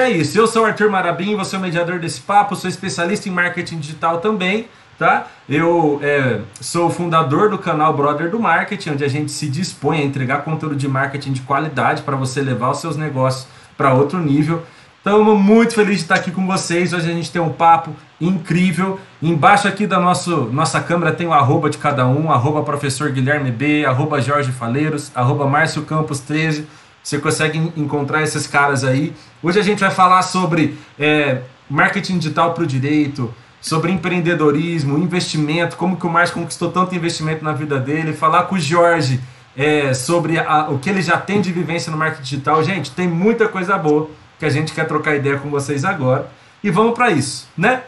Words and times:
É 0.00 0.08
isso. 0.08 0.38
Eu 0.38 0.46
sou 0.46 0.62
o 0.62 0.64
Arthur 0.64 0.88
Marabim, 0.88 1.34
você 1.34 1.56
é 1.56 1.58
o 1.58 1.62
mediador 1.62 1.98
desse 1.98 2.20
papo, 2.20 2.54
sou 2.54 2.70
especialista 2.70 3.28
em 3.28 3.32
marketing 3.32 3.80
digital 3.80 4.18
também, 4.18 4.68
tá? 4.96 5.26
Eu 5.48 5.98
é, 6.00 6.40
sou 6.60 6.88
fundador 6.88 7.50
do 7.50 7.58
canal 7.58 7.92
Brother 7.92 8.30
do 8.30 8.38
Marketing, 8.38 8.90
onde 8.90 9.04
a 9.04 9.08
gente 9.08 9.32
se 9.32 9.48
dispõe 9.48 9.98
a 9.98 10.04
entregar 10.04 10.44
conteúdo 10.44 10.76
de 10.76 10.86
marketing 10.86 11.32
de 11.32 11.40
qualidade 11.40 12.02
para 12.02 12.14
você 12.14 12.40
levar 12.40 12.70
os 12.70 12.78
seus 12.78 12.96
negócios 12.96 13.48
para 13.76 13.92
outro 13.92 14.20
nível. 14.20 14.62
Estamos 14.98 15.36
muito 15.36 15.74
felizes 15.74 15.98
de 15.98 16.04
estar 16.04 16.14
aqui 16.14 16.30
com 16.30 16.46
vocês. 16.46 16.92
Hoje 16.92 17.10
a 17.10 17.14
gente 17.14 17.32
tem 17.32 17.42
um 17.42 17.52
papo 17.52 17.90
incrível. 18.20 19.00
Embaixo 19.20 19.66
aqui 19.66 19.84
da 19.84 19.98
nosso, 19.98 20.48
nossa 20.52 20.80
câmera 20.80 21.12
tem 21.12 21.26
o 21.26 21.32
arroba 21.32 21.68
de 21.68 21.78
cada 21.78 22.06
um, 22.06 22.30
arroba 22.30 22.62
professor 22.62 23.10
Guilherme 23.10 23.50
B, 23.50 23.84
arroba 23.84 24.20
Jorge 24.20 24.52
Faleiros, 24.52 25.10
arroba 25.14 25.46
Márcio 25.46 25.82
Campos 25.82 26.20
13. 26.20 26.66
Você 27.08 27.18
consegue 27.18 27.72
encontrar 27.74 28.22
esses 28.22 28.46
caras 28.46 28.84
aí. 28.84 29.14
Hoje 29.42 29.58
a 29.58 29.62
gente 29.62 29.80
vai 29.80 29.90
falar 29.90 30.20
sobre 30.20 30.76
é, 30.98 31.40
marketing 31.70 32.18
digital 32.18 32.52
para 32.52 32.64
o 32.64 32.66
direito, 32.66 33.34
sobre 33.62 33.90
empreendedorismo, 33.90 34.98
investimento, 34.98 35.78
como 35.78 35.96
que 35.96 36.06
o 36.06 36.10
Márcio 36.10 36.34
conquistou 36.34 36.70
tanto 36.70 36.94
investimento 36.94 37.42
na 37.42 37.54
vida 37.54 37.80
dele, 37.80 38.12
falar 38.12 38.42
com 38.42 38.56
o 38.56 38.60
Jorge 38.60 39.22
é, 39.56 39.94
sobre 39.94 40.38
a, 40.38 40.68
o 40.68 40.78
que 40.78 40.90
ele 40.90 41.00
já 41.00 41.16
tem 41.16 41.40
de 41.40 41.50
vivência 41.50 41.90
no 41.90 41.96
marketing 41.96 42.24
digital. 42.24 42.62
Gente, 42.62 42.90
tem 42.90 43.08
muita 43.08 43.48
coisa 43.48 43.78
boa 43.78 44.10
que 44.38 44.44
a 44.44 44.50
gente 44.50 44.74
quer 44.74 44.86
trocar 44.86 45.16
ideia 45.16 45.38
com 45.38 45.48
vocês 45.48 45.86
agora. 45.86 46.30
E 46.62 46.68
vamos 46.70 46.92
para 46.92 47.10
isso, 47.10 47.48
né? 47.56 47.84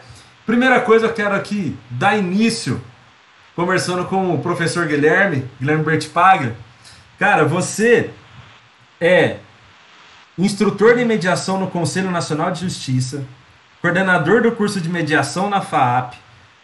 Primeira 0.47 0.79
coisa, 0.79 1.05
eu 1.05 1.13
quero 1.13 1.35
aqui 1.35 1.77
dar 1.91 2.17
início 2.17 2.81
conversando 3.55 4.03
com 4.05 4.33
o 4.33 4.39
professor 4.39 4.87
Guilherme, 4.87 5.45
Guilherme 5.59 5.83
Bertipaglia. 5.83 6.55
Cara, 7.19 7.45
você 7.45 8.09
é 9.01 9.37
instrutor 10.37 10.95
de 10.95 11.03
mediação 11.03 11.59
no 11.59 11.67
Conselho 11.67 12.11
Nacional 12.11 12.51
de 12.51 12.61
Justiça, 12.61 13.25
coordenador 13.81 14.43
do 14.43 14.51
curso 14.51 14.79
de 14.79 14.87
mediação 14.87 15.49
na 15.49 15.59
FAAP, 15.59 16.13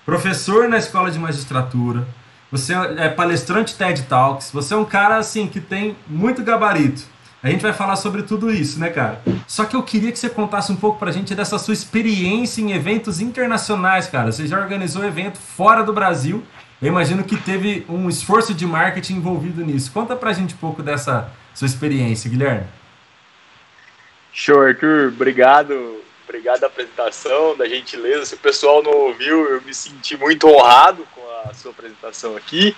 professor 0.06 0.70
na 0.70 0.78
Escola 0.78 1.10
de 1.10 1.18
Magistratura, 1.18 2.08
você 2.52 2.74
é 2.74 3.10
palestrante 3.10 3.76
TED 3.76 4.04
Talks, 4.04 4.52
você 4.52 4.74
é 4.74 4.78
um 4.78 4.86
cara 4.86 5.18
assim 5.18 5.48
que 5.48 5.60
tem 5.60 5.98
muito 6.08 6.44
gabarito. 6.44 7.02
A 7.44 7.50
gente 7.50 7.62
vai 7.62 7.74
falar 7.74 7.96
sobre 7.98 8.24
tudo 8.24 8.52
isso, 8.52 8.80
né, 8.80 8.90
cara? 8.90 9.22
Só 9.46 9.66
que 9.66 9.76
eu 9.76 9.84
queria 9.84 10.12
que 10.12 10.18
você 10.20 10.30
contasse 10.30 10.72
um 10.72 10.76
pouco 10.76 10.98
pra 10.98 11.12
gente 11.12 11.36
dessa 11.36 11.60
sua 11.60 11.74
experiência 11.74 12.62
em 12.62 12.72
eventos 12.72 13.20
internacionais, 13.20 14.08
cara. 14.08 14.32
Você 14.32 14.48
já 14.48 14.60
organizou 14.60 15.04
evento 15.04 15.38
fora 15.38 15.84
do 15.84 15.94
Brasil. 15.94 16.44
Eu 16.82 16.88
imagino 16.88 17.24
que 17.24 17.38
teve 17.38 17.86
um 17.90 18.10
esforço 18.10 18.54
de 18.54 18.66
marketing 18.66 19.16
envolvido 19.16 19.64
nisso. 19.64 19.92
Conta 19.92 20.16
pra 20.16 20.34
gente 20.34 20.56
um 20.56 20.58
pouco 20.58 20.82
dessa 20.82 21.30
sua 21.58 21.66
experiência, 21.66 22.30
Guilherme. 22.30 22.68
Show, 24.32 24.62
Arthur. 24.62 25.08
Obrigado. 25.08 26.04
Obrigado 26.24 26.64
a 26.64 26.68
apresentação, 26.68 27.58
da 27.58 27.68
gentileza. 27.68 28.28
Se 28.28 28.36
o 28.36 28.38
pessoal 28.38 28.84
não 28.84 28.92
ouviu, 28.92 29.50
eu 29.50 29.62
me 29.64 29.74
senti 29.74 30.16
muito 30.16 30.48
honrado 30.48 31.08
com 31.16 31.50
a 31.50 31.54
sua 31.56 31.72
apresentação 31.72 32.38
aqui. 32.38 32.76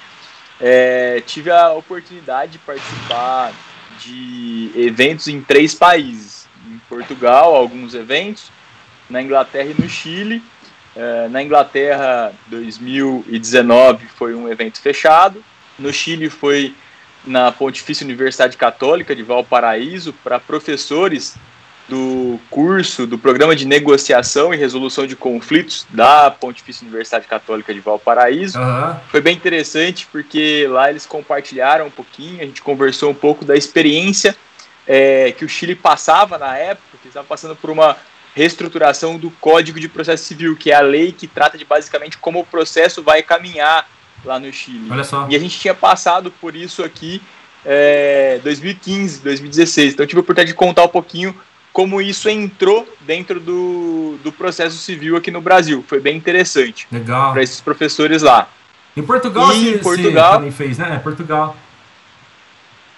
É, 0.61 1.21
tive 1.25 1.51
a 1.51 1.73
oportunidade 1.73 2.53
de 2.53 2.59
participar 2.59 3.51
de 3.99 4.71
eventos 4.73 5.27
em 5.27 5.41
três 5.41 5.75
países. 5.75 6.47
Em 6.65 6.79
Portugal, 6.87 7.53
alguns 7.53 7.93
eventos, 7.93 8.49
na 9.09 9.21
Inglaterra 9.21 9.73
e 9.77 9.81
no 9.81 9.89
Chile. 9.89 10.41
É, 10.95 11.27
na 11.27 11.43
Inglaterra, 11.43 12.31
2019 12.47 14.05
foi 14.05 14.33
um 14.33 14.47
evento 14.47 14.79
fechado. 14.79 15.43
No 15.77 15.91
Chile 15.91 16.29
foi 16.29 16.73
na 17.25 17.51
Pontifícia 17.51 18.05
Universidade 18.05 18.57
Católica 18.57 19.15
de 19.15 19.23
Valparaíso 19.23 20.13
para 20.23 20.39
professores 20.39 21.35
do 21.89 22.39
curso 22.51 23.07
do 23.07 23.17
Programa 23.17 23.55
de 23.55 23.65
Negociação 23.65 24.53
e 24.53 24.57
Resolução 24.57 25.07
de 25.07 25.15
Conflitos 25.15 25.87
da 25.89 26.29
Pontifícia 26.29 26.85
Universidade 26.85 27.27
Católica 27.27 27.73
de 27.73 27.79
Valparaíso. 27.79 28.59
Uhum. 28.59 28.95
Foi 29.09 29.19
bem 29.19 29.35
interessante 29.35 30.07
porque 30.11 30.67
lá 30.69 30.89
eles 30.89 31.07
compartilharam 31.07 31.87
um 31.87 31.91
pouquinho, 31.91 32.41
a 32.41 32.45
gente 32.45 32.61
conversou 32.61 33.09
um 33.09 33.15
pouco 33.15 33.43
da 33.43 33.55
experiência 33.55 34.35
é, 34.87 35.31
que 35.31 35.43
o 35.43 35.49
Chile 35.49 35.75
passava 35.75 36.37
na 36.37 36.55
época, 36.57 36.97
que 37.01 37.07
estava 37.07 37.25
passando 37.25 37.55
por 37.55 37.71
uma 37.71 37.97
reestruturação 38.35 39.17
do 39.17 39.31
Código 39.31 39.79
de 39.79 39.89
Processo 39.89 40.25
Civil, 40.25 40.55
que 40.55 40.71
é 40.71 40.75
a 40.75 40.81
lei 40.81 41.11
que 41.11 41.27
trata 41.27 41.57
de 41.57 41.65
basicamente 41.65 42.17
como 42.17 42.39
o 42.39 42.45
processo 42.45 43.01
vai 43.01 43.23
caminhar 43.23 43.87
lá 44.23 44.39
no 44.39 44.51
Chile. 44.51 44.87
Olha 44.89 45.03
só. 45.03 45.27
E 45.29 45.35
a 45.35 45.39
gente 45.39 45.59
tinha 45.59 45.73
passado 45.73 46.31
por 46.31 46.55
isso 46.55 46.83
aqui 46.83 47.21
é, 47.65 48.39
2015, 48.43 49.21
2016. 49.21 49.93
Então 49.93 50.03
eu 50.03 50.07
tive 50.07 50.19
a 50.19 50.21
oportunidade 50.21 50.51
de 50.51 50.57
contar 50.57 50.83
um 50.85 50.89
pouquinho 50.89 51.35
como 51.71 52.01
isso 52.01 52.27
entrou 52.29 52.87
dentro 53.01 53.39
do, 53.39 54.17
do 54.23 54.31
processo 54.31 54.77
civil 54.77 55.15
aqui 55.15 55.31
no 55.31 55.41
Brasil. 55.41 55.83
Foi 55.87 55.99
bem 55.99 56.17
interessante. 56.17 56.87
Legal. 56.91 57.31
Para 57.31 57.43
esses 57.43 57.61
professores 57.61 58.21
lá. 58.21 58.49
Em 58.97 59.03
Portugal, 59.03 59.53
e 59.53 59.75
em 59.75 59.77
Portugal 59.77 60.33
também 60.33 60.51
fez, 60.51 60.77
né? 60.77 60.95
É 60.95 60.99
Portugal. 60.99 61.55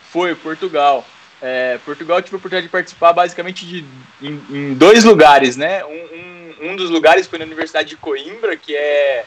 Foi, 0.10 0.34
Portugal. 0.36 1.06
É, 1.42 1.80
Portugal 1.84 2.22
tive 2.22 2.36
a 2.36 2.38
oportunidade 2.38 2.68
de 2.68 2.72
participar 2.72 3.14
basicamente 3.14 3.66
de, 3.66 3.86
em, 4.22 4.42
em 4.50 4.74
dois 4.74 5.04
lugares, 5.04 5.58
né? 5.58 5.84
Um, 5.86 5.90
um, 5.90 6.72
um 6.72 6.76
dos 6.76 6.90
lugares 6.90 7.28
foi 7.28 7.40
na 7.40 7.46
Universidade 7.46 7.90
de 7.90 7.98
Coimbra, 7.98 8.56
que 8.56 8.76
é 8.76 9.26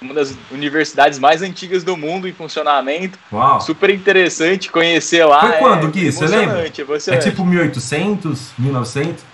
uma 0.00 0.14
das 0.14 0.34
universidades 0.50 1.18
mais 1.18 1.42
antigas 1.42 1.84
do 1.84 1.96
mundo 1.96 2.26
em 2.26 2.32
funcionamento. 2.32 3.18
Uau. 3.32 3.60
Super 3.60 3.90
interessante 3.90 4.70
conhecer 4.70 5.24
lá. 5.24 5.40
Foi 5.40 5.52
quando, 5.58 5.88
é, 5.88 5.90
Gui? 5.90 6.10
Você 6.10 6.26
lembra? 6.26 6.64
É, 6.64 6.66
é 6.66 7.18
tipo 7.18 7.44
1800, 7.44 8.52
1900? 8.58 9.24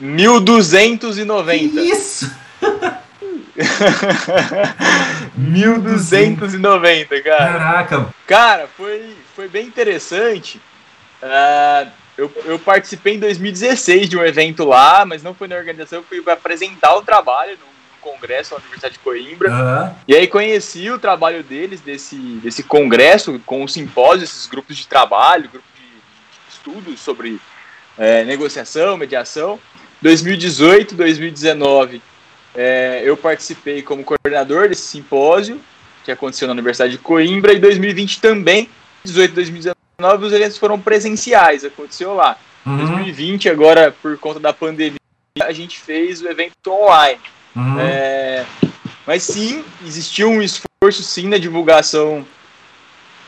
1290. 0.00 1.80
Isso! 1.80 2.30
1290, 5.36 7.22
cara. 7.22 7.36
Caraca! 7.36 8.06
Cara, 8.26 8.68
foi, 8.76 9.16
foi 9.34 9.48
bem 9.48 9.66
interessante. 9.66 10.60
Uh, 11.22 11.90
eu, 12.16 12.32
eu, 12.44 12.58
participei 12.58 13.14
em 13.16 13.18
2016 13.18 14.08
de 14.08 14.16
um 14.16 14.24
evento 14.24 14.64
lá, 14.64 15.04
mas 15.04 15.22
não 15.22 15.34
foi 15.34 15.48
na 15.48 15.56
organização, 15.56 15.98
eu 16.00 16.04
fui 16.04 16.22
apresentar 16.32 16.94
o 16.94 17.02
trabalho 17.02 17.58
no 17.58 17.69
congresso 18.00 18.54
na 18.54 18.60
Universidade 18.60 18.94
de 18.94 19.00
Coimbra. 19.00 19.50
Uhum. 19.50 19.94
E 20.08 20.14
aí 20.14 20.26
conheci 20.26 20.90
o 20.90 20.98
trabalho 20.98 21.42
deles, 21.42 21.80
desse, 21.80 22.16
desse 22.16 22.62
congresso, 22.62 23.40
com 23.46 23.62
o 23.62 23.68
simpósio, 23.68 24.24
esses 24.24 24.46
grupos 24.46 24.76
de 24.76 24.86
trabalho, 24.86 25.48
grupo 25.50 25.66
de, 25.76 25.82
de 25.82 26.54
estudos 26.54 27.00
sobre 27.00 27.40
é, 27.98 28.24
negociação, 28.24 28.96
mediação. 28.96 29.58
2018, 30.02 30.94
2019, 30.94 32.02
é, 32.54 33.02
eu 33.04 33.16
participei 33.16 33.82
como 33.82 34.02
coordenador 34.02 34.68
desse 34.68 34.82
simpósio, 34.82 35.60
que 36.04 36.10
aconteceu 36.10 36.48
na 36.48 36.52
Universidade 36.52 36.92
de 36.92 36.98
Coimbra, 36.98 37.52
e 37.52 37.58
2020 37.58 38.20
também, 38.20 38.68
18 39.04 39.34
2019, 39.34 39.76
os 40.24 40.32
eventos 40.32 40.56
foram 40.56 40.80
presenciais, 40.80 41.64
aconteceu 41.64 42.14
lá. 42.14 42.38
Uhum. 42.64 42.76
2020, 42.78 43.48
agora, 43.48 43.94
por 44.02 44.16
conta 44.18 44.40
da 44.40 44.52
pandemia, 44.52 44.98
a 45.42 45.52
gente 45.52 45.78
fez 45.78 46.22
o 46.22 46.28
evento 46.28 46.70
online. 46.70 47.20
Uhum. 47.54 47.80
É, 47.80 48.46
mas 49.06 49.22
sim, 49.22 49.64
existiu 49.84 50.30
um 50.30 50.42
esforço 50.42 51.02
sim 51.02 51.28
na 51.28 51.38
divulgação 51.38 52.26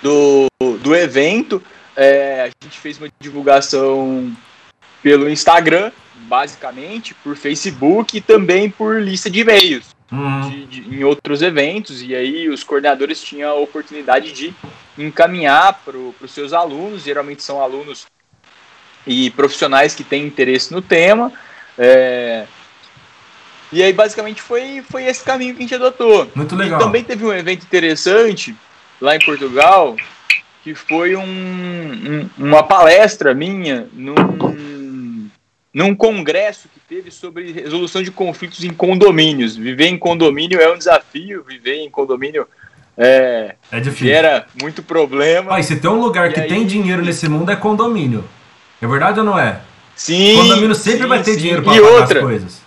do, 0.03 0.47
do 0.81 0.95
evento. 0.95 1.63
É, 1.97 2.43
a 2.43 2.65
gente 2.65 2.79
fez 2.79 2.99
uma 2.99 3.09
divulgação 3.21 4.35
pelo 5.03 5.29
Instagram, 5.29 5.91
basicamente, 6.29 7.15
por 7.15 7.37
Facebook 7.37 8.17
e 8.17 8.21
também 8.21 8.71
por 8.71 9.01
lista 9.01 9.29
de 9.29 9.41
e-mails 9.41 9.93
uhum. 10.13 10.69
em 10.91 11.03
outros 11.03 11.43
eventos. 11.43 12.03
E 12.03 12.15
aí 12.15 12.49
os 12.49 12.63
coordenadores 12.63 13.23
tinham 13.23 13.51
a 13.51 13.55
oportunidade 13.55 14.33
de 14.33 14.55
encaminhar 14.97 15.81
para 15.85 15.97
os 15.97 16.31
seus 16.31 16.53
alunos, 16.53 17.03
geralmente 17.03 17.43
são 17.43 17.61
alunos 17.61 18.07
e 19.07 19.31
profissionais 19.31 19.95
que 19.95 20.05
têm 20.05 20.27
interesse 20.27 20.73
no 20.73 20.83
tema. 20.83 21.33
É, 21.79 22.47
e 23.73 23.83
aí, 23.83 23.93
basicamente, 23.93 24.43
foi, 24.43 24.83
foi 24.89 25.05
esse 25.05 25.25
caminho 25.25 25.55
que 25.55 25.61
a 25.61 25.63
gente 25.63 25.75
adotou. 25.75 26.31
Muito 26.35 26.55
legal. 26.55 26.81
E 26.81 26.85
também 26.85 27.03
teve 27.03 27.25
um 27.25 27.33
evento 27.33 27.65
interessante 27.65 28.55
lá 29.01 29.17
em 29.17 29.21
Portugal, 29.21 29.97
que 30.63 30.75
foi 30.75 31.17
um, 31.17 31.23
um, 31.23 32.31
uma 32.39 32.63
palestra 32.63 33.35
minha 33.35 33.89
num, 33.93 35.29
num 35.73 35.95
congresso 35.95 36.69
que 36.73 36.81
teve 36.81 37.11
sobre 37.11 37.51
resolução 37.51 38.03
de 38.03 38.11
conflitos 38.11 38.63
em 38.63 38.71
condomínios. 38.71 39.57
Viver 39.57 39.87
em 39.87 39.99
condomínio 39.99 40.61
é 40.61 40.73
um 40.73 40.77
desafio, 40.77 41.43
viver 41.43 41.77
em 41.77 41.91
condomínio 41.91 42.47
é, 42.97 43.55
é 43.71 43.81
difícil. 43.81 44.09
gera 44.09 44.47
muito 44.61 44.83
problema. 44.83 45.51
Pai, 45.51 45.63
se 45.63 45.77
tem 45.77 45.91
um 45.91 46.01
lugar 46.01 46.33
que 46.33 46.41
aí... 46.41 46.49
tem 46.49 46.67
dinheiro 46.67 47.03
nesse 47.03 47.29
mundo 47.29 47.51
é 47.51 47.57
condomínio. 47.57 48.25
É 48.81 48.87
verdade 48.87 49.19
ou 49.19 49.25
não 49.25 49.39
é? 49.39 49.61
Sim. 49.95 50.37
Condomínio 50.37 50.75
sempre 50.75 51.03
sim, 51.03 51.09
vai 51.09 51.23
ter 51.23 51.33
sim. 51.33 51.41
dinheiro 51.41 51.63
para 51.63 51.73
pagar 51.73 51.89
outra, 51.89 52.19
as 52.19 52.25
coisas. 52.25 52.63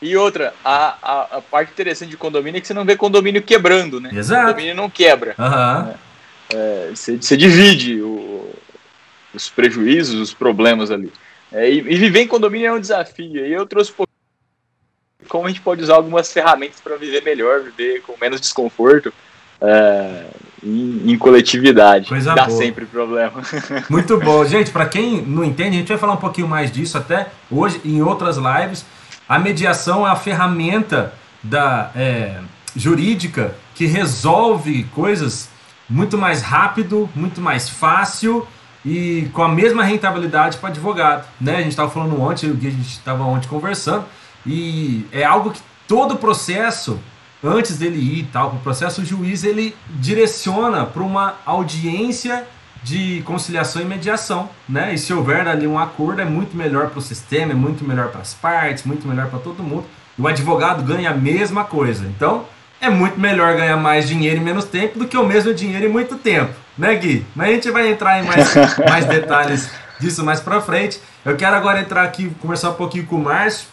E 0.00 0.16
outra, 0.16 0.52
a, 0.64 0.96
a, 1.02 1.36
a, 1.38 1.42
parte 1.42 1.72
interessante 1.72 2.10
de 2.10 2.16
condomínio 2.16 2.58
é 2.58 2.60
que 2.60 2.66
você 2.66 2.74
não 2.74 2.84
vê 2.84 2.96
condomínio 2.96 3.42
quebrando, 3.42 4.00
né? 4.00 4.10
Exato. 4.12 4.42
O 4.42 4.46
condomínio 4.48 4.74
não 4.74 4.90
quebra. 4.90 5.34
Uhum. 5.38 5.86
Né? 5.86 5.94
É, 6.52 6.90
você, 6.94 7.16
você, 7.16 7.36
divide 7.36 8.00
o, 8.02 8.54
os 9.34 9.48
prejuízos, 9.48 10.20
os 10.20 10.34
problemas 10.34 10.90
ali. 10.90 11.10
É, 11.50 11.70
e, 11.70 11.78
e, 11.78 11.96
viver 11.96 12.20
em 12.20 12.28
condomínio 12.28 12.68
é 12.68 12.72
um 12.72 12.80
desafio. 12.80 13.46
E 13.46 13.52
eu 13.52 13.66
trouxe 13.66 13.92
um 13.98 14.04
como 15.28 15.46
a 15.46 15.48
gente 15.48 15.60
pode 15.60 15.82
usar 15.82 15.94
algumas 15.96 16.32
ferramentas 16.32 16.80
para 16.80 16.96
viver 16.96 17.22
melhor, 17.22 17.60
viver 17.62 18.00
com 18.02 18.14
menos 18.20 18.40
desconforto. 18.40 19.12
É, 19.60 20.26
em, 20.62 21.12
em, 21.12 21.18
coletividade. 21.18 22.08
Coisa 22.08 22.34
Dá 22.34 22.46
boa. 22.46 22.58
sempre 22.58 22.84
problema. 22.84 23.42
Muito 23.88 24.18
bom. 24.20 24.44
Gente, 24.44 24.70
para 24.70 24.86
quem 24.86 25.22
não 25.22 25.42
entende, 25.42 25.76
a 25.76 25.78
gente 25.80 25.88
vai 25.88 25.96
falar 25.96 26.12
um 26.12 26.18
pouquinho 26.18 26.46
mais 26.46 26.70
disso 26.70 26.98
até 26.98 27.28
hoje 27.50 27.80
em 27.84 28.02
outras 28.02 28.36
lives. 28.36 28.84
A 29.28 29.38
mediação 29.38 30.06
é 30.06 30.10
a 30.10 30.16
ferramenta 30.16 31.12
da 31.42 31.90
é, 31.94 32.40
jurídica 32.74 33.54
que 33.74 33.86
resolve 33.86 34.84
coisas 34.94 35.48
muito 35.88 36.16
mais 36.16 36.42
rápido, 36.42 37.08
muito 37.14 37.40
mais 37.40 37.68
fácil 37.68 38.46
e 38.84 39.28
com 39.32 39.42
a 39.42 39.48
mesma 39.48 39.82
rentabilidade 39.82 40.58
para 40.58 40.68
advogado. 40.68 41.26
Né? 41.40 41.56
A 41.56 41.58
gente 41.58 41.70
estava 41.70 41.90
falando 41.90 42.20
ontem, 42.20 42.50
o 42.50 42.56
que 42.56 42.68
a 42.68 42.70
gente 42.70 42.88
estava 42.88 43.24
ontem 43.24 43.48
conversando, 43.48 44.04
e 44.46 45.04
é 45.10 45.24
algo 45.24 45.50
que 45.50 45.60
todo 45.88 46.16
processo 46.16 47.00
antes 47.42 47.78
dele 47.78 47.98
ir 47.98 48.28
tal 48.32 48.50
para 48.50 48.58
o 48.58 48.62
processo, 48.62 49.02
o 49.02 49.04
juiz 49.04 49.44
ele 49.44 49.76
direciona 49.90 50.86
para 50.86 51.02
uma 51.02 51.34
audiência 51.44 52.46
de 52.86 53.20
conciliação 53.22 53.82
e 53.82 53.84
mediação, 53.84 54.48
né? 54.68 54.94
E 54.94 54.98
se 54.98 55.12
houver 55.12 55.48
ali 55.48 55.66
um 55.66 55.76
acordo, 55.76 56.20
é 56.20 56.24
muito 56.24 56.56
melhor 56.56 56.88
para 56.88 57.00
o 57.00 57.02
sistema, 57.02 57.50
é 57.50 57.54
muito 57.54 57.84
melhor 57.84 58.10
para 58.10 58.20
as 58.20 58.32
partes, 58.32 58.84
muito 58.84 59.08
melhor 59.08 59.26
para 59.26 59.40
todo 59.40 59.60
mundo. 59.60 59.86
E 60.16 60.22
o 60.22 60.28
advogado 60.28 60.84
ganha 60.84 61.10
a 61.10 61.14
mesma 61.14 61.64
coisa. 61.64 62.06
Então, 62.06 62.44
é 62.80 62.88
muito 62.88 63.18
melhor 63.18 63.56
ganhar 63.56 63.76
mais 63.76 64.06
dinheiro 64.06 64.36
em 64.36 64.44
menos 64.44 64.66
tempo 64.66 65.00
do 65.00 65.08
que 65.08 65.16
o 65.16 65.26
mesmo 65.26 65.52
dinheiro 65.52 65.86
em 65.86 65.88
muito 65.88 66.14
tempo, 66.14 66.52
né, 66.78 66.94
Gui? 66.94 67.26
Mas 67.34 67.48
a 67.48 67.52
gente 67.54 67.70
vai 67.72 67.90
entrar 67.90 68.22
em 68.22 68.24
mais, 68.24 68.54
mais 68.88 69.04
detalhes 69.04 69.68
disso 69.98 70.24
mais 70.24 70.38
para 70.38 70.60
frente. 70.60 71.00
Eu 71.24 71.36
quero 71.36 71.56
agora 71.56 71.80
entrar 71.80 72.04
aqui, 72.04 72.30
conversar 72.40 72.70
um 72.70 72.74
pouquinho 72.74 73.04
com 73.06 73.16
o 73.16 73.24
Márcio. 73.24 73.66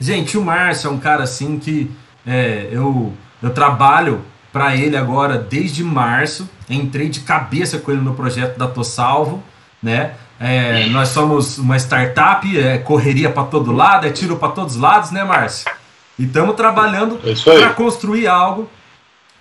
Gente, 0.00 0.38
o 0.38 0.42
Márcio 0.42 0.88
é 0.88 0.90
um 0.90 0.98
cara 0.98 1.24
assim 1.24 1.58
que 1.58 1.90
é, 2.26 2.70
eu, 2.72 3.12
eu 3.42 3.50
trabalho 3.50 4.24
para 4.50 4.74
ele 4.74 4.96
agora 4.96 5.36
desde 5.36 5.84
março. 5.84 6.48
Entrei 6.68 7.08
de 7.08 7.20
cabeça 7.20 7.78
com 7.78 7.90
ele 7.90 8.00
no 8.00 8.14
projeto 8.14 8.58
da 8.58 8.66
Tô 8.66 8.82
Salvo, 8.82 9.42
né? 9.82 10.14
É, 10.38 10.86
nós 10.86 11.08
somos 11.08 11.58
uma 11.58 11.76
startup, 11.76 12.58
é 12.58 12.78
correria 12.78 13.30
para 13.30 13.44
todo 13.44 13.72
lado, 13.72 14.06
é 14.06 14.10
tiro 14.10 14.36
para 14.36 14.50
todos 14.50 14.74
os 14.74 14.80
lados, 14.80 15.10
né, 15.10 15.24
Márcio? 15.24 15.70
E 16.18 16.24
estamos 16.24 16.54
trabalhando 16.56 17.18
É 17.24 17.34
para 17.34 17.70
construir 17.74 18.26
algo. 18.26 18.68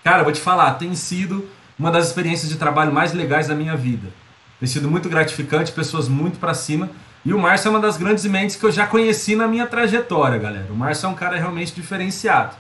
Cara, 0.04 0.24
vou 0.24 0.32
te 0.32 0.40
falar, 0.40 0.72
tem 0.74 0.94
sido 0.96 1.50
uma 1.78 1.92
das 1.92 2.08
experiências 2.08 2.50
de 2.50 2.58
trabalho 2.58 2.94
mais 2.94 3.14
legais 3.14 3.48
da 3.48 3.56
minha 3.56 3.76
vida. 3.76 4.08
Tem 4.60 4.68
sido 4.68 4.90
muito 4.90 5.10
gratificante, 5.10 5.72
pessoas 5.72 6.08
muito 6.08 6.40
para 6.40 6.54
cima. 6.54 6.90
E 7.26 7.34
o 7.34 7.40
Márcio 7.40 7.68
é 7.68 7.72
uma 7.72 7.80
das 7.80 7.98
grandes 7.98 8.24
mentes 8.26 8.56
que 8.56 8.64
eu 8.66 8.72
já 8.72 8.86
conheci 8.88 9.36
na 9.36 9.48
minha 9.48 9.66
trajetória, 9.66 10.38
galera. 10.38 10.68
O 10.70 10.76
Márcio 10.76 11.08
é 11.08 11.10
um 11.10 11.16
cara 11.16 11.36
realmente 11.36 11.74
diferenciado 11.74 12.56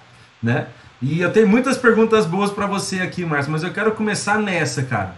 né? 0.45 0.67
E 1.01 1.21
eu 1.21 1.31
tenho 1.31 1.47
muitas 1.47 1.77
perguntas 1.77 2.25
boas 2.25 2.51
para 2.51 2.65
você 2.65 3.01
aqui, 3.01 3.25
Márcio, 3.25 3.51
mas 3.51 3.63
eu 3.63 3.71
quero 3.71 3.91
começar 3.91 4.39
nessa, 4.39 4.83
cara. 4.83 5.15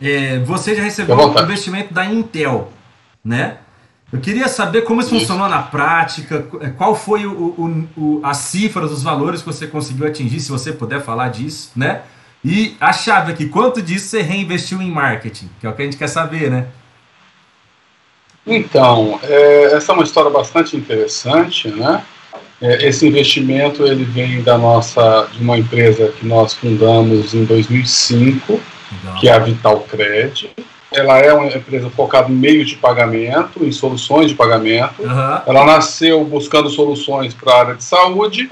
É, 0.00 0.38
você 0.40 0.74
já 0.74 0.82
recebeu 0.82 1.16
um 1.16 1.42
investimento 1.42 1.92
da 1.92 2.06
Intel, 2.06 2.72
né? 3.24 3.58
Eu 4.12 4.18
queria 4.18 4.48
saber 4.48 4.82
como 4.82 5.00
isso, 5.00 5.10
isso. 5.10 5.20
funcionou 5.20 5.48
na 5.48 5.62
prática, 5.62 6.44
qual 6.76 6.96
foi 6.96 7.26
o, 7.26 7.32
o, 7.32 7.88
o, 7.96 8.20
as 8.24 8.38
cifras, 8.38 8.90
os 8.90 9.02
valores 9.02 9.40
que 9.40 9.46
você 9.46 9.66
conseguiu 9.66 10.06
atingir, 10.06 10.40
se 10.40 10.50
você 10.50 10.72
puder 10.72 11.00
falar 11.00 11.28
disso, 11.28 11.70
né? 11.76 12.02
E 12.44 12.76
a 12.80 12.92
chave 12.92 13.32
aqui, 13.32 13.46
quanto 13.46 13.82
disso 13.82 14.08
você 14.08 14.22
reinvestiu 14.22 14.80
em 14.80 14.90
marketing? 14.90 15.50
Que 15.60 15.66
é 15.66 15.70
o 15.70 15.74
que 15.74 15.82
a 15.82 15.84
gente 15.84 15.96
quer 15.96 16.08
saber, 16.08 16.50
né? 16.50 16.66
Então, 18.46 19.20
é, 19.22 19.74
essa 19.74 19.92
é 19.92 19.94
uma 19.94 20.02
história 20.02 20.30
bastante 20.30 20.76
interessante, 20.76 21.68
né? 21.68 22.02
É, 22.60 22.86
esse 22.86 23.06
investimento 23.06 23.86
ele 23.86 24.04
vem 24.04 24.42
da 24.42 24.58
nossa 24.58 25.26
de 25.32 25.42
uma 25.42 25.58
empresa 25.58 26.12
que 26.18 26.26
nós 26.26 26.52
fundamos 26.52 27.32
em 27.32 27.44
2005, 27.44 28.52
Legal. 28.52 29.20
que 29.20 29.28
é 29.28 29.32
a 29.32 29.38
Vital 29.38 29.80
Cred. 29.80 30.50
Ela 30.92 31.18
é 31.20 31.32
uma 31.32 31.46
empresa 31.46 31.88
focada 31.88 32.30
em 32.30 32.34
meio 32.34 32.64
de 32.64 32.76
pagamento, 32.76 33.64
em 33.64 33.72
soluções 33.72 34.28
de 34.28 34.34
pagamento. 34.34 35.02
Uhum. 35.02 35.40
Ela 35.46 35.64
nasceu 35.64 36.22
buscando 36.24 36.68
soluções 36.68 37.32
para 37.32 37.52
a 37.52 37.58
área 37.60 37.74
de 37.76 37.84
saúde, 37.84 38.50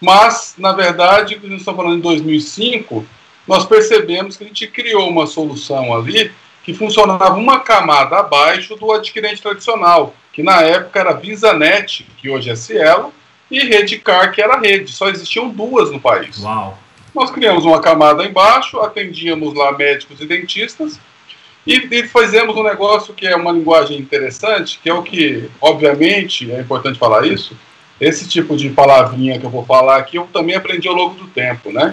mas 0.00 0.54
na 0.58 0.72
verdade, 0.72 1.34
estamos 1.34 1.62
falando 1.62 1.96
em 1.96 2.00
2005, 2.00 3.06
nós 3.46 3.64
percebemos 3.64 4.36
que 4.36 4.44
a 4.44 4.46
gente 4.46 4.66
criou 4.66 5.08
uma 5.08 5.26
solução 5.26 5.96
ali 5.96 6.30
que 6.62 6.74
funcionava 6.74 7.34
uma 7.36 7.60
camada 7.60 8.18
abaixo 8.18 8.76
do 8.76 8.92
adquirente 8.92 9.40
tradicional, 9.40 10.14
que 10.34 10.42
na 10.42 10.60
época 10.60 11.00
era 11.00 11.14
VisaNet, 11.14 12.06
que 12.18 12.28
hoje 12.28 12.50
é 12.50 12.54
Cielo, 12.54 13.10
e 13.50 13.60
Redcar, 13.60 14.32
que 14.32 14.42
era 14.42 14.58
rede. 14.58 14.92
Só 14.92 15.08
existiam 15.08 15.48
duas 15.48 15.90
no 15.90 16.00
país. 16.00 16.38
Uau. 16.42 16.78
Nós 17.14 17.30
criamos 17.30 17.64
uma 17.64 17.80
camada 17.80 18.24
embaixo, 18.24 18.78
atendíamos 18.80 19.54
lá 19.54 19.72
médicos 19.72 20.20
e 20.20 20.26
dentistas, 20.26 21.00
e, 21.66 21.74
e 21.90 22.02
fizemos 22.04 22.56
um 22.56 22.62
negócio 22.62 23.12
que 23.12 23.26
é 23.26 23.34
uma 23.34 23.52
linguagem 23.52 23.98
interessante, 23.98 24.78
que 24.82 24.88
é 24.88 24.94
o 24.94 25.02
que, 25.02 25.50
obviamente, 25.60 26.50
é 26.50 26.60
importante 26.60 26.98
falar 26.98 27.26
isso, 27.26 27.56
esse 28.00 28.28
tipo 28.28 28.56
de 28.56 28.70
palavrinha 28.70 29.38
que 29.38 29.44
eu 29.44 29.50
vou 29.50 29.64
falar 29.64 29.96
aqui, 29.96 30.16
eu 30.16 30.28
também 30.32 30.54
aprendi 30.54 30.86
ao 30.86 30.94
longo 30.94 31.16
do 31.16 31.26
tempo, 31.26 31.72
né? 31.72 31.90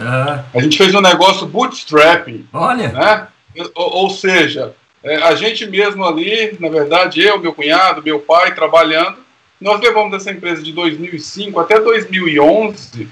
A 0.54 0.62
gente 0.62 0.78
fez 0.78 0.94
um 0.94 1.02
negócio 1.02 1.48
bootstrapping. 1.48 2.48
Olha! 2.54 2.90
Né? 2.90 3.28
Ou, 3.74 4.04
ou 4.04 4.10
seja, 4.10 4.74
é, 5.04 5.18
a 5.18 5.34
gente 5.36 5.66
mesmo 5.66 6.06
ali, 6.06 6.56
na 6.60 6.70
verdade, 6.70 7.22
eu, 7.22 7.40
meu 7.40 7.54
cunhado, 7.54 8.04
meu 8.04 8.20
pai, 8.20 8.54
trabalhando, 8.54 9.18
nós 9.66 9.82
levamos 9.82 10.14
essa 10.14 10.30
empresa 10.30 10.62
de 10.62 10.72
2005 10.72 11.60
até 11.60 11.80
2011 11.80 13.10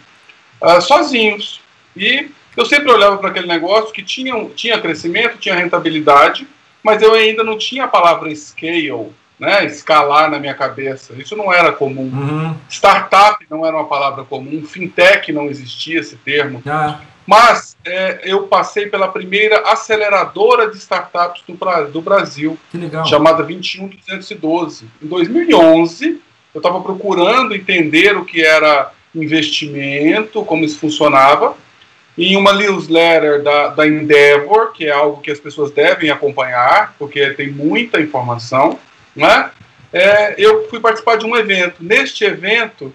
uh, 0.61 0.81
sozinhos. 0.81 1.59
E 1.97 2.29
eu 2.55 2.63
sempre 2.63 2.91
olhava 2.91 3.17
para 3.17 3.29
aquele 3.31 3.47
negócio 3.47 3.91
que 3.91 4.03
tinha, 4.03 4.35
tinha 4.49 4.79
crescimento, 4.79 5.39
tinha 5.39 5.55
rentabilidade, 5.55 6.47
mas 6.83 7.01
eu 7.01 7.15
ainda 7.15 7.43
não 7.43 7.57
tinha 7.57 7.85
a 7.85 7.87
palavra 7.87 8.33
scale, 8.35 9.11
né, 9.39 9.65
escalar 9.65 10.29
na 10.29 10.37
minha 10.37 10.53
cabeça. 10.53 11.15
Isso 11.17 11.35
não 11.35 11.51
era 11.51 11.71
comum. 11.71 12.11
Uhum. 12.13 12.55
Startup 12.69 13.43
não 13.49 13.65
era 13.65 13.75
uma 13.75 13.87
palavra 13.87 14.23
comum, 14.23 14.63
fintech 14.63 15.31
não 15.31 15.47
existia 15.47 16.01
esse 16.01 16.17
termo. 16.17 16.61
Ah. 16.67 16.99
Mas 17.25 17.75
é, 17.83 18.21
eu 18.25 18.43
passei 18.43 18.85
pela 18.85 19.07
primeira 19.07 19.61
aceleradora 19.71 20.69
de 20.69 20.77
startups 20.77 21.41
do, 21.47 21.57
do 21.91 22.01
Brasil, 22.01 22.59
chamada 23.07 23.41
21212. 23.43 24.87
Em 25.01 25.07
2011, 25.07 26.21
eu 26.53 26.59
estava 26.59 26.81
procurando 26.81 27.55
entender 27.55 28.15
o 28.15 28.25
que 28.25 28.43
era 28.43 28.91
investimento, 29.13 30.43
como 30.45 30.65
isso 30.65 30.79
funcionava, 30.79 31.55
em 32.17 32.35
uma 32.35 32.53
newsletter 32.53 33.41
da, 33.41 33.69
da 33.69 33.87
Endeavor, 33.87 34.71
que 34.71 34.85
é 34.85 34.91
algo 34.91 35.21
que 35.21 35.31
as 35.31 35.39
pessoas 35.39 35.71
devem 35.71 36.09
acompanhar, 36.11 36.95
porque 36.99 37.31
tem 37.31 37.49
muita 37.49 37.99
informação, 37.99 38.77
né? 39.15 39.49
É, 39.91 40.35
eu 40.37 40.67
fui 40.69 40.79
participar 40.79 41.17
de 41.17 41.25
um 41.25 41.35
evento. 41.35 41.83
Neste 41.83 42.23
evento, 42.23 42.93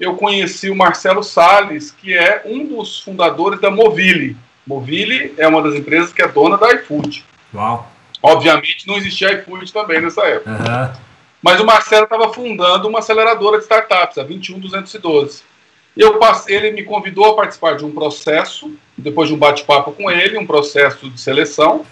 eu 0.00 0.16
conheci 0.16 0.70
o 0.70 0.76
Marcelo 0.76 1.22
Sales, 1.22 1.90
que 1.90 2.16
é 2.16 2.42
um 2.44 2.66
dos 2.66 3.00
fundadores 3.00 3.60
da 3.60 3.70
Movile. 3.70 4.36
Movile 4.66 5.34
é 5.36 5.46
uma 5.46 5.62
das 5.62 5.74
empresas 5.74 6.12
que 6.12 6.22
é 6.22 6.28
dona 6.28 6.56
da 6.56 6.72
iFood. 6.74 7.24
Uau! 7.54 7.90
Obviamente 8.22 8.86
não 8.86 8.96
existia 8.96 9.32
iFood 9.32 9.72
também 9.72 10.00
nessa 10.00 10.22
época. 10.22 10.50
Uhum. 10.50 11.07
Mas 11.42 11.60
o 11.60 11.64
Marcelo 11.64 12.04
estava 12.04 12.32
fundando 12.32 12.88
uma 12.88 12.98
aceleradora 12.98 13.58
de 13.58 13.64
startups, 13.64 14.18
a 14.18 14.22
21212. 14.22 15.42
Eu 15.96 16.18
passei, 16.18 16.56
ele 16.56 16.70
me 16.70 16.84
convidou 16.84 17.24
a 17.26 17.34
participar 17.34 17.76
de 17.76 17.84
um 17.84 17.90
processo, 17.90 18.72
depois 18.96 19.28
de 19.28 19.34
um 19.34 19.38
bate-papo 19.38 19.92
com 19.92 20.10
ele, 20.10 20.38
um 20.38 20.46
processo 20.46 21.10
de 21.10 21.20
seleção, 21.20 21.84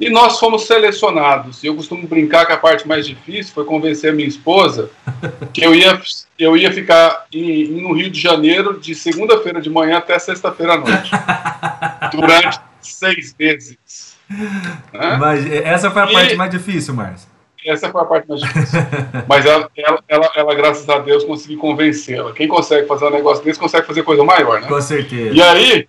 e 0.00 0.08
nós 0.08 0.38
fomos 0.38 0.66
selecionados. 0.66 1.62
Eu 1.62 1.76
costumo 1.76 2.06
brincar 2.06 2.46
que 2.46 2.52
a 2.52 2.56
parte 2.56 2.88
mais 2.88 3.06
difícil 3.06 3.52
foi 3.52 3.64
convencer 3.64 4.10
a 4.10 4.14
minha 4.14 4.28
esposa 4.28 4.90
que 5.52 5.64
eu 5.64 5.74
ia, 5.74 6.00
eu 6.38 6.56
ia 6.56 6.72
ficar 6.72 7.26
em, 7.32 7.68
no 7.80 7.92
Rio 7.92 8.10
de 8.10 8.20
Janeiro 8.20 8.80
de 8.80 8.94
segunda-feira 8.94 9.60
de 9.60 9.68
manhã 9.68 9.98
até 9.98 10.18
sexta-feira 10.18 10.74
à 10.74 10.78
noite, 10.78 11.10
durante 12.10 12.58
seis 12.80 13.34
meses. 13.38 14.16
Né? 14.30 15.16
Mas 15.18 15.50
essa 15.50 15.90
foi 15.90 16.02
a 16.02 16.06
e... 16.06 16.12
parte 16.12 16.36
mais 16.36 16.50
difícil, 16.50 16.94
Márcio. 16.94 17.31
Essa 17.64 17.90
foi 17.90 18.00
a 18.00 18.04
parte 18.04 18.28
mais 18.28 18.40
difícil. 18.40 18.80
Mas 19.28 19.46
ela, 19.46 19.70
ela, 19.76 20.04
ela, 20.08 20.30
ela, 20.34 20.54
graças 20.54 20.88
a 20.88 20.98
Deus, 20.98 21.24
consegui 21.24 21.56
convencê-la. 21.56 22.32
Quem 22.32 22.48
consegue 22.48 22.86
fazer 22.86 23.06
um 23.06 23.10
negócio 23.10 23.44
desse 23.44 23.58
consegue 23.58 23.86
fazer 23.86 24.02
coisa 24.02 24.24
maior, 24.24 24.60
né? 24.60 24.68
Com 24.68 24.80
certeza. 24.80 25.34
E 25.34 25.40
aí, 25.40 25.88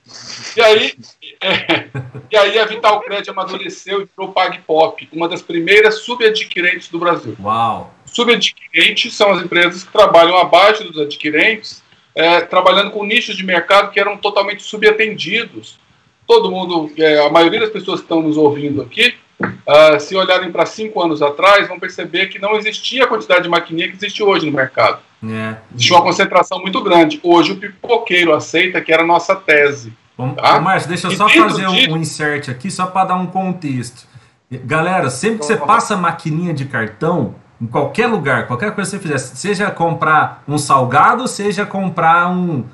e 0.56 0.62
aí, 0.62 0.94
é, 1.42 1.88
e 2.32 2.38
aí 2.38 2.60
a 2.60 2.66
Vital 2.66 3.02
Cred 3.02 3.30
amadureceu 3.30 4.02
e 4.02 4.06
virou 4.06 4.32
PagPop, 4.32 5.10
uma 5.12 5.28
das 5.28 5.42
primeiras 5.42 6.00
subadquirentes 6.00 6.90
do 6.90 7.00
Brasil. 7.00 7.36
Uau! 7.42 7.94
Subadquirentes 8.06 9.14
são 9.16 9.32
as 9.32 9.44
empresas 9.44 9.84
que 9.84 9.92
trabalham 9.92 10.38
abaixo 10.38 10.84
dos 10.84 11.02
adquirentes, 11.02 11.82
é, 12.16 12.42
trabalhando 12.42 12.92
com 12.92 13.04
nichos 13.04 13.36
de 13.36 13.44
mercado 13.44 13.92
que 13.92 14.00
eram 14.00 14.18
totalmente 14.18 14.62
subatendidos. 14.62 15.80
Todo 16.28 16.52
mundo, 16.52 16.92
é, 16.98 17.26
a 17.26 17.30
maioria 17.30 17.62
das 17.62 17.72
pessoas 17.72 18.00
que 18.00 18.06
estão 18.06 18.22
nos 18.22 18.38
ouvindo 18.38 18.82
aqui, 18.82 19.16
uh, 19.44 20.00
se 20.00 20.16
olharem 20.16 20.52
para 20.52 20.66
cinco 20.66 21.02
anos 21.02 21.22
atrás, 21.22 21.68
vão 21.68 21.80
perceber 21.80 22.28
que 22.28 22.40
não 22.40 22.56
existia 22.56 23.04
a 23.04 23.08
quantidade 23.08 23.44
de 23.44 23.50
maquininha 23.50 23.90
que 23.90 23.96
existe 23.96 24.24
hoje 24.24 24.46
no 24.46 24.52
mercado. 24.52 25.00
É. 25.24 25.56
Existe 25.74 25.94
uma 25.94 26.02
concentração 26.02 26.60
muito 26.60 26.82
grande. 26.82 27.20
Hoje 27.24 27.54
o 27.54 27.56
pipoqueiro 27.56 28.34
aceita 28.34 28.82
que 28.82 28.92
era 28.92 29.04
a 29.04 29.06
nossa 29.06 29.36
tese. 29.36 29.94
Bom, 30.18 30.34
tá? 30.34 30.60
Márcio, 30.60 30.90
deixa 30.90 31.08
eu 31.08 31.12
só 31.12 31.28
fazer 31.28 31.68
um, 31.68 31.94
um 31.94 31.98
insert 31.98 32.50
aqui, 32.50 32.70
só 32.70 32.86
para 32.86 33.10
dar 33.10 33.16
um 33.16 33.26
contexto. 33.26 34.06
Galera, 34.52 35.10
sempre 35.10 35.40
que 35.40 35.46
você 35.46 35.58
passa 35.58 35.98
maquininha 35.98 36.54
de 36.54 36.66
cartão, 36.66 37.36
em 37.60 37.66
qualquer 37.66 38.08
lugar, 38.08 38.46
qualquer 38.46 38.76
coisa 38.76 38.92
que 38.92 39.08
você 39.08 39.14
fizer, 39.14 39.18
seja 39.18 39.72
comprar 39.72 40.44
um 40.48 40.58
salgado, 40.58 41.28
seja 41.28 41.66
comprar 41.66 42.30
um, 42.30 42.66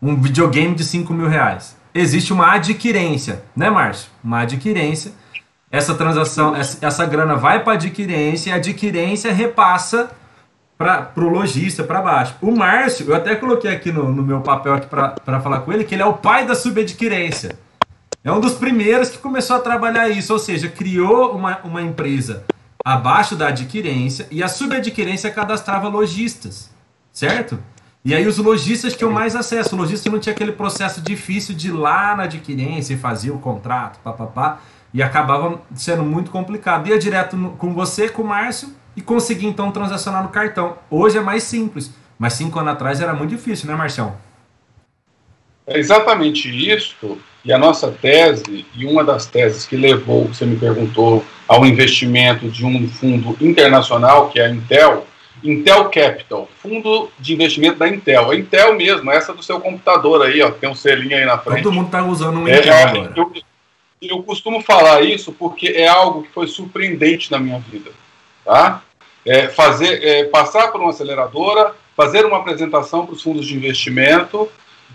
um 0.00 0.16
videogame 0.16 0.74
de 0.74 0.84
5 0.84 1.12
mil 1.12 1.28
reais. 1.28 1.76
Existe 1.94 2.32
uma 2.32 2.52
adquirência, 2.52 3.42
né, 3.54 3.68
Márcio? 3.68 4.10
Uma 4.22 4.40
adquirência. 4.40 5.12
Essa 5.70 5.94
transação, 5.94 6.54
essa, 6.54 6.84
essa 6.84 7.04
grana 7.06 7.34
vai 7.34 7.62
para 7.62 7.74
adquirência 7.74 8.50
e 8.50 8.52
a 8.52 8.56
adquirência 8.56 9.32
repassa 9.32 10.10
para 10.78 11.10
o 11.16 11.28
lojista, 11.28 11.82
para 11.82 12.02
baixo. 12.02 12.34
O 12.40 12.50
Márcio, 12.50 13.06
eu 13.08 13.16
até 13.16 13.34
coloquei 13.34 13.70
aqui 13.70 13.90
no, 13.90 14.12
no 14.12 14.22
meu 14.22 14.40
papel 14.40 14.78
para 14.80 15.40
falar 15.40 15.60
com 15.60 15.72
ele, 15.72 15.84
que 15.84 15.94
ele 15.94 16.02
é 16.02 16.06
o 16.06 16.14
pai 16.14 16.46
da 16.46 16.54
subadquirência. 16.54 17.58
É 18.22 18.30
um 18.30 18.40
dos 18.40 18.54
primeiros 18.54 19.08
que 19.08 19.18
começou 19.18 19.56
a 19.56 19.60
trabalhar 19.60 20.08
isso, 20.08 20.32
ou 20.32 20.38
seja, 20.38 20.68
criou 20.68 21.32
uma, 21.32 21.58
uma 21.64 21.82
empresa 21.82 22.44
abaixo 22.84 23.34
da 23.34 23.48
adquirência 23.48 24.28
e 24.30 24.42
a 24.42 24.48
subadquirência 24.48 25.30
cadastrava 25.30 25.88
lojistas, 25.88 26.70
certo? 27.12 27.58
E 28.04 28.14
aí 28.14 28.26
os 28.26 28.38
lojistas 28.38 28.94
tinham 28.94 29.10
mais 29.10 29.34
acesso. 29.34 29.74
O 29.74 29.78
lojista 29.78 30.08
não 30.08 30.20
tinha 30.20 30.32
aquele 30.32 30.52
processo 30.52 31.00
difícil 31.00 31.54
de 31.54 31.68
ir 31.68 31.72
lá 31.72 32.14
na 32.14 32.24
adquirência 32.24 32.94
e 32.94 32.96
fazer 32.96 33.30
o 33.30 33.38
contrato, 33.38 33.98
papapá, 33.98 34.60
e 34.96 35.02
acabava 35.02 35.60
sendo 35.74 36.02
muito 36.02 36.30
complicado. 36.30 36.88
Ia 36.88 36.98
direto 36.98 37.36
no, 37.36 37.50
com 37.50 37.74
você, 37.74 38.08
com 38.08 38.22
o 38.22 38.26
Márcio, 38.26 38.70
e 38.96 39.02
conseguir 39.02 39.46
então 39.46 39.70
transacionar 39.70 40.22
no 40.22 40.30
cartão. 40.30 40.78
Hoje 40.90 41.18
é 41.18 41.20
mais 41.20 41.42
simples, 41.42 41.92
mas 42.18 42.32
cinco 42.32 42.58
anos 42.58 42.72
atrás 42.72 42.98
era 42.98 43.12
muito 43.12 43.28
difícil, 43.28 43.68
né, 43.68 43.76
Marcião? 43.76 44.16
É 45.66 45.78
exatamente 45.78 46.48
isso. 46.48 47.18
E 47.44 47.52
a 47.52 47.58
nossa 47.58 47.90
tese, 47.92 48.64
e 48.74 48.86
uma 48.86 49.04
das 49.04 49.26
teses 49.26 49.66
que 49.66 49.76
levou, 49.76 50.28
você 50.28 50.46
me 50.46 50.56
perguntou, 50.56 51.22
ao 51.46 51.66
investimento 51.66 52.48
de 52.48 52.64
um 52.64 52.88
fundo 52.88 53.36
internacional, 53.38 54.30
que 54.30 54.40
é 54.40 54.46
a 54.46 54.50
Intel, 54.50 55.06
Intel 55.44 55.90
Capital, 55.90 56.48
fundo 56.62 57.10
de 57.18 57.34
investimento 57.34 57.78
da 57.78 57.86
Intel. 57.86 58.30
A 58.30 58.34
Intel 58.34 58.74
mesmo, 58.74 59.10
essa 59.10 59.34
do 59.34 59.42
seu 59.42 59.60
computador 59.60 60.24
aí, 60.24 60.40
ó, 60.40 60.50
tem 60.50 60.70
um 60.70 60.74
selinho 60.74 61.18
aí 61.18 61.26
na 61.26 61.36
frente. 61.36 61.62
Todo 61.62 61.74
mundo 61.74 61.86
está 61.86 62.02
usando 62.02 62.40
um 62.40 62.48
é, 62.48 62.58
Intel 62.58 62.72
é, 62.72 62.82
agora. 62.82 63.12
Eu, 63.14 63.32
eu 64.08 64.22
costumo 64.22 64.60
falar 64.62 65.02
isso 65.02 65.32
porque 65.32 65.68
é 65.68 65.86
algo 65.86 66.22
que 66.22 66.30
foi 66.30 66.46
surpreendente 66.46 67.30
na 67.30 67.38
minha 67.38 67.58
vida, 67.58 67.90
tá? 68.44 68.82
É 69.24 69.48
fazer, 69.48 70.02
é, 70.04 70.24
passar 70.24 70.70
por 70.70 70.80
uma 70.80 70.90
aceleradora, 70.90 71.74
fazer 71.96 72.24
uma 72.24 72.38
apresentação 72.38 73.04
para 73.04 73.14
os 73.14 73.22
fundos 73.22 73.46
de 73.46 73.56
investimento 73.56 74.48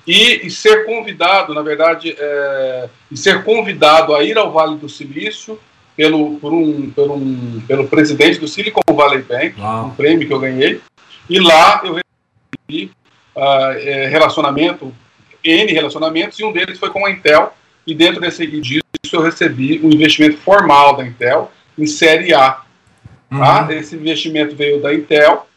e, 0.08 0.46
e, 0.46 0.50
ser 0.50 0.86
convidado, 0.86 1.54
na 1.54 1.62
verdade, 1.62 2.16
é, 2.18 2.90
e 3.12 3.18
ser 3.18 3.44
convidado 3.44 4.16
a 4.16 4.24
ir 4.24 4.38
ao 4.38 4.52
Vale 4.52 4.78
do 4.78 4.88
Silício 4.88 5.60
pelo, 5.96 6.38
por 6.40 6.54
um, 6.54 6.90
por 6.92 7.12
um, 7.12 7.62
pelo 7.68 7.88
presidente 7.88 8.40
do 8.40 8.48
Silicon 8.48 8.82
Valley 8.94 9.22
Bank, 9.22 9.60
Uau. 9.60 9.88
um 9.88 9.90
prêmio 9.92 10.28
que 10.28 10.34
eu 10.34 10.40
ganhei, 10.40 10.82
e 11.30 11.40
lá 11.40 11.82
eu 11.84 12.00
recebi 12.70 12.92
uh, 13.36 14.10
relacionamento, 14.10 14.94
N 15.44 15.72
relacionamentos, 15.72 16.40
e 16.40 16.44
um 16.44 16.52
deles 16.52 16.80
foi 16.80 16.90
com 16.90 17.06
a 17.06 17.12
Intel, 17.12 17.54
e 17.86 17.96
dentro 17.96 18.22
desse 18.22 18.46
disso 18.46 18.82
eu 19.12 19.22
recebi 19.22 19.80
um 19.84 19.92
investimento 19.92 20.38
formal 20.38 20.96
da 20.96 21.06
Intel 21.06 21.52
em 21.78 21.86
série 21.86 22.34
A. 22.34 22.62
Tá? 23.30 23.64
Uhum. 23.64 23.72
Esse 23.72 23.96
investimento 23.96 24.56
veio 24.56 24.82
da 24.82 24.94
Intel, 24.94 25.48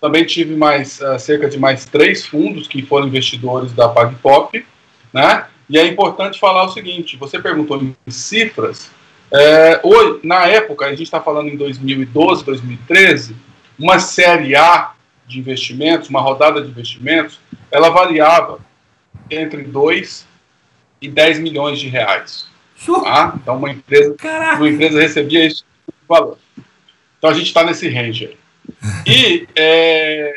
também 0.00 0.24
tive 0.24 0.54
mais 0.54 1.00
uh, 1.00 1.18
cerca 1.18 1.48
de 1.48 1.58
mais 1.58 1.84
três 1.84 2.26
fundos 2.26 2.68
que 2.68 2.82
foram 2.82 3.06
investidores 3.06 3.72
da 3.72 3.88
PagPop, 3.88 4.64
né? 5.12 5.46
E 5.68 5.78
é 5.78 5.86
importante 5.86 6.38
falar 6.38 6.64
o 6.64 6.68
seguinte: 6.68 7.16
você 7.16 7.40
perguntou 7.40 7.82
em 7.82 8.10
cifras, 8.10 8.90
é, 9.32 9.80
hoje, 9.82 10.20
na 10.22 10.46
época, 10.46 10.86
a 10.86 10.90
gente 10.90 11.02
está 11.02 11.20
falando 11.20 11.48
em 11.48 11.56
2012, 11.56 12.44
2013, 12.44 13.34
uma 13.78 13.98
série 13.98 14.54
A 14.54 14.92
de 15.26 15.38
investimentos, 15.40 16.08
uma 16.08 16.20
rodada 16.20 16.60
de 16.60 16.68
investimentos, 16.68 17.40
ela 17.70 17.88
variava 17.88 18.60
entre 19.30 19.62
2 19.62 20.26
e 21.04 21.08
10 21.08 21.40
milhões 21.40 21.78
de 21.78 21.88
reais. 21.88 22.46
Tá? 23.02 23.34
Então, 23.36 23.56
uma 23.56 23.70
empresa, 23.70 24.14
uma 24.56 24.68
empresa 24.68 25.00
recebia 25.00 25.44
esse 25.46 25.64
valor. 26.08 26.38
Então, 27.18 27.30
a 27.30 27.34
gente 27.34 27.46
está 27.46 27.64
nesse 27.64 27.88
range 27.88 28.26
aí. 28.26 28.36
E, 29.06 29.46
é, 29.56 30.32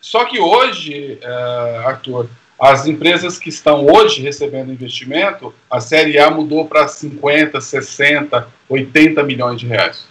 só 0.00 0.24
que 0.24 0.38
hoje, 0.38 1.18
é, 1.20 1.82
Arthur, 1.84 2.28
as 2.58 2.86
empresas 2.86 3.38
que 3.38 3.50
estão 3.50 3.86
hoje 3.86 4.22
recebendo 4.22 4.72
investimento, 4.72 5.54
a 5.70 5.78
Série 5.80 6.18
A 6.18 6.30
mudou 6.30 6.66
para 6.66 6.88
50, 6.88 7.60
60, 7.60 8.48
80 8.68 9.22
milhões 9.22 9.60
de 9.60 9.66
reais. 9.66 10.06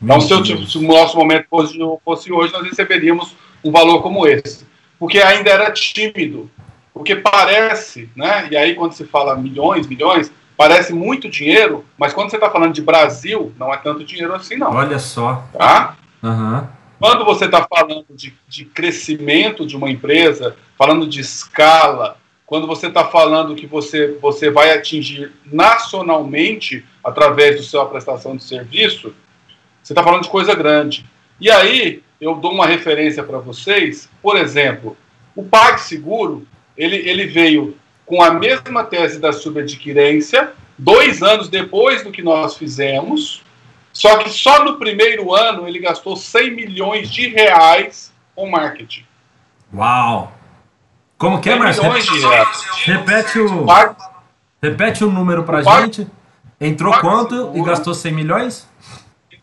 Então, 0.00 0.20
se, 0.20 0.32
eu, 0.32 0.44
se, 0.44 0.76
o 0.78 0.82
nosso 0.82 1.16
momento 1.16 1.46
fosse, 1.48 1.78
fosse 2.04 2.32
hoje, 2.32 2.52
nós 2.52 2.64
receberíamos 2.64 3.34
um 3.64 3.70
valor 3.70 4.02
como 4.02 4.26
esse. 4.26 4.66
Porque 4.98 5.18
ainda 5.18 5.50
era 5.50 5.70
tímido. 5.70 6.50
Porque 6.92 7.16
parece, 7.16 8.10
né? 8.14 8.48
E 8.50 8.56
aí, 8.56 8.74
quando 8.74 8.92
se 8.92 9.04
fala 9.04 9.36
milhões, 9.36 9.86
milhões, 9.86 10.30
parece 10.56 10.92
muito 10.92 11.28
dinheiro, 11.28 11.84
mas 11.96 12.12
quando 12.12 12.30
você 12.30 12.36
está 12.36 12.50
falando 12.50 12.74
de 12.74 12.82
Brasil, 12.82 13.52
não 13.58 13.72
é 13.72 13.76
tanto 13.78 14.04
dinheiro 14.04 14.34
assim, 14.34 14.56
não. 14.56 14.72
Olha 14.72 14.98
só. 14.98 15.44
Tá? 15.52 15.96
Uhum. 16.22 16.66
Quando 16.98 17.24
você 17.24 17.46
está 17.46 17.66
falando 17.68 18.06
de, 18.10 18.32
de 18.46 18.64
crescimento 18.64 19.66
de 19.66 19.76
uma 19.76 19.90
empresa, 19.90 20.54
falando 20.78 21.06
de 21.06 21.20
escala, 21.20 22.16
quando 22.46 22.66
você 22.66 22.86
está 22.86 23.04
falando 23.04 23.56
que 23.56 23.66
você, 23.66 24.18
você 24.20 24.50
vai 24.50 24.76
atingir 24.76 25.32
nacionalmente 25.44 26.84
através 27.02 27.56
da 27.56 27.62
sua 27.62 27.86
prestação 27.86 28.36
de 28.36 28.44
serviço, 28.44 29.14
você 29.82 29.92
está 29.92 30.02
falando 30.02 30.22
de 30.22 30.28
coisa 30.28 30.54
grande. 30.54 31.04
E 31.40 31.50
aí, 31.50 32.02
eu 32.20 32.36
dou 32.36 32.52
uma 32.52 32.66
referência 32.66 33.24
para 33.24 33.38
vocês, 33.38 34.08
por 34.22 34.36
exemplo, 34.36 34.96
o 35.34 35.42
PagSeguro, 35.42 36.46
ele, 36.76 36.96
ele 36.96 37.26
veio 37.26 37.76
com 38.06 38.22
a 38.22 38.32
mesma 38.34 38.84
tese 38.84 39.18
da 39.18 39.32
subadquirência, 39.32 40.52
dois 40.76 41.22
anos 41.22 41.48
depois 41.48 42.02
do 42.02 42.10
que 42.10 42.22
nós 42.22 42.56
fizemos, 42.56 43.42
só 43.92 44.18
que 44.18 44.30
só 44.30 44.64
no 44.64 44.78
primeiro 44.78 45.34
ano 45.34 45.68
ele 45.68 45.78
gastou 45.78 46.16
100 46.16 46.50
milhões 46.50 47.10
de 47.10 47.28
reais 47.28 48.12
com 48.34 48.50
marketing. 48.50 49.04
Uau! 49.72 50.32
Como 51.16 51.40
que 51.40 51.50
é, 51.50 51.56
Marcelo? 51.56 51.94
Repete 52.84 53.38
o, 53.38 53.66
repete 54.60 55.04
o 55.04 55.10
número 55.10 55.44
pra 55.44 55.62
gente. 55.62 56.06
Entrou 56.60 56.92
quanto 57.00 57.52
e 57.54 57.62
gastou 57.62 57.94
100 57.94 58.12
milhões? 58.12 58.68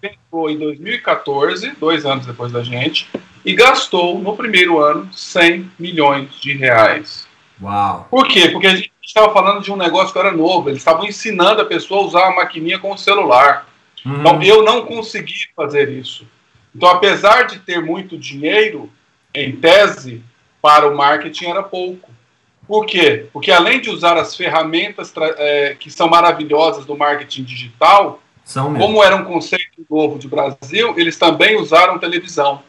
Entrou 0.01 0.49
em 0.49 0.57
2014, 0.57 1.71
dois 1.79 2.05
anos 2.05 2.25
depois 2.25 2.51
da 2.51 2.63
gente, 2.63 3.09
e 3.49 3.55
gastou 3.55 4.19
no 4.19 4.37
primeiro 4.37 4.77
ano 4.77 5.11
100 5.11 5.71
milhões 5.79 6.39
de 6.39 6.55
reais. 6.55 7.27
Uau! 7.59 8.07
Por 8.07 8.27
quê? 8.27 8.49
Porque 8.49 8.67
a 8.67 8.75
gente 8.75 8.91
estava 9.03 9.33
falando 9.33 9.63
de 9.63 9.71
um 9.71 9.75
negócio 9.75 10.13
que 10.13 10.19
era 10.19 10.31
novo. 10.31 10.69
Eles 10.69 10.77
estavam 10.77 11.03
ensinando 11.03 11.59
a 11.59 11.65
pessoa 11.65 11.99
a 11.99 12.05
usar 12.05 12.27
a 12.27 12.35
maquininha 12.35 12.77
com 12.77 12.93
o 12.93 12.97
celular. 12.97 13.67
Uhum. 14.05 14.19
Então, 14.19 14.43
eu 14.43 14.61
não 14.61 14.85
consegui 14.85 15.47
fazer 15.55 15.89
isso. 15.89 16.27
Então, 16.75 16.89
apesar 16.89 17.47
de 17.47 17.57
ter 17.57 17.81
muito 17.81 18.19
dinheiro, 18.19 18.87
em 19.33 19.55
tese, 19.55 20.21
para 20.61 20.87
o 20.87 20.95
marketing 20.95 21.45
era 21.45 21.63
pouco. 21.63 22.11
Por 22.67 22.85
quê? 22.85 23.25
Porque 23.33 23.51
além 23.51 23.81
de 23.81 23.89
usar 23.89 24.15
as 24.15 24.35
ferramentas 24.35 25.11
é, 25.17 25.75
que 25.79 25.89
são 25.89 26.07
maravilhosas 26.07 26.85
do 26.85 26.95
marketing 26.95 27.45
digital, 27.45 28.21
como 28.77 29.03
era 29.03 29.15
um 29.15 29.23
conceito 29.23 29.83
novo 29.89 30.19
de 30.19 30.27
Brasil, 30.27 30.93
eles 30.97 31.17
também 31.17 31.59
usaram 31.59 31.97
televisão. 31.97 32.68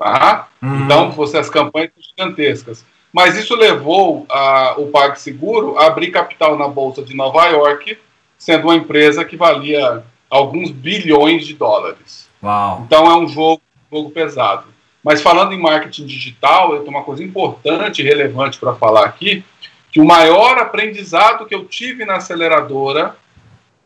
Tá? 0.00 0.48
Uhum. 0.62 0.84
Então, 0.84 1.10
você, 1.10 1.36
as 1.36 1.50
campanhas 1.50 1.90
gigantescas. 2.00 2.86
Mas 3.12 3.36
isso 3.36 3.54
levou 3.54 4.24
a, 4.30 4.76
o 4.78 4.86
PagSeguro 4.86 5.76
a 5.76 5.88
abrir 5.88 6.10
capital 6.10 6.56
na 6.56 6.66
Bolsa 6.66 7.02
de 7.02 7.14
Nova 7.14 7.44
York, 7.48 7.98
sendo 8.38 8.68
uma 8.68 8.76
empresa 8.76 9.26
que 9.26 9.36
valia 9.36 10.02
alguns 10.30 10.70
bilhões 10.70 11.46
de 11.46 11.52
dólares. 11.52 12.30
Uau. 12.42 12.82
Então 12.86 13.10
é 13.10 13.16
um 13.16 13.28
jogo, 13.28 13.60
jogo 13.92 14.10
pesado. 14.10 14.64
Mas 15.04 15.20
falando 15.20 15.52
em 15.52 15.60
marketing 15.60 16.06
digital, 16.06 16.72
eu 16.72 16.80
tenho 16.80 16.92
uma 16.92 17.04
coisa 17.04 17.22
importante 17.22 18.00
e 18.00 18.04
relevante 18.04 18.58
para 18.58 18.74
falar 18.74 19.04
aqui, 19.04 19.44
que 19.92 20.00
o 20.00 20.06
maior 20.06 20.56
aprendizado 20.56 21.44
que 21.44 21.54
eu 21.54 21.66
tive 21.66 22.06
na 22.06 22.16
aceleradora, 22.16 23.16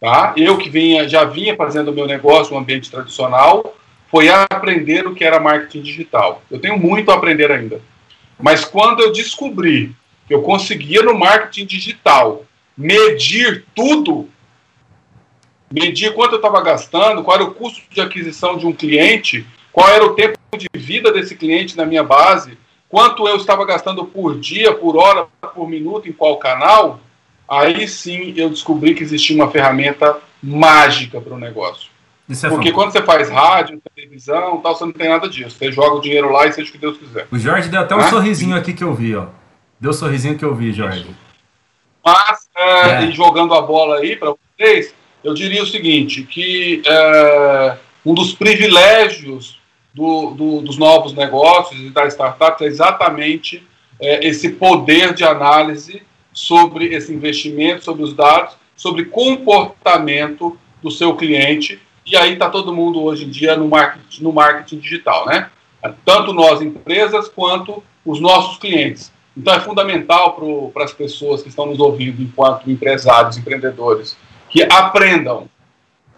tá? 0.00 0.32
Eu 0.36 0.58
que 0.58 0.68
vinha, 0.68 1.08
já 1.08 1.24
vinha 1.24 1.56
fazendo 1.56 1.90
o 1.90 1.94
meu 1.94 2.06
negócio 2.06 2.52
no 2.52 2.60
ambiente 2.60 2.88
tradicional, 2.88 3.74
foi 4.14 4.28
aprender 4.28 5.08
o 5.08 5.12
que 5.12 5.24
era 5.24 5.40
marketing 5.40 5.82
digital. 5.82 6.40
Eu 6.48 6.60
tenho 6.60 6.78
muito 6.78 7.10
a 7.10 7.14
aprender 7.14 7.50
ainda. 7.50 7.80
Mas 8.38 8.64
quando 8.64 9.00
eu 9.00 9.12
descobri 9.12 9.92
que 10.28 10.32
eu 10.32 10.40
conseguia 10.40 11.02
no 11.02 11.18
marketing 11.18 11.66
digital 11.66 12.44
medir 12.78 13.64
tudo, 13.74 14.28
medir 15.68 16.14
quanto 16.14 16.34
eu 16.34 16.36
estava 16.36 16.62
gastando, 16.62 17.24
qual 17.24 17.38
era 17.38 17.44
o 17.44 17.54
custo 17.54 17.82
de 17.90 18.00
aquisição 18.00 18.56
de 18.56 18.64
um 18.64 18.72
cliente, 18.72 19.44
qual 19.72 19.88
era 19.88 20.04
o 20.04 20.14
tempo 20.14 20.38
de 20.56 20.68
vida 20.72 21.10
desse 21.10 21.34
cliente 21.34 21.76
na 21.76 21.84
minha 21.84 22.04
base, 22.04 22.56
quanto 22.88 23.26
eu 23.26 23.34
estava 23.34 23.66
gastando 23.66 24.04
por 24.04 24.38
dia, 24.38 24.72
por 24.72 24.96
hora, 24.96 25.26
por 25.56 25.68
minuto, 25.68 26.08
em 26.08 26.12
qual 26.12 26.36
canal, 26.36 27.00
aí 27.48 27.88
sim 27.88 28.32
eu 28.36 28.48
descobri 28.48 28.94
que 28.94 29.02
existia 29.02 29.34
uma 29.34 29.50
ferramenta 29.50 30.18
mágica 30.40 31.20
para 31.20 31.34
o 31.34 31.38
negócio. 31.38 31.93
É 32.28 32.48
Porque 32.48 32.72
quando 32.72 32.90
você 32.90 33.02
faz 33.02 33.28
rádio, 33.28 33.82
televisão, 33.94 34.58
tal, 34.58 34.74
você 34.74 34.84
não 34.84 34.92
tem 34.92 35.08
nada 35.08 35.28
disso. 35.28 35.58
Você 35.58 35.70
joga 35.70 35.96
o 35.96 36.00
dinheiro 36.00 36.30
lá 36.30 36.46
e 36.46 36.52
seja 36.52 36.70
o 36.70 36.72
que 36.72 36.78
Deus 36.78 36.96
quiser. 36.96 37.26
O 37.30 37.38
Jorge 37.38 37.68
deu 37.68 37.80
até 37.80 37.94
um 37.94 37.98
ah? 37.98 38.08
sorrisinho 38.08 38.56
aqui 38.56 38.72
que 38.72 38.82
eu 38.82 38.94
vi, 38.94 39.14
ó. 39.14 39.26
Deu 39.78 39.90
um 39.90 39.94
sorrisinho 39.94 40.38
que 40.38 40.44
eu 40.44 40.54
vi, 40.54 40.72
Jorge. 40.72 41.06
Mas, 42.02 42.48
é, 42.56 42.90
é. 42.90 43.04
e 43.04 43.12
jogando 43.12 43.52
a 43.52 43.60
bola 43.60 43.98
aí 43.98 44.16
para 44.16 44.34
vocês, 44.58 44.94
eu 45.22 45.34
diria 45.34 45.62
o 45.62 45.66
seguinte, 45.66 46.22
que 46.22 46.82
é, 46.86 47.76
um 48.06 48.14
dos 48.14 48.32
privilégios 48.32 49.60
do, 49.92 50.30
do, 50.30 50.60
dos 50.62 50.78
novos 50.78 51.12
negócios 51.12 51.78
e 51.78 51.90
da 51.90 52.06
startup 52.06 52.62
é 52.64 52.66
exatamente 52.66 53.66
é, 54.00 54.26
esse 54.26 54.50
poder 54.50 55.12
de 55.12 55.24
análise 55.24 56.02
sobre 56.32 56.94
esse 56.94 57.12
investimento, 57.12 57.84
sobre 57.84 58.02
os 58.02 58.14
dados, 58.14 58.56
sobre 58.74 59.04
comportamento 59.04 60.58
do 60.82 60.90
seu 60.90 61.14
cliente 61.14 61.80
e 62.06 62.16
aí 62.16 62.34
está 62.34 62.50
todo 62.50 62.74
mundo 62.74 63.02
hoje 63.02 63.24
em 63.24 63.30
dia 63.30 63.56
no 63.56 63.68
marketing, 63.68 64.22
no 64.22 64.32
marketing 64.32 64.78
digital, 64.78 65.26
né? 65.26 65.50
Tanto 66.04 66.32
nós, 66.32 66.62
empresas, 66.62 67.28
quanto 67.28 67.82
os 68.04 68.20
nossos 68.20 68.58
clientes. 68.58 69.12
Então 69.36 69.54
é 69.54 69.60
fundamental 69.60 70.38
para 70.72 70.84
as 70.84 70.92
pessoas 70.92 71.42
que 71.42 71.48
estão 71.48 71.66
nos 71.66 71.80
ouvindo, 71.80 72.22
enquanto 72.22 72.70
empresários, 72.70 73.36
empreendedores, 73.36 74.16
que 74.48 74.62
aprendam 74.62 75.48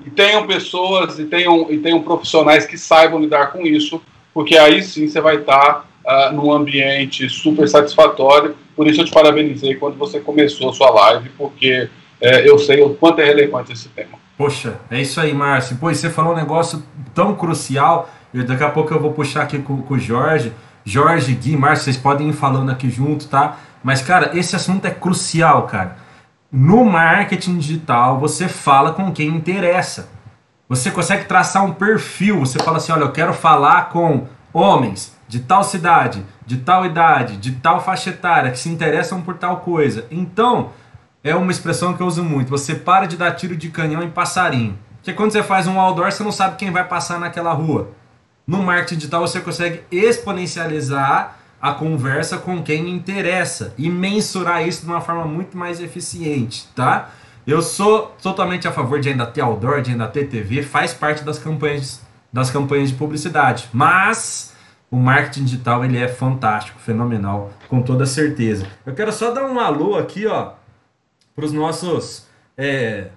e 0.05 0.11
tenham 0.11 0.47
pessoas 0.47 1.19
e 1.19 1.25
tenham, 1.25 1.71
e 1.71 1.79
tenham 1.79 2.03
profissionais 2.03 2.67
que 2.67 2.77
saibam 2.77 3.19
lidar 3.19 3.53
com 3.53 3.67
isso, 3.67 4.01
porque 4.35 4.59
aí 4.59 4.83
sim 4.83 5.09
você 5.09 5.21
vai 5.21 5.37
estar 5.37 5.87
tá, 6.05 6.31
uh, 6.31 6.35
num 6.35 6.53
ambiente 6.53 7.29
super 7.31 7.67
satisfatório. 7.67 8.55
Por 8.75 8.87
isso 8.87 9.01
eu 9.01 9.05
te 9.07 9.13
parabenizei 9.13 9.77
quando 9.77 9.97
você 9.97 10.21
começou 10.21 10.69
a 10.69 10.75
sua 10.75 10.91
live, 10.91 11.31
porque 11.31 11.89
uh, 12.21 12.27
eu 12.45 12.59
sei 12.59 12.83
o 12.83 12.95
quanto 12.95 13.21
é 13.21 13.25
relevante 13.25 13.73
esse 13.73 13.89
tema. 13.89 14.26
Poxa, 14.37 14.79
é 14.91 15.01
isso 15.01 15.21
aí, 15.21 15.33
Márcio. 15.33 15.77
Pô, 15.77 15.89
você 15.89 16.11
falou 16.11 16.33
um 16.33 16.37
negócio 16.37 16.83
tão 17.15 17.35
crucial. 17.35 18.11
E 18.35 18.43
daqui 18.43 18.63
a 18.63 18.71
pouco 18.71 18.93
eu 18.93 19.01
vou 19.01 19.13
puxar 19.13 19.43
aqui 19.43 19.59
com, 19.59 19.81
com 19.83 19.95
o 19.95 19.99
Jorge. 19.99 20.53
Jorge, 20.85 21.35
Gui, 21.35 21.57
Márcio, 21.57 21.85
vocês 21.85 21.97
podem 21.97 22.29
ir 22.29 22.33
falando 22.33 22.71
aqui 22.71 22.91
junto, 22.91 23.29
tá? 23.29 23.57
Mas, 23.83 24.03
cara, 24.03 24.37
esse 24.39 24.55
assunto 24.55 24.85
é 24.85 24.91
crucial, 24.91 25.63
cara. 25.67 25.97
No 26.53 26.85
marketing 26.85 27.59
digital, 27.59 28.21
você 28.21 28.47
fala 28.47 28.93
com 28.93 29.11
quem 29.11 29.29
interessa. 29.29 30.09
Você 30.69 30.91
consegue 30.91 31.25
traçar 31.25 31.65
um 31.65 31.73
perfil. 31.73 32.41
Você 32.41 32.59
fala 32.59 32.77
assim: 32.77 32.93
olha, 32.93 33.03
eu 33.03 33.13
quero 33.13 33.33
falar 33.33 33.89
com 33.89 34.27
homens 34.53 35.17
de 35.29 35.41
tal 35.41 35.65
cidade, 35.65 36.25
de 36.45 36.59
tal 36.59 36.85
idade, 36.87 37.37
de 37.37 37.53
tal 37.53 37.81
faixa 37.81 38.11
etária, 38.11 38.51
que 38.51 38.59
se 38.59 38.69
interessam 38.69 39.23
por 39.23 39.35
tal 39.35 39.59
coisa. 39.59 40.07
Então, 40.11 40.71
é 41.27 41.35
uma 41.35 41.51
expressão 41.51 41.93
que 41.93 42.01
eu 42.01 42.07
uso 42.07 42.23
muito. 42.23 42.51
Você 42.51 42.75
para 42.75 43.05
de 43.07 43.17
dar 43.17 43.33
tiro 43.33 43.57
de 43.57 43.69
canhão 43.69 44.01
em 44.01 44.09
passarinho. 44.09 44.79
Porque 44.97 45.13
quando 45.13 45.33
você 45.33 45.43
faz 45.43 45.67
um 45.67 45.81
outdoor, 45.81 46.13
você 46.13 46.23
não 46.23 46.31
sabe 46.31 46.57
quem 46.57 46.71
vai 46.71 46.85
passar 46.85 47.19
naquela 47.19 47.53
rua. 47.53 47.91
No 48.47 48.63
marketing 48.63 48.95
digital, 48.95 49.27
você 49.27 49.41
consegue 49.41 49.83
exponencializar 49.91 51.37
a 51.61 51.73
conversa 51.73 52.39
com 52.39 52.63
quem 52.63 52.91
interessa 52.91 53.75
e 53.77 53.91
mensurar 53.91 54.67
isso 54.67 54.83
de 54.83 54.87
uma 54.87 55.01
forma 55.01 55.25
muito 55.25 55.57
mais 55.57 55.81
eficiente, 55.81 56.69
tá? 56.77 57.11
Eu 57.45 57.61
sou 57.61 58.15
totalmente 58.23 58.69
a 58.69 58.73
favor 58.73 59.01
de 59.01 59.09
ainda 59.09 59.27
ter 59.27 59.41
outdoor, 59.41 59.83
de 59.83 59.91
ainda 59.91 60.07
ter 60.07 60.29
TV, 60.29 60.63
faz 60.63 60.95
parte 60.95 61.25
das 61.25 61.41
campanhas, 61.41 62.01
das 62.33 62.51
campanhas 62.51 62.91
de 62.91 62.95
publicidade. 62.95 63.69
Mas 63.73 64.55
o 64.89 64.97
marketing 64.97 65.45
digital 65.45 65.85
ele 65.85 65.99
é 65.99 66.07
fantástico, 66.07 66.79
fenomenal, 66.79 67.51
com 67.69 67.83
toda 67.83 68.07
certeza. 68.07 68.67
Eu 68.85 68.95
quero 68.95 69.13
só 69.13 69.33
dar 69.33 69.45
um 69.45 69.59
alô 69.59 69.97
aqui, 69.97 70.27
ó, 70.27 70.53
para 71.37 71.45
os 71.45 71.53
nossos 71.53 72.27
é, 72.57 73.09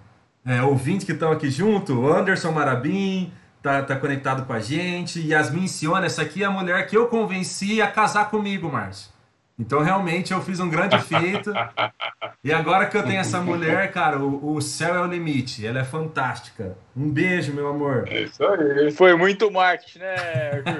é, 0.45 0.61
ouvintes 0.61 1.05
que 1.05 1.13
estão 1.13 1.31
aqui 1.31 1.49
junto. 1.49 2.05
Anderson 2.11 2.51
Marabim 2.51 3.31
tá, 3.63 3.81
tá 3.81 3.95
conectado 3.95 4.45
com 4.45 4.51
a 4.51 4.59
gente. 4.59 5.25
Yasmin 5.25 5.67
Siona, 5.67 6.05
essa 6.05 6.21
aqui 6.21 6.43
é 6.43 6.45
a 6.45 6.51
mulher 6.51 6.85
que 6.85 6.97
eu 6.97 7.07
convenci 7.07 7.81
a 7.81 7.87
casar 7.87 8.29
comigo, 8.29 8.69
Márcio. 8.69 9.17
Então, 9.59 9.81
realmente, 9.81 10.31
eu 10.31 10.41
fiz 10.41 10.61
um 10.61 10.69
grande 10.69 10.97
feito. 11.01 11.51
e 12.41 12.53
agora 12.53 12.85
que 12.85 12.95
eu 12.95 13.03
tenho 13.03 13.19
essa 13.19 13.41
mulher, 13.41 13.91
cara, 13.91 14.17
o, 14.17 14.55
o, 14.55 14.61
céu 14.61 14.95
é 14.95 15.01
o 15.01 15.05
limite. 15.05 15.67
Ela 15.67 15.79
é 15.79 15.83
fantástica. 15.83 16.77
Um 16.95 17.09
beijo, 17.09 17.53
meu 17.53 17.67
amor. 17.67 18.05
É 18.07 18.21
isso 18.21 18.41
aí. 18.41 18.89
Foi 18.91 19.17
muito 19.17 19.51
marketing, 19.51 19.99
né, 19.99 20.15
Arthur? 20.53 20.79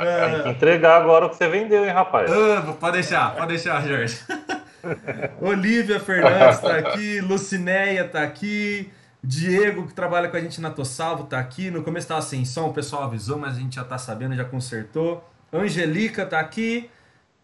é. 0.00 0.30
Tem 0.30 0.42
que 0.44 0.48
entregar 0.48 1.02
agora 1.02 1.26
o 1.26 1.28
que 1.28 1.36
você 1.36 1.46
vendeu, 1.46 1.84
hein, 1.84 1.90
rapaz? 1.90 2.30
Ah, 2.32 2.72
pode 2.80 2.94
deixar, 2.94 3.34
pode 3.34 3.48
deixar, 3.48 3.86
Jorge. 3.86 4.18
Olivia 5.40 6.00
Fernandes 6.00 6.56
está 6.56 6.76
aqui, 6.76 7.20
Lucinéia 7.20 8.04
está 8.04 8.22
aqui, 8.22 8.90
Diego, 9.22 9.86
que 9.86 9.94
trabalha 9.94 10.28
com 10.28 10.36
a 10.36 10.40
gente 10.40 10.60
na 10.60 10.70
Tossalvo, 10.70 11.24
está 11.24 11.38
aqui. 11.38 11.70
No 11.70 11.82
começo 11.82 12.04
estava 12.04 12.22
sem 12.22 12.44
som, 12.44 12.68
o 12.68 12.72
pessoal 12.72 13.04
avisou, 13.04 13.38
mas 13.38 13.56
a 13.56 13.60
gente 13.60 13.76
já 13.76 13.82
está 13.82 13.98
sabendo, 13.98 14.34
já 14.36 14.44
consertou. 14.44 15.28
Angelica 15.52 16.22
está 16.22 16.40
aqui. 16.40 16.90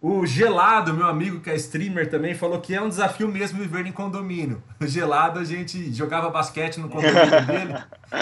O 0.06 0.26
Gelado, 0.26 0.92
meu 0.92 1.06
amigo 1.06 1.40
que 1.40 1.48
é 1.48 1.54
streamer 1.54 2.10
também, 2.10 2.34
falou 2.34 2.60
que 2.60 2.74
é 2.74 2.82
um 2.82 2.90
desafio 2.90 3.26
mesmo 3.26 3.58
viver 3.58 3.86
em 3.86 3.90
condomínio. 3.90 4.62
O 4.78 4.86
Gelado, 4.86 5.38
a 5.40 5.44
gente 5.44 5.90
jogava 5.94 6.28
basquete 6.28 6.76
no 6.76 6.90
condomínio 6.90 7.40
dele 7.46 7.74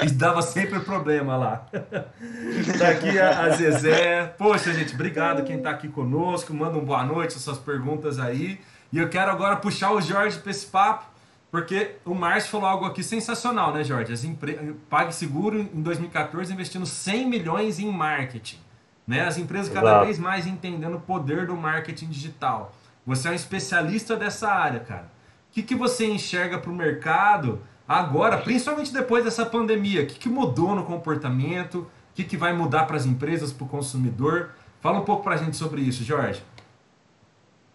e 0.04 0.10
dava 0.12 0.42
sempre 0.42 0.78
problema 0.78 1.36
lá. 1.36 1.66
tá 2.78 2.88
aqui 2.88 3.18
a, 3.18 3.46
a 3.46 3.50
Zezé. 3.50 4.32
Poxa, 4.38 4.72
gente, 4.72 4.94
obrigado 4.94 5.42
quem 5.42 5.60
tá 5.60 5.70
aqui 5.70 5.88
conosco. 5.88 6.54
Manda 6.54 6.78
um 6.78 6.84
boa 6.84 7.02
noite, 7.02 7.32
suas 7.40 7.58
perguntas 7.58 8.20
aí. 8.20 8.60
E 8.92 8.98
eu 8.98 9.08
quero 9.08 9.30
agora 9.30 9.56
puxar 9.56 9.92
o 9.92 10.00
Jorge 10.00 10.38
para 10.38 10.50
esse 10.50 10.66
papo, 10.66 11.06
porque 11.50 11.96
o 12.04 12.14
Márcio 12.14 12.50
falou 12.50 12.66
algo 12.66 12.84
aqui 12.84 13.02
sensacional, 13.02 13.72
né, 13.72 13.82
Jorge? 13.82 14.12
As 14.12 14.22
empre... 14.22 14.76
PagSeguro, 14.90 15.58
em 15.58 15.82
2014, 15.82 16.52
investindo 16.52 16.84
100 16.84 17.28
milhões 17.28 17.78
em 17.78 17.90
marketing. 17.90 18.58
Né? 19.06 19.22
As 19.22 19.38
empresas 19.38 19.72
cada 19.72 19.88
Exato. 19.88 20.04
vez 20.04 20.18
mais 20.18 20.46
entendendo 20.46 20.96
o 20.96 21.00
poder 21.00 21.46
do 21.46 21.56
marketing 21.56 22.08
digital. 22.08 22.72
Você 23.06 23.28
é 23.28 23.30
um 23.32 23.34
especialista 23.34 24.14
dessa 24.14 24.48
área, 24.50 24.80
cara. 24.80 25.10
O 25.50 25.52
que, 25.52 25.62
que 25.62 25.74
você 25.74 26.06
enxerga 26.06 26.58
para 26.58 26.70
o 26.70 26.74
mercado 26.74 27.60
agora, 27.88 28.38
principalmente 28.38 28.92
depois 28.92 29.24
dessa 29.24 29.44
pandemia? 29.44 30.02
O 30.02 30.06
que, 30.06 30.18
que 30.18 30.28
mudou 30.28 30.74
no 30.74 30.84
comportamento? 30.84 31.80
O 31.80 32.14
que, 32.14 32.24
que 32.24 32.36
vai 32.36 32.52
mudar 32.52 32.84
para 32.84 32.96
as 32.96 33.06
empresas, 33.06 33.52
para 33.52 33.64
o 33.64 33.68
consumidor? 33.68 34.50
Fala 34.80 35.00
um 35.00 35.04
pouco 35.04 35.22
para 35.22 35.34
a 35.34 35.38
gente 35.38 35.56
sobre 35.56 35.80
isso, 35.80 36.04
Jorge. 36.04 36.42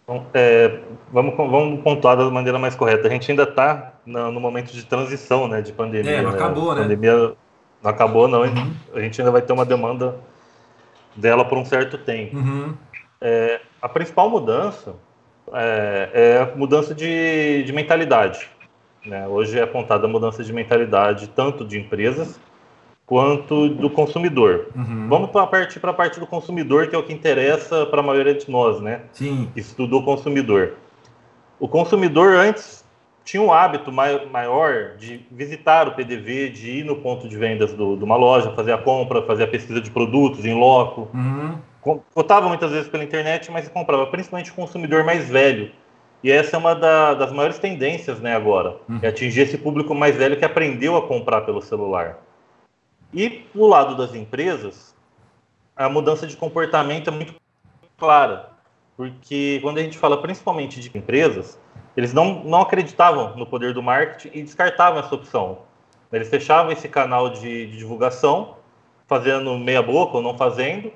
Então, 0.08 0.24
é, 0.32 0.80
vamos, 1.12 1.36
vamos 1.36 1.82
pontuar 1.82 2.16
da 2.16 2.30
maneira 2.30 2.58
mais 2.58 2.74
correta. 2.74 3.06
A 3.06 3.10
gente 3.10 3.30
ainda 3.30 3.42
está 3.42 3.92
no, 4.06 4.32
no, 4.32 4.40
momento 4.40 4.72
de 4.72 4.82
transição 4.82 5.46
né, 5.46 5.60
de 5.60 5.70
pandemia. 5.70 6.12
É, 6.12 6.22
não 6.22 6.30
né? 6.30 6.36
acabou, 6.36 6.74
né? 6.74 6.80
A 6.80 6.82
pandemia 6.84 7.34
não 7.82 7.90
acabou, 7.90 8.26
não. 8.26 8.40
Uhum. 8.40 8.72
A 8.94 9.00
gente 9.00 9.20
ainda 9.20 9.30
vai 9.30 9.42
ter 9.42 9.52
uma 9.52 9.66
demanda 9.66 10.16
dela 11.14 11.44
por 11.44 11.58
um 11.58 11.64
certo 11.64 11.98
tempo. 11.98 12.38
Uhum. 12.38 12.74
É, 13.20 13.60
a 13.82 13.88
principal 13.88 14.30
mudança 14.30 14.94
é, 15.52 16.10
é 16.14 16.40
a 16.40 16.56
mudança 16.56 16.94
de, 16.94 17.62
de 17.64 17.72
mentalidade. 17.74 18.48
Né? 19.04 19.28
Hoje 19.28 19.58
é 19.58 19.62
apontada 19.62 20.06
a 20.06 20.08
mudança 20.08 20.42
de 20.42 20.54
mentalidade 20.54 21.28
tanto 21.28 21.66
de 21.66 21.78
empresas 21.78 22.40
quanto 23.08 23.70
do 23.70 23.88
consumidor. 23.88 24.66
Uhum. 24.76 25.08
Vamos 25.08 25.30
para 25.30 25.46
partir 25.46 25.80
para 25.80 25.92
a 25.92 25.94
parte 25.94 26.20
do 26.20 26.26
consumidor, 26.26 26.88
que 26.88 26.94
é 26.94 26.98
o 26.98 27.02
que 27.02 27.12
interessa 27.12 27.86
para 27.86 28.00
a 28.00 28.02
maioria 28.02 28.34
de 28.34 28.48
nós, 28.50 28.82
né? 28.82 29.00
Sim. 29.12 29.48
Que 29.54 29.60
estudou 29.60 30.04
consumidor. 30.04 30.74
O 31.58 31.66
consumidor 31.66 32.34
antes 32.34 32.84
tinha 33.24 33.42
um 33.42 33.50
hábito 33.50 33.90
maior 33.90 34.96
de 34.98 35.26
visitar 35.30 35.88
o 35.88 35.92
PDV, 35.92 36.50
de 36.50 36.70
ir 36.80 36.84
no 36.84 36.96
ponto 36.96 37.26
de 37.26 37.36
vendas 37.36 37.72
do, 37.72 37.96
de 37.96 38.04
uma 38.04 38.16
loja, 38.16 38.52
fazer 38.52 38.72
a 38.72 38.78
compra, 38.78 39.22
fazer 39.22 39.44
a 39.44 39.48
pesquisa 39.48 39.80
de 39.80 39.90
produtos 39.90 40.44
em 40.44 40.54
loco. 40.54 41.08
Uhum. 41.14 41.56
Cotava 42.14 42.46
muitas 42.46 42.70
vezes 42.70 42.88
pela 42.88 43.02
internet, 43.02 43.50
mas 43.50 43.68
comprava 43.68 44.06
principalmente 44.06 44.50
o 44.50 44.54
consumidor 44.54 45.02
mais 45.02 45.30
velho. 45.30 45.70
E 46.22 46.30
essa 46.30 46.56
é 46.56 46.58
uma 46.58 46.74
da, 46.74 47.14
das 47.14 47.32
maiores 47.32 47.58
tendências 47.58 48.20
né, 48.20 48.34
agora, 48.36 48.76
uhum. 48.88 48.98
é 49.00 49.08
atingir 49.08 49.42
esse 49.42 49.56
público 49.56 49.94
mais 49.94 50.14
velho 50.16 50.36
que 50.36 50.44
aprendeu 50.44 50.96
a 50.96 51.02
comprar 51.06 51.42
pelo 51.42 51.62
celular. 51.62 52.18
E 53.12 53.46
do 53.54 53.66
lado 53.66 53.96
das 53.96 54.14
empresas, 54.14 54.94
a 55.74 55.88
mudança 55.88 56.26
de 56.26 56.36
comportamento 56.36 57.08
é 57.08 57.10
muito 57.10 57.34
clara, 57.96 58.50
porque 58.96 59.60
quando 59.62 59.78
a 59.78 59.82
gente 59.82 59.96
fala 59.96 60.20
principalmente 60.20 60.80
de 60.80 60.96
empresas, 60.96 61.58
eles 61.96 62.12
não, 62.12 62.44
não 62.44 62.60
acreditavam 62.60 63.36
no 63.36 63.46
poder 63.46 63.72
do 63.72 63.82
marketing 63.82 64.36
e 64.36 64.42
descartavam 64.42 65.00
essa 65.00 65.14
opção. 65.14 65.58
Eles 66.12 66.28
fechavam 66.28 66.70
esse 66.70 66.88
canal 66.88 67.30
de, 67.30 67.66
de 67.66 67.78
divulgação, 67.78 68.56
fazendo 69.06 69.56
meia 69.58 69.82
boca 69.82 70.18
ou 70.18 70.22
não 70.22 70.36
fazendo, 70.36 70.92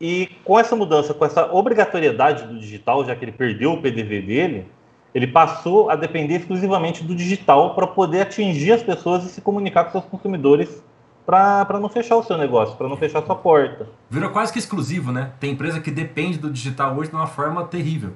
e 0.00 0.28
com 0.44 0.58
essa 0.58 0.76
mudança, 0.76 1.12
com 1.12 1.24
essa 1.24 1.52
obrigatoriedade 1.52 2.44
do 2.46 2.58
digital, 2.58 3.04
já 3.04 3.14
que 3.16 3.24
ele 3.24 3.32
perdeu 3.32 3.72
o 3.72 3.82
PDV 3.82 4.22
dele, 4.22 4.66
ele 5.14 5.26
passou 5.26 5.90
a 5.90 5.96
depender 5.96 6.36
exclusivamente 6.36 7.02
do 7.02 7.14
digital 7.14 7.74
para 7.74 7.86
poder 7.86 8.22
atingir 8.22 8.72
as 8.72 8.82
pessoas 8.82 9.24
e 9.24 9.28
se 9.28 9.40
comunicar 9.40 9.84
com 9.84 9.92
seus 9.92 10.04
consumidores 10.04 10.82
para 11.28 11.78
não 11.78 11.90
fechar 11.90 12.16
o 12.16 12.22
seu 12.22 12.38
negócio, 12.38 12.74
para 12.74 12.88
não 12.88 12.96
fechar 12.96 13.18
a 13.18 13.26
sua 13.26 13.36
porta. 13.36 13.86
Virou 14.08 14.30
quase 14.30 14.50
que 14.50 14.58
exclusivo, 14.58 15.12
né? 15.12 15.32
Tem 15.38 15.50
empresa 15.50 15.78
que 15.78 15.90
depende 15.90 16.38
do 16.38 16.50
digital 16.50 16.96
hoje 16.96 17.10
de 17.10 17.16
uma 17.16 17.26
forma 17.26 17.66
terrível. 17.66 18.12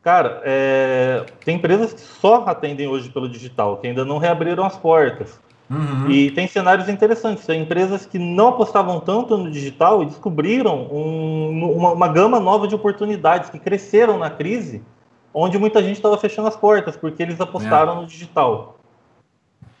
Cara, 0.00 0.40
é... 0.44 1.26
tem 1.44 1.56
empresas 1.56 1.92
que 1.92 2.00
só 2.00 2.44
atendem 2.46 2.86
hoje 2.86 3.08
pelo 3.08 3.28
digital, 3.28 3.78
que 3.78 3.88
ainda 3.88 4.04
não 4.04 4.18
reabriram 4.18 4.64
as 4.64 4.76
portas. 4.76 5.40
Uhum. 5.68 6.08
E 6.08 6.30
tem 6.30 6.46
cenários 6.46 6.88
interessantes. 6.88 7.44
Tem 7.44 7.62
empresas 7.62 8.06
que 8.06 8.18
não 8.18 8.48
apostavam 8.48 9.00
tanto 9.00 9.36
no 9.36 9.50
digital 9.50 10.00
e 10.04 10.06
descobriram 10.06 10.86
um, 10.92 11.72
uma, 11.76 11.92
uma, 11.94 12.06
gama 12.06 12.38
nova 12.38 12.68
de 12.68 12.76
oportunidades 12.76 13.50
que 13.50 13.58
cresceram 13.58 14.18
na 14.18 14.30
crise, 14.30 14.84
onde 15.32 15.58
muita 15.58 15.82
gente 15.82 15.96
estava 15.96 16.16
fechando 16.16 16.46
as 16.46 16.56
portas, 16.56 16.96
porque 16.96 17.24
eles 17.24 17.40
apostaram 17.40 17.94
é. 17.94 18.00
no 18.02 18.06
digital. 18.06 18.78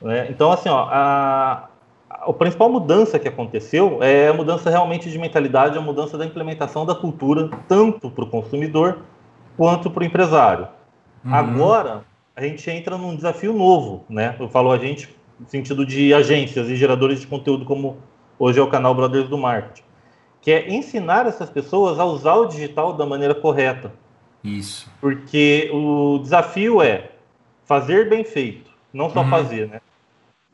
Né? 0.02 0.26
Então, 0.30 0.50
assim, 0.50 0.68
ó, 0.68 0.88
a, 0.90 1.68
a, 2.20 2.32
principal 2.32 2.70
mudança 2.70 3.18
que 3.18 3.28
aconteceu 3.28 4.02
é 4.02 4.28
a 4.28 4.32
mudança 4.32 4.70
realmente 4.70 5.10
de 5.10 5.18
mentalidade, 5.18 5.76
a 5.76 5.80
mudança 5.80 6.16
da 6.16 6.24
implementação 6.24 6.86
da 6.86 6.94
cultura, 6.94 7.50
tanto 7.68 8.10
para 8.10 8.24
o 8.24 8.26
consumidor 8.28 9.00
quanto 9.56 9.90
para 9.90 10.02
o 10.02 10.06
empresário. 10.06 10.68
Uhum. 11.24 11.34
Agora, 11.34 12.04
a 12.36 12.42
gente 12.42 12.68
entra 12.70 12.96
num 12.96 13.14
desafio 13.14 13.52
novo, 13.52 14.04
né? 14.08 14.36
Eu 14.38 14.48
falo 14.48 14.70
a 14.70 14.78
gente 14.78 15.14
no 15.38 15.48
sentido 15.48 15.84
de 15.84 16.14
agências 16.14 16.68
e 16.68 16.76
geradores 16.76 17.20
de 17.20 17.26
conteúdo, 17.26 17.64
como 17.64 17.98
hoje 18.38 18.58
é 18.58 18.62
o 18.62 18.68
canal 18.68 18.94
Brothers 18.94 19.28
do 19.28 19.36
Marketing, 19.36 19.82
que 20.40 20.50
é 20.50 20.72
ensinar 20.72 21.26
essas 21.26 21.50
pessoas 21.50 21.98
a 21.98 22.04
usar 22.04 22.34
o 22.34 22.46
digital 22.46 22.92
da 22.92 23.04
maneira 23.04 23.34
correta. 23.34 23.92
Isso. 24.42 24.90
Porque 25.00 25.70
o 25.72 26.18
desafio 26.18 26.82
é 26.82 27.10
fazer 27.64 28.08
bem 28.08 28.24
feito, 28.24 28.70
não 28.92 29.10
só 29.10 29.22
uhum. 29.22 29.30
fazer, 29.30 29.68
né? 29.68 29.80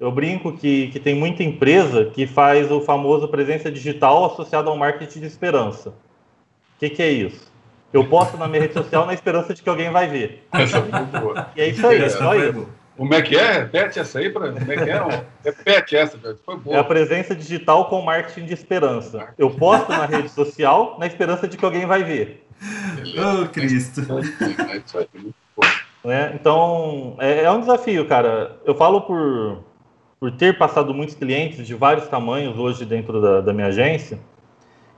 Eu 0.01 0.11
brinco 0.11 0.57
que, 0.57 0.89
que 0.89 0.99
tem 0.99 1.15
muita 1.15 1.43
empresa 1.43 2.07
que 2.07 2.27
faz 2.27 2.71
o 2.71 2.81
famoso 2.81 3.29
presença 3.29 3.71
digital 3.71 4.25
associado 4.25 4.71
ao 4.71 4.77
marketing 4.77 5.21
de 5.21 5.27
esperança. 5.27 5.91
O 5.91 6.79
que, 6.79 6.89
que 6.89 7.03
é 7.03 7.11
isso? 7.11 7.53
Eu 7.93 8.09
posto 8.09 8.39
na 8.39 8.49
minha 8.49 8.63
rede 8.63 8.73
social 8.73 9.05
na 9.05 9.13
esperança 9.13 9.53
de 9.53 9.63
que 9.63 9.69
alguém 9.69 9.91
vai 9.91 10.09
ver. 10.09 10.47
Essa 10.53 10.79
é 10.79 10.81
muito 10.81 11.21
boa. 11.21 11.51
E 11.55 11.61
é 11.61 11.69
isso 11.69 11.87
aí, 11.87 12.03
é 12.03 12.09
só 12.09 12.35
isso. 12.35 12.67
Como 12.97 13.15
é 13.15 13.21
que 13.21 13.37
é? 13.37 13.53
Repete 13.61 13.99
essa 13.99 14.19
aí 14.19 14.31
para. 14.31 14.53
Como 14.53 14.73
é 14.73 14.77
que 14.77 14.91
é? 14.91 15.25
Repete 15.45 15.97
essa, 15.97 16.19
foi 16.45 16.57
boa. 16.57 16.77
É 16.77 16.81
a 16.81 16.85
presença 16.85 17.35
digital 17.35 17.89
com 17.89 18.01
marketing 18.01 18.47
de 18.47 18.55
esperança. 18.55 19.29
Eu 19.37 19.51
posto 19.51 19.91
na 19.91 20.07
rede 20.07 20.29
social 20.31 20.97
na 20.99 21.07
esperança 21.07 21.47
de 21.47 21.59
que 21.59 21.65
alguém 21.65 21.85
vai 21.85 22.05
ver. 22.05 22.47
Ô, 22.63 23.43
oh, 23.43 23.49
Cristo. 23.49 24.03
É, 26.05 26.33
então, 26.35 27.17
é, 27.19 27.45
é, 27.45 27.51
um 27.51 27.61
desafio, 27.61 28.07
cara. 28.07 28.57
Eu 28.65 28.75
falo 28.75 29.03
por, 29.03 29.65
por 30.21 30.31
ter 30.31 30.59
passado 30.59 30.93
muitos 30.93 31.15
clientes 31.15 31.67
de 31.67 31.75
vários 31.75 32.07
tamanhos 32.07 32.59
hoje 32.59 32.85
dentro 32.85 33.23
da, 33.23 33.41
da 33.41 33.55
minha 33.55 33.69
agência. 33.69 34.21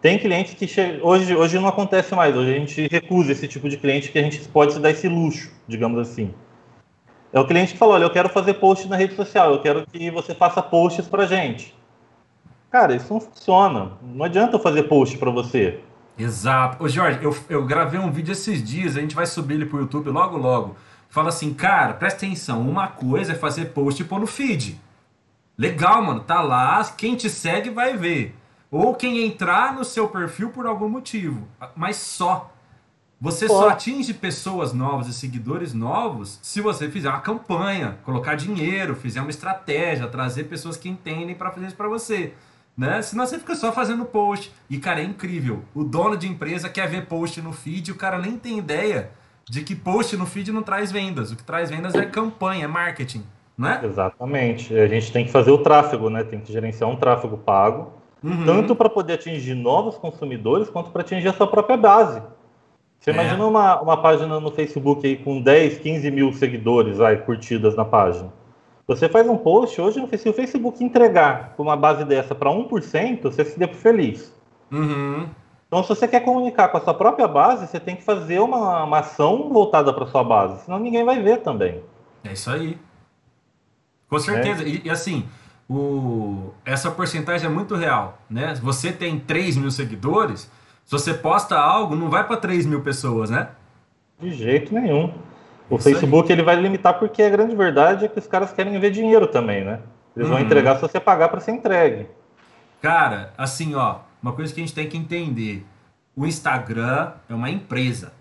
Tem 0.00 0.18
clientes 0.18 0.54
que 0.54 0.66
che... 0.66 0.98
hoje, 1.00 1.36
hoje 1.36 1.60
não 1.60 1.68
acontece 1.68 2.12
mais. 2.12 2.36
Hoje 2.36 2.50
a 2.50 2.58
gente 2.58 2.88
recusa 2.88 3.30
esse 3.30 3.46
tipo 3.46 3.68
de 3.68 3.76
cliente 3.76 4.10
que 4.10 4.18
a 4.18 4.22
gente 4.22 4.40
pode 4.48 4.72
se 4.72 4.80
dar 4.80 4.90
esse 4.90 5.08
luxo, 5.08 5.48
digamos 5.68 6.00
assim. 6.00 6.34
É 7.32 7.38
o 7.38 7.46
cliente 7.46 7.74
que 7.74 7.78
falou: 7.78 7.94
olha, 7.94 8.02
eu 8.02 8.10
quero 8.10 8.28
fazer 8.28 8.54
post 8.54 8.88
na 8.88 8.96
rede 8.96 9.14
social, 9.14 9.52
eu 9.52 9.60
quero 9.60 9.86
que 9.86 10.10
você 10.10 10.34
faça 10.34 10.60
posts 10.60 11.06
para 11.06 11.24
gente. 11.24 11.72
Cara, 12.68 12.96
isso 12.96 13.12
não 13.12 13.20
funciona. 13.20 13.92
Não 14.02 14.24
adianta 14.24 14.56
eu 14.56 14.60
fazer 14.60 14.82
post 14.84 15.16
para 15.18 15.30
você. 15.30 15.78
Exato. 16.18 16.82
Ô, 16.82 16.88
Jorge, 16.88 17.20
eu, 17.22 17.36
eu 17.48 17.64
gravei 17.64 18.00
um 18.00 18.10
vídeo 18.10 18.32
esses 18.32 18.60
dias, 18.62 18.96
a 18.96 19.00
gente 19.00 19.14
vai 19.14 19.26
subir 19.26 19.54
ele 19.54 19.66
pro 19.66 19.78
YouTube 19.78 20.10
logo 20.10 20.36
logo. 20.36 20.74
Fala 21.08 21.28
assim, 21.28 21.54
cara, 21.54 21.94
presta 21.94 22.26
atenção, 22.26 22.60
uma 22.62 22.88
coisa 22.88 23.32
é 23.32 23.34
fazer 23.36 23.66
post 23.66 24.02
e 24.02 24.04
pôr 24.04 24.18
no 24.18 24.26
feed. 24.26 24.80
Legal, 25.62 26.02
mano, 26.02 26.18
tá 26.18 26.42
lá, 26.42 26.84
quem 26.96 27.14
te 27.14 27.30
segue 27.30 27.70
vai 27.70 27.96
ver. 27.96 28.34
Ou 28.68 28.96
quem 28.96 29.24
entrar 29.24 29.72
no 29.72 29.84
seu 29.84 30.08
perfil 30.08 30.50
por 30.50 30.66
algum 30.66 30.88
motivo. 30.88 31.46
Mas 31.76 31.98
só. 31.98 32.52
Você 33.20 33.46
Pô. 33.46 33.60
só 33.60 33.68
atinge 33.68 34.12
pessoas 34.12 34.72
novas 34.72 35.06
e 35.06 35.14
seguidores 35.14 35.72
novos 35.72 36.40
se 36.42 36.60
você 36.60 36.90
fizer 36.90 37.08
uma 37.08 37.20
campanha, 37.20 37.96
colocar 38.02 38.34
dinheiro, 38.34 38.96
fizer 38.96 39.20
uma 39.20 39.30
estratégia, 39.30 40.08
trazer 40.08 40.48
pessoas 40.48 40.76
que 40.76 40.88
entendem 40.88 41.36
para 41.36 41.52
fazer 41.52 41.68
isso 41.68 41.76
para 41.76 41.88
você. 41.88 42.34
Né? 42.76 43.00
Senão 43.00 43.24
você 43.24 43.38
fica 43.38 43.54
só 43.54 43.70
fazendo 43.70 44.04
post. 44.04 44.52
E, 44.68 44.78
cara, 44.78 45.00
é 45.00 45.04
incrível. 45.04 45.62
O 45.72 45.84
dono 45.84 46.16
de 46.16 46.26
empresa 46.26 46.68
quer 46.68 46.88
ver 46.88 47.06
post 47.06 47.40
no 47.40 47.52
feed 47.52 47.86
e 47.86 47.92
o 47.92 47.96
cara 47.96 48.18
nem 48.18 48.36
tem 48.36 48.58
ideia 48.58 49.12
de 49.48 49.62
que 49.62 49.76
post 49.76 50.16
no 50.16 50.26
feed 50.26 50.50
não 50.50 50.64
traz 50.64 50.90
vendas. 50.90 51.30
O 51.30 51.36
que 51.36 51.44
traz 51.44 51.70
vendas 51.70 51.94
é 51.94 52.04
campanha, 52.04 52.64
é 52.64 52.68
marketing. 52.68 53.24
Né? 53.62 53.80
Exatamente. 53.84 54.76
A 54.76 54.88
gente 54.88 55.12
tem 55.12 55.24
que 55.24 55.30
fazer 55.30 55.52
o 55.52 55.58
tráfego, 55.58 56.10
né? 56.10 56.24
Tem 56.24 56.40
que 56.40 56.52
gerenciar 56.52 56.90
um 56.90 56.96
tráfego 56.96 57.38
pago, 57.38 57.92
uhum. 58.22 58.44
tanto 58.44 58.74
para 58.74 58.88
poder 58.88 59.14
atingir 59.14 59.54
novos 59.54 59.96
consumidores, 59.96 60.68
quanto 60.68 60.90
para 60.90 61.02
atingir 61.02 61.28
a 61.28 61.32
sua 61.32 61.46
própria 61.46 61.76
base. 61.76 62.20
Você 62.98 63.10
é. 63.10 63.14
imagina 63.14 63.46
uma, 63.46 63.80
uma 63.80 63.96
página 63.96 64.40
no 64.40 64.50
Facebook 64.50 65.06
aí 65.06 65.16
com 65.16 65.40
10, 65.40 65.78
15 65.78 66.10
mil 66.10 66.32
seguidores, 66.32 67.00
aí, 67.00 67.18
curtidas 67.18 67.76
na 67.76 67.84
página. 67.84 68.32
Você 68.86 69.08
faz 69.08 69.28
um 69.28 69.36
post 69.36 69.80
hoje, 69.80 70.04
se 70.18 70.28
o 70.28 70.32
Facebook 70.32 70.82
entregar 70.82 71.54
uma 71.56 71.76
base 71.76 72.04
dessa 72.04 72.34
para 72.34 72.50
1%, 72.50 73.22
você 73.22 73.44
se 73.44 73.56
dê 73.56 73.68
por 73.68 73.76
feliz. 73.76 74.34
Uhum. 74.72 75.28
Então, 75.68 75.82
se 75.84 75.88
você 75.88 76.08
quer 76.08 76.20
comunicar 76.20 76.68
com 76.68 76.78
a 76.78 76.80
sua 76.80 76.94
própria 76.94 77.28
base, 77.28 77.68
você 77.68 77.78
tem 77.78 77.94
que 77.94 78.02
fazer 78.02 78.40
uma, 78.40 78.82
uma 78.82 78.98
ação 78.98 79.48
voltada 79.50 79.92
para 79.92 80.06
sua 80.06 80.24
base, 80.24 80.64
senão 80.64 80.80
ninguém 80.80 81.04
vai 81.04 81.22
ver 81.22 81.38
também. 81.38 81.80
É 82.24 82.32
isso 82.32 82.50
aí. 82.50 82.76
Com 84.12 84.18
certeza. 84.18 84.62
É. 84.62 84.68
E, 84.68 84.82
e, 84.84 84.90
assim, 84.90 85.24
o, 85.66 86.50
essa 86.66 86.90
porcentagem 86.90 87.46
é 87.46 87.48
muito 87.48 87.74
real. 87.74 88.18
Né? 88.28 88.54
Você 88.60 88.92
tem 88.92 89.18
3 89.18 89.56
mil 89.56 89.70
seguidores, 89.70 90.50
se 90.84 90.92
você 90.92 91.14
posta 91.14 91.56
algo, 91.58 91.96
não 91.96 92.10
vai 92.10 92.26
para 92.26 92.36
3 92.36 92.66
mil 92.66 92.82
pessoas, 92.82 93.30
né? 93.30 93.48
De 94.20 94.30
jeito 94.34 94.74
nenhum. 94.74 95.14
O 95.70 95.76
Isso 95.76 95.84
Facebook 95.84 96.30
aí. 96.30 96.36
ele 96.36 96.44
vai 96.44 96.56
limitar 96.56 96.98
porque 96.98 97.22
a 97.22 97.30
grande 97.30 97.56
verdade 97.56 98.04
é 98.04 98.08
que 98.08 98.18
os 98.18 98.26
caras 98.26 98.52
querem 98.52 98.78
ver 98.78 98.90
dinheiro 98.90 99.26
também, 99.26 99.64
né? 99.64 99.80
Eles 100.14 100.28
uhum. 100.28 100.34
vão 100.34 100.44
entregar 100.44 100.74
se 100.74 100.82
você 100.82 101.00
pagar 101.00 101.30
para 101.30 101.40
ser 101.40 101.52
entregue. 101.52 102.06
Cara, 102.82 103.32
assim, 103.38 103.74
ó, 103.74 104.00
uma 104.22 104.34
coisa 104.34 104.52
que 104.52 104.60
a 104.60 104.62
gente 104.62 104.74
tem 104.74 104.86
que 104.86 104.98
entender: 104.98 105.64
o 106.14 106.26
Instagram 106.26 107.12
é 107.30 107.34
uma 107.34 107.48
empresa, 107.48 108.12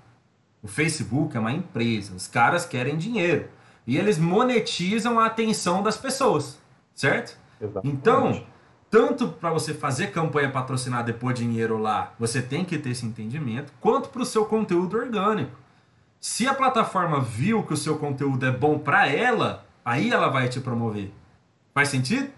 o 0.64 0.70
Facebook 0.70 1.36
é 1.36 1.40
uma 1.40 1.52
empresa. 1.52 2.16
Os 2.16 2.28
caras 2.28 2.66
querem 2.66 2.96
dinheiro 2.96 3.50
e 3.92 3.98
eles 3.98 4.18
monetizam 4.18 5.20
a 5.20 5.26
atenção 5.26 5.84
das 5.84 5.98
pessoas, 5.98 6.58
certo? 6.96 7.38
Exatamente. 7.60 7.94
Então, 7.94 8.42
tanto 8.90 9.28
para 9.28 9.52
você 9.52 9.74
fazer 9.74 10.12
campanha 10.12 10.50
patrocinada 10.50 11.12
e 11.12 11.14
pôr 11.14 11.34
dinheiro 11.34 11.78
lá, 11.78 12.14
você 12.18 12.42
tem 12.42 12.64
que 12.64 12.78
ter 12.78 12.92
esse 12.92 13.06
entendimento, 13.06 13.74
quanto 13.82 14.08
para 14.08 14.22
o 14.22 14.26
seu 14.26 14.46
conteúdo 14.46 14.96
orgânico. 14.98 15.52
Se 16.22 16.48
a 16.48 16.54
plataforma 16.54 17.20
viu 17.20 17.64
que 17.64 17.74
o 17.74 17.78
seu 17.78 17.98
conteúdo 17.98 18.46
é 18.46 18.52
bom 18.52 18.80
para 18.80 19.10
ela, 19.10 19.66
aí 19.84 20.10
ela 20.10 20.30
vai 20.30 20.48
te 20.48 20.62
promover. 20.62 21.12
Faz 21.74 21.90
sentido? 21.90 22.30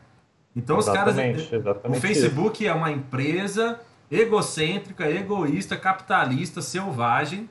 Então 0.55 0.79
exatamente, 0.79 1.37
os 1.37 1.49
caras. 1.49 1.53
Exatamente 1.53 1.97
o 1.97 2.01
Facebook 2.01 2.63
isso. 2.63 2.73
é 2.73 2.75
uma 2.75 2.89
empresa 2.89 3.79
egocêntrica, 4.09 5.07
egoísta, 5.07 5.77
capitalista, 5.77 6.63
selvagem. 6.63 7.47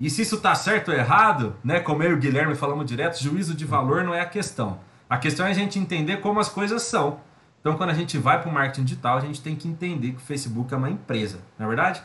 E 0.00 0.10
se 0.10 0.22
isso 0.22 0.40
tá 0.40 0.54
certo 0.54 0.90
ou 0.90 0.94
errado, 0.94 1.54
né? 1.64 1.80
Como 1.80 2.02
eu 2.02 2.10
e 2.10 2.14
o 2.14 2.18
Guilherme 2.18 2.54
falamos 2.54 2.84
direto, 2.84 3.22
juízo 3.22 3.54
de 3.54 3.64
valor 3.64 4.02
não 4.02 4.14
é 4.14 4.20
a 4.20 4.26
questão. 4.26 4.78
A 5.08 5.16
questão 5.16 5.46
é 5.46 5.50
a 5.50 5.54
gente 5.54 5.78
entender 5.78 6.16
como 6.18 6.40
as 6.40 6.48
coisas 6.48 6.82
são. 6.82 7.20
Então, 7.60 7.76
quando 7.76 7.90
a 7.90 7.94
gente 7.94 8.18
vai 8.18 8.40
para 8.40 8.50
o 8.50 8.52
marketing 8.52 8.84
digital, 8.84 9.16
a 9.16 9.20
gente 9.20 9.40
tem 9.40 9.56
que 9.56 9.66
entender 9.66 10.10
que 10.10 10.16
o 10.16 10.20
Facebook 10.20 10.74
é 10.74 10.76
uma 10.76 10.90
empresa, 10.90 11.38
não 11.58 11.64
é 11.64 11.68
verdade? 11.68 12.02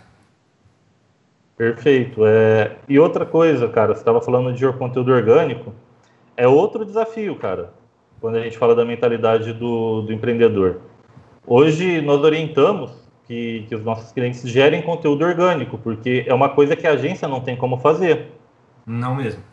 Perfeito. 1.58 2.26
É... 2.26 2.78
E 2.88 2.98
outra 2.98 3.26
coisa, 3.26 3.68
cara, 3.68 3.94
você 3.94 4.00
estava 4.00 4.22
falando 4.22 4.54
de 4.54 4.66
conteúdo 4.74 5.12
orgânico, 5.12 5.74
é 6.38 6.48
outro 6.48 6.86
desafio, 6.86 7.36
cara, 7.36 7.74
quando 8.22 8.38
a 8.38 8.42
gente 8.42 8.58
fala 8.58 8.74
da 8.74 8.86
mentalidade 8.86 9.52
do, 9.52 10.04
do 10.04 10.14
empreendedor. 10.14 10.80
Hoje, 11.46 12.02
nós 12.02 12.22
orientamos 12.22 12.92
que, 13.30 13.68
que 13.70 13.76
os 13.76 13.84
nossos 13.84 14.12
clientes 14.12 14.42
gerem 14.42 14.82
conteúdo 14.82 15.24
orgânico, 15.24 15.78
porque 15.78 16.26
é 16.28 16.34
uma 16.34 16.50
coisa 16.50 16.76
que 16.76 16.88
a 16.88 16.94
agência 16.94 17.28
não 17.28 17.40
tem 17.40 17.56
como 17.56 17.78
fazer. 17.78 18.32
Não 18.88 19.14
mesmo. 19.14 19.44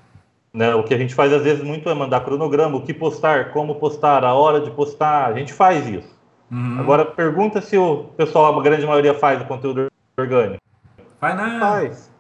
Né? 0.50 0.74
O 0.74 0.82
que 0.82 0.94
a 0.94 0.98
gente 0.98 1.14
faz 1.14 1.30
às 1.30 1.42
vezes 1.42 1.62
muito 1.62 1.90
é 1.90 1.94
mandar 1.94 2.20
cronograma, 2.20 2.78
o 2.78 2.80
que 2.80 2.94
postar, 2.94 3.52
como 3.52 3.74
postar, 3.74 4.24
a 4.24 4.32
hora 4.32 4.62
de 4.62 4.70
postar, 4.70 5.26
a 5.26 5.34
gente 5.34 5.52
faz 5.52 5.86
isso. 5.86 6.08
Uhum. 6.50 6.80
Agora 6.80 7.04
pergunta 7.04 7.60
se 7.60 7.76
o 7.76 8.04
pessoal, 8.16 8.58
a 8.58 8.62
grande 8.62 8.86
maioria 8.86 9.12
faz 9.12 9.42
o 9.42 9.44
conteúdo 9.44 9.88
orgânico. 10.16 10.62
Faz 11.20 11.36
não. 11.36 11.60
Faz. 11.60 12.12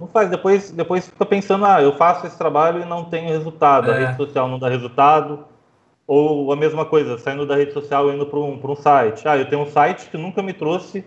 Não 0.00 0.06
faz, 0.06 0.30
depois, 0.30 0.70
depois 0.70 1.06
fica 1.06 1.26
pensando, 1.26 1.66
ah, 1.66 1.82
eu 1.82 1.92
faço 1.98 2.26
esse 2.26 2.38
trabalho 2.38 2.80
e 2.80 2.86
não 2.86 3.04
tenho 3.04 3.28
resultado, 3.28 3.90
é. 3.90 3.94
a 3.94 3.98
rede 3.98 4.16
social 4.16 4.48
não 4.48 4.58
dá 4.58 4.70
resultado. 4.70 5.51
Ou 6.06 6.52
a 6.52 6.56
mesma 6.56 6.84
coisa, 6.84 7.16
saindo 7.18 7.46
da 7.46 7.56
rede 7.56 7.72
social 7.72 8.10
e 8.10 8.14
indo 8.14 8.26
para 8.26 8.38
um, 8.38 8.60
um 8.62 8.76
site. 8.76 9.26
Ah, 9.26 9.36
eu 9.36 9.48
tenho 9.48 9.62
um 9.62 9.70
site 9.70 10.10
que 10.10 10.18
nunca 10.18 10.42
me 10.42 10.52
trouxe 10.52 11.04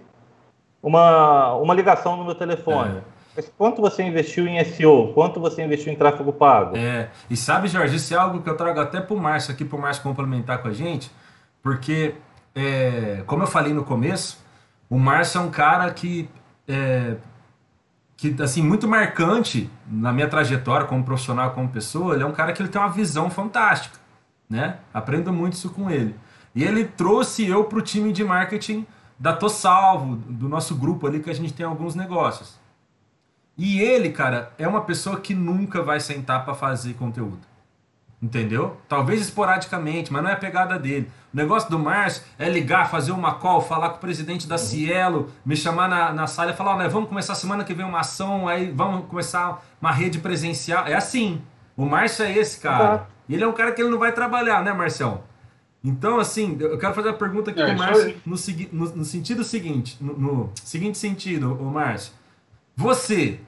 uma, 0.82 1.54
uma 1.56 1.74
ligação 1.74 2.16
no 2.16 2.24
meu 2.24 2.36
telefone. 2.36 2.98
É. 2.98 3.16
Mas 3.36 3.52
quanto 3.58 3.82
você 3.82 4.02
investiu 4.04 4.48
em 4.48 4.64
SEO? 4.64 5.12
Quanto 5.14 5.40
você 5.40 5.64
investiu 5.64 5.92
em 5.92 5.96
tráfego 5.96 6.32
pago? 6.32 6.78
É, 6.78 7.10
e 7.30 7.36
sabe, 7.36 7.68
Jorge, 7.68 7.98
isso 7.98 8.14
é 8.14 8.18
algo 8.18 8.42
que 8.42 8.50
eu 8.50 8.56
trago 8.56 8.80
até 8.80 9.02
para 9.02 9.14
o 9.14 9.20
Márcio 9.20 9.54
aqui, 9.54 9.66
para 9.66 9.78
o 9.78 9.82
Márcio 9.82 10.04
complementar 10.04 10.62
com 10.62 10.70
a 10.70 10.74
gente, 10.74 11.12
porque, 11.62 12.16
é, 12.56 13.24
como 13.28 13.44
eu 13.44 13.48
falei 13.48 13.74
no 13.74 13.84
começo, 13.84 14.42
o 14.90 14.98
Márcio 14.98 15.40
é 15.40 15.42
um 15.42 15.52
cara 15.52 15.92
que, 15.92 16.30
é, 16.66 17.16
que, 18.16 18.34
assim, 18.42 18.62
muito 18.62 18.88
marcante 18.88 19.70
na 19.86 20.14
minha 20.14 20.30
trajetória 20.30 20.88
como 20.88 21.04
profissional, 21.04 21.52
como 21.52 21.68
pessoa, 21.68 22.14
ele 22.14 22.24
é 22.24 22.26
um 22.26 22.32
cara 22.32 22.54
que 22.54 22.62
ele 22.62 22.70
tem 22.70 22.80
uma 22.80 22.90
visão 22.90 23.30
fantástica, 23.30 24.00
né? 24.50 24.78
Aprendo 24.94 25.32
muito 25.34 25.54
isso 25.54 25.70
com 25.70 25.90
ele. 25.90 26.16
E 26.54 26.64
ele 26.64 26.86
trouxe 26.86 27.46
eu 27.46 27.66
para 27.66 27.80
o 27.80 27.82
time 27.82 28.12
de 28.12 28.24
marketing 28.24 28.86
da 29.20 29.34
Tô 29.34 29.50
Salvo, 29.50 30.16
do 30.16 30.48
nosso 30.48 30.76
grupo 30.76 31.08
ali, 31.08 31.20
que 31.20 31.30
a 31.30 31.36
gente 31.36 31.54
tem 31.54 31.66
alguns 31.66 31.96
negócios. 31.96 32.60
E 33.58 33.80
ele, 33.80 34.10
cara, 34.10 34.52
é 34.58 34.68
uma 34.68 34.82
pessoa 34.82 35.20
que 35.20 35.34
nunca 35.34 35.82
vai 35.82 36.00
sentar 36.00 36.44
para 36.44 36.54
fazer 36.54 36.94
conteúdo. 36.94 37.40
Entendeu? 38.22 38.78
Talvez 38.88 39.22
esporadicamente, 39.22 40.12
mas 40.12 40.24
não 40.24 40.30
é 40.30 40.34
a 40.34 40.38
pegada 40.38 40.80
dele. 40.80 41.12
O 41.34 41.38
negócio 41.38 41.70
do 41.70 41.78
Márcio 41.78 42.24
é 42.40 42.50
ligar, 42.50 42.90
fazer 42.90 43.12
uma 43.12 43.36
call, 43.36 43.62
falar 43.62 43.90
com 43.90 43.98
o 43.98 44.00
presidente 44.00 44.48
da 44.48 44.58
Cielo, 44.58 45.32
me 45.46 45.56
chamar 45.56 45.88
na, 45.88 46.14
na 46.14 46.28
sala 46.28 46.52
e 46.52 46.56
falar: 46.56 46.78
né, 46.78 46.88
vamos 46.88 47.10
começar 47.10 47.36
semana 47.36 47.64
que 47.64 47.74
vem 47.74 47.86
uma 47.86 48.00
ação, 48.00 48.48
aí 48.48 48.72
vamos 48.72 49.06
começar 49.08 49.64
uma 49.82 49.92
rede 49.92 50.20
presencial. 50.20 50.88
É 50.88 50.96
assim. 50.96 51.42
O 51.78 51.86
Márcio 51.86 52.24
é 52.26 52.38
esse, 52.38 52.60
cara. 52.62 53.08
E 53.28 53.34
ele 53.34 53.44
é 53.44 53.48
um 53.48 53.54
cara 53.54 53.72
que 53.72 53.82
ele 53.82 53.90
não 53.90 54.00
vai 54.00 54.12
trabalhar, 54.12 54.64
né, 54.64 54.74
Marcião? 54.74 55.24
Então, 55.84 56.20
assim, 56.20 56.58
eu 56.60 56.78
quero 56.80 56.94
fazer 56.96 57.10
uma 57.10 57.18
pergunta 57.18 57.52
aqui 57.52 57.62
é, 57.62 57.68
pro 57.68 57.78
Márcio 57.78 58.16
no, 58.26 58.36
no, 58.72 58.96
no, 58.96 59.06
sentido 59.06 59.44
seguinte: 59.44 59.98
no, 60.02 60.18
no 60.18 60.52
seguinte 60.56 60.98
sentido, 60.98 61.54
o 61.54 61.66
Márcio. 61.66 62.14
Você 62.76 63.40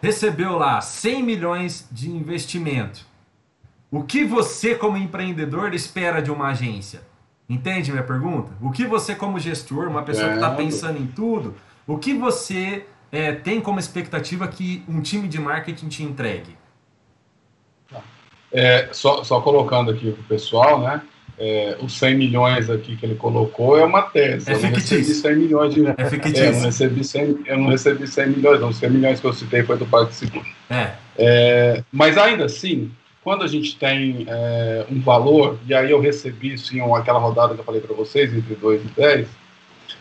recebeu 0.00 0.56
lá 0.56 0.80
100 0.80 1.22
milhões 1.22 1.88
de 1.90 2.10
investimento. 2.10 3.04
O 3.90 4.04
que 4.04 4.24
você, 4.24 4.74
como 4.74 4.96
empreendedor, 4.96 5.74
espera 5.74 6.22
de 6.22 6.30
uma 6.30 6.48
agência? 6.48 7.02
Entende 7.48 7.90
minha 7.90 8.04
pergunta? 8.04 8.52
O 8.60 8.70
que 8.70 8.86
você, 8.86 9.16
como 9.16 9.40
gestor, 9.40 9.88
uma 9.88 10.02
pessoa 10.02 10.28
que 10.28 10.34
está 10.36 10.50
pensando 10.52 10.96
em 10.96 11.08
tudo, 11.08 11.56
o 11.86 11.98
que 11.98 12.14
você 12.14 12.86
é, 13.10 13.32
tem 13.32 13.60
como 13.60 13.80
expectativa 13.80 14.46
que 14.46 14.84
um 14.88 15.00
time 15.00 15.26
de 15.26 15.40
marketing 15.40 15.88
te 15.88 16.04
entregue? 16.04 16.56
É, 18.52 18.88
só, 18.92 19.22
só 19.22 19.40
colocando 19.40 19.90
aqui 19.90 20.10
para 20.10 20.20
o 20.20 20.24
pessoal, 20.24 20.80
né? 20.80 21.00
é, 21.40 21.74
os 21.80 21.98
100 21.98 22.16
milhões 22.16 22.68
aqui 22.68 22.94
que 22.96 23.06
ele 23.06 23.14
colocou 23.14 23.78
é 23.78 23.84
uma 23.84 24.02
tese. 24.02 24.50
É 24.50 24.54
eu 24.54 24.60
não 24.60 24.68
recebi 24.68 25.04
100 25.04 25.36
milhões 25.36 25.74
de. 25.74 25.86
É 25.86 26.04
fictício. 26.04 26.44
É, 26.44 26.48
eu, 26.48 26.52
não 26.52 26.60
recebi 26.60 27.04
100, 27.04 27.38
eu 27.46 27.56
não 27.56 27.68
recebi 27.68 28.06
100 28.06 28.26
milhões, 28.28 28.60
não. 28.60 28.68
Os 28.68 28.76
100 28.76 28.90
milhões 28.90 29.20
que 29.20 29.26
eu 29.26 29.32
citei 29.32 29.62
foi 29.62 29.78
do 29.78 29.86
Parque 29.86 30.14
Seguro. 30.14 30.44
É. 30.68 30.90
é. 31.16 31.84
mas 31.90 32.18
ainda 32.18 32.44
assim, 32.44 32.92
quando 33.24 33.42
a 33.42 33.46
gente 33.46 33.74
tem 33.76 34.26
é, 34.28 34.84
um 34.90 35.00
valor, 35.00 35.58
e 35.66 35.72
aí 35.72 35.90
eu 35.90 35.98
recebi 35.98 36.58
sim 36.58 36.78
aquela 36.94 37.18
rodada 37.18 37.54
que 37.54 37.60
eu 37.60 37.64
falei 37.64 37.80
para 37.80 37.96
vocês, 37.96 38.34
entre 38.34 38.54
2 38.54 38.84
e 38.84 38.88
10, 38.88 39.28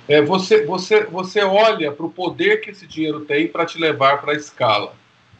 é, 0.09 0.21
você, 0.21 0.65
você, 0.65 1.05
você 1.05 1.41
olha 1.41 1.89
para 1.93 2.05
o 2.05 2.11
poder 2.11 2.57
que 2.57 2.71
esse 2.71 2.85
dinheiro 2.85 3.21
tem 3.21 3.47
para 3.47 3.65
te 3.65 3.79
levar 3.79 4.19
para 4.19 4.33
a 4.33 4.35
escala. 4.35 4.93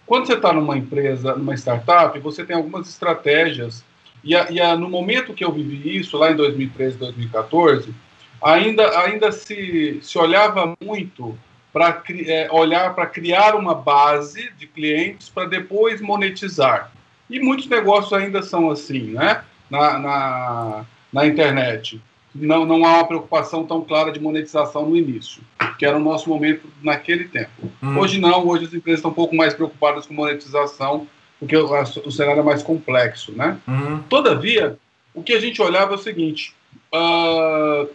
Quando 0.10 0.26
você 0.26 0.34
está 0.34 0.52
numa 0.52 0.76
empresa, 0.76 1.36
numa 1.36 1.54
startup, 1.54 2.17
você 2.17 2.43
tem 2.43 2.56
algumas 2.56 2.89
estratégias 2.89 3.86
e, 4.24 4.36
a, 4.36 4.50
e 4.50 4.60
a, 4.60 4.76
no 4.76 4.89
momento 4.89 5.36
que 5.36 5.45
eu 5.45 5.52
vivi 5.52 5.98
isso, 5.98 6.17
lá 6.17 6.32
em 6.32 6.36
2013, 6.36 6.98
2014, 6.98 7.93
ainda, 8.41 9.02
ainda 9.02 9.32
se, 9.32 10.00
se 10.02 10.17
olhava 10.17 10.76
muito 10.84 11.38
para 11.72 12.02
é, 12.26 12.48
olhar 12.52 12.95
para 12.95 13.06
criar 13.06 13.54
uma 13.54 13.76
base 13.76 14.52
de 14.58 14.65
clientes 14.65 15.30
para 15.30 15.48
depois 15.48 16.02
monetizar. 16.02 16.91
E 17.30 17.39
muitos 17.39 17.67
negócios 17.67 18.12
ainda 18.12 18.41
são 18.41 18.72
assim, 18.72 19.12
né? 19.12 19.43
Na, 19.69 20.00
na, 20.00 20.86
na 21.13 21.28
internet. 21.28 22.02
Não, 22.34 22.65
não 22.65 22.86
há 22.86 22.98
uma 22.98 23.08
preocupação 23.08 23.65
tão 23.65 23.82
clara 23.82 24.12
de 24.12 24.20
monetização 24.20 24.88
no 24.88 24.96
início, 24.96 25.42
que 25.78 25.86
era 25.86 25.98
o 25.98 26.00
nosso 26.00 26.30
momento 26.30 26.68
naquele 26.82 27.26
tempo. 27.26 27.72
Hum. 27.82 27.98
Hoje 27.98 28.20
não, 28.20 28.48
hoje 28.48 28.65
as 28.65 28.74
empresas 28.74 29.00
estão 29.00 29.12
um 29.12 29.15
pouco 29.15 29.36
mais 29.36 29.54
preocupadas 29.54 30.06
com 30.06 30.13
monetização 30.13 31.08
porque 31.39 31.56
o, 31.56 31.72
o 32.06 32.12
cenário 32.12 32.42
é 32.42 32.44
mais 32.44 32.62
complexo, 32.62 33.32
né? 33.32 33.58
Uhum. 33.65 34.04
Todavia, 34.04 34.78
o 35.13 35.24
que 35.24 35.34
a 35.34 35.39
gente 35.39 35.62
olhava 35.62 35.94
é 35.94 35.96
o 35.96 36.00
seguinte: 36.00 36.54
uh, 36.94 37.89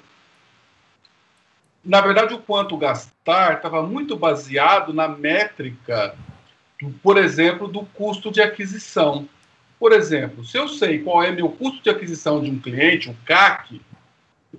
na 1.85 2.01
verdade, 2.01 2.33
o 2.33 2.39
quanto 2.39 2.77
gastar 2.77 3.57
estava 3.57 3.83
muito 3.83 4.17
baseado 4.17 4.95
na 4.95 5.07
métrica, 5.07 6.17
por 7.03 7.19
exemplo, 7.19 7.69
do 7.69 7.85
custo 7.85 8.33
de 8.33 8.41
aquisição. 8.41 9.29
Por 9.79 9.93
exemplo, 9.93 10.45
se 10.45 10.57
eu 10.57 10.67
sei 10.67 11.01
qual 11.01 11.23
é 11.23 11.31
meu 11.31 11.51
custo 11.51 11.83
de 11.83 11.91
aquisição 11.91 12.43
de 12.43 12.51
um 12.51 12.59
cliente, 12.59 13.11
o 13.11 13.17
CAC, 13.27 13.83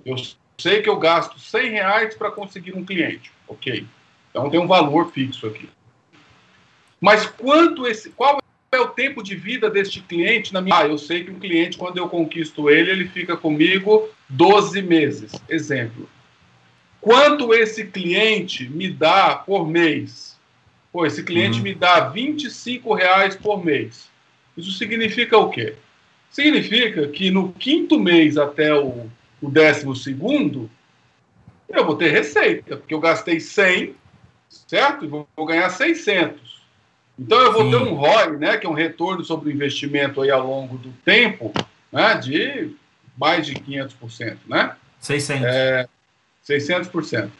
eu 0.04 0.16
sei 0.58 0.82
que 0.82 0.88
eu 0.88 0.98
gasto 0.98 1.38
100 1.38 1.70
reais 1.70 2.14
para 2.14 2.30
conseguir 2.30 2.74
um 2.74 2.84
cliente, 2.84 3.30
ok? 3.46 3.86
Então 4.30 4.50
tem 4.50 4.60
um 4.60 4.66
valor 4.66 5.10
fixo 5.12 5.46
aqui. 5.46 5.68
Mas 7.00 7.26
quanto 7.26 7.86
esse, 7.86 8.10
qual 8.10 8.38
é 8.72 8.80
o 8.80 8.88
tempo 8.88 9.22
de 9.22 9.34
vida 9.34 9.70
deste 9.70 10.00
cliente 10.00 10.52
na 10.52 10.60
minha. 10.60 10.78
Ah, 10.78 10.86
eu 10.86 10.98
sei 10.98 11.24
que 11.24 11.30
um 11.30 11.38
cliente, 11.38 11.78
quando 11.78 11.98
eu 11.98 12.08
conquisto 12.08 12.68
ele, 12.68 12.90
ele 12.90 13.08
fica 13.08 13.36
comigo 13.36 14.08
12 14.28 14.82
meses. 14.82 15.32
Exemplo. 15.48 16.08
Quanto 17.00 17.54
esse 17.54 17.86
cliente 17.86 18.68
me 18.68 18.90
dá 18.90 19.36
por 19.36 19.68
mês? 19.68 20.36
Pô, 20.92 21.06
esse 21.06 21.22
cliente 21.22 21.58
uhum. 21.58 21.64
me 21.64 21.74
dá 21.74 22.00
25 22.08 22.92
reais 22.94 23.36
por 23.36 23.64
mês. 23.64 24.08
Isso 24.56 24.72
significa 24.72 25.38
o 25.38 25.48
quê? 25.48 25.74
Significa 26.30 27.06
que 27.08 27.30
no 27.30 27.52
quinto 27.52 27.98
mês 27.98 28.36
até 28.36 28.74
o, 28.74 29.08
o 29.46 29.50
décimo 29.50 29.94
segundo, 29.94 30.68
eu 31.68 31.86
vou 31.86 31.94
ter 31.94 32.10
receita, 32.10 32.76
porque 32.76 32.92
eu 32.92 32.98
gastei 32.98 33.38
100, 33.38 33.94
certo? 34.48 35.04
E 35.04 35.08
vou, 35.08 35.28
vou 35.36 35.46
ganhar 35.46 35.70
600. 35.70 36.62
Então 37.16 37.38
eu 37.38 37.52
vou 37.52 37.62
Sim. 37.62 37.70
ter 37.70 37.76
um 37.76 37.94
ROI, 37.94 38.36
né, 38.38 38.56
que 38.56 38.66
é 38.66 38.68
um 38.68 38.74
retorno 38.74 39.24
sobre 39.24 39.48
o 39.48 39.52
investimento 39.52 40.20
aí 40.20 40.30
ao 40.30 40.44
longo 40.44 40.76
do 40.76 40.90
tempo, 41.04 41.52
né, 41.92 42.14
de 42.16 42.72
mais 43.16 43.46
de 43.46 43.54
500%, 43.54 44.36
né? 44.48 44.74
600. 44.98 45.44
É, 45.44 45.88
600%. 46.44 47.30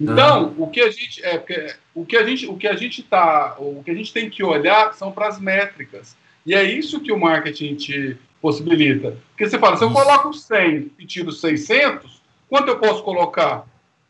Então, 0.00 0.48
uhum. 0.48 0.64
o 0.64 0.70
que 0.70 0.80
a 0.80 0.90
gente 0.90 1.24
é, 1.24 1.76
o 1.94 2.04
que 2.04 2.16
a 2.16 2.26
gente 2.26 2.46
o 2.48 2.56
que 2.56 2.66
a 2.66 2.74
gente 2.74 3.00
tá, 3.04 3.54
o 3.58 3.80
que 3.84 3.92
a 3.92 3.94
gente 3.94 4.12
tem 4.12 4.28
que 4.28 4.42
olhar 4.42 4.92
são 4.92 5.12
para 5.12 5.28
as 5.28 5.40
métricas. 5.40 6.16
E 6.44 6.52
é 6.52 6.64
isso 6.64 7.00
que 7.00 7.12
o 7.12 7.18
marketing 7.18 7.76
te 7.76 8.18
possibilita. 8.44 9.16
Porque 9.30 9.48
você 9.48 9.58
fala, 9.58 9.78
se 9.78 9.84
eu 9.84 9.90
coloco 9.90 10.34
100 10.34 10.90
e 10.98 11.06
tiro 11.06 11.32
600, 11.32 12.20
quanto 12.46 12.68
eu 12.68 12.78
posso 12.78 13.02
colocar? 13.02 13.64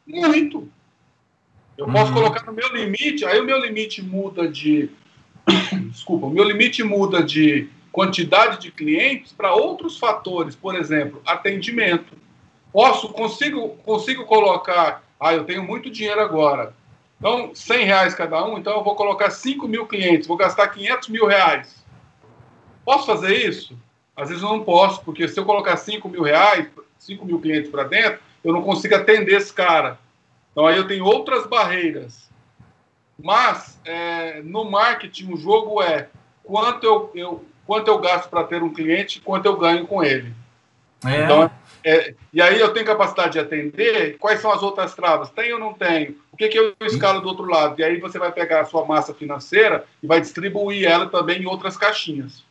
Muito. 0.05 0.69
Eu 1.79 1.87
posso 1.87 2.09
uhum. 2.09 2.15
colocar 2.15 2.45
no 2.45 2.53
meu 2.53 2.69
limite, 2.75 3.25
aí 3.25 3.39
o 3.39 3.45
meu 3.45 3.61
limite 3.61 4.03
muda 4.03 4.49
de 4.49 4.91
desculpa, 5.89 6.27
o 6.27 6.31
meu 6.31 6.43
limite 6.43 6.83
muda 6.83 7.23
de 7.23 7.69
quantidade 7.93 8.61
de 8.61 8.73
clientes 8.73 9.33
para 9.33 9.55
outros 9.55 9.99
fatores, 9.99 10.57
por 10.57 10.75
exemplo, 10.75 11.23
atendimento. 11.25 12.17
Posso, 12.73 13.11
consigo, 13.11 13.69
consigo 13.85 14.25
colocar, 14.25 15.05
ah, 15.21 15.33
eu 15.33 15.45
tenho 15.45 15.63
muito 15.63 15.89
dinheiro 15.89 16.21
agora, 16.21 16.75
então 17.21 17.55
100 17.55 17.85
reais 17.85 18.15
cada 18.17 18.45
um, 18.45 18.59
então 18.59 18.73
eu 18.79 18.83
vou 18.83 18.97
colocar 18.97 19.31
5 19.31 19.69
mil 19.69 19.87
clientes, 19.87 20.27
vou 20.27 20.37
gastar 20.37 20.67
500 20.67 21.09
mil 21.09 21.25
reais. 21.25 21.85
Posso 22.85 23.07
fazer 23.07 23.33
isso? 23.49 23.79
Às 24.17 24.29
vezes 24.29 24.43
eu 24.43 24.49
não 24.49 24.63
posso, 24.63 25.03
porque 25.03 25.27
se 25.27 25.39
eu 25.39 25.45
colocar 25.45 25.77
5 25.77 26.09
mil 26.09 26.23
reais, 26.23 26.69
5 26.99 27.25
mil 27.25 27.41
clientes 27.41 27.71
para 27.71 27.85
dentro, 27.85 28.21
eu 28.45 28.53
não 28.53 28.63
consigo 28.63 28.95
atender 28.95 29.37
esse 29.37 29.53
cara. 29.53 29.99
Então 30.53 30.67
aí 30.67 30.77
eu 30.77 30.87
tenho 30.87 31.05
outras 31.05 31.47
barreiras. 31.47 32.31
Mas 33.19 33.81
é, 33.85 34.41
no 34.43 34.65
marketing 34.65 35.33
o 35.33 35.37
jogo 35.37 35.83
é 35.83 36.09
quanto 36.43 36.85
eu, 36.85 37.11
eu 37.15 37.45
quanto 37.67 37.89
eu 37.89 37.99
gasto 37.99 38.29
para 38.29 38.45
ter 38.45 38.63
um 38.63 38.73
cliente 38.73 39.19
e 39.19 39.21
quanto 39.21 39.47
eu 39.47 39.57
ganho 39.57 39.87
com 39.87 40.03
ele. 40.03 40.33
É. 41.05 41.25
Então, 41.25 41.51
é, 41.85 42.15
e 42.33 42.41
aí 42.41 42.59
eu 42.59 42.73
tenho 42.73 42.87
capacidade 42.87 43.33
de 43.33 43.39
atender. 43.39 44.17
Quais 44.19 44.41
são 44.41 44.51
as 44.51 44.63
outras 44.63 44.95
travas? 44.95 45.31
Tenho 45.31 45.55
ou 45.55 45.61
não 45.61 45.75
tenho? 45.75 46.17
O 46.33 46.37
que, 46.37 46.49
que 46.49 46.59
eu 46.59 46.75
escalo 46.83 47.21
do 47.21 47.29
outro 47.29 47.45
lado? 47.45 47.79
E 47.81 47.85
aí 47.85 48.01
você 48.01 48.19
vai 48.19 48.33
pegar 48.33 48.63
a 48.63 48.65
sua 48.65 48.85
massa 48.85 49.13
financeira 49.13 49.85
e 50.03 50.07
vai 50.07 50.21
distribuir 50.21 50.87
ela 50.87 51.07
também 51.07 51.43
em 51.43 51.47
outras 51.47 51.77
caixinhas. 51.77 52.43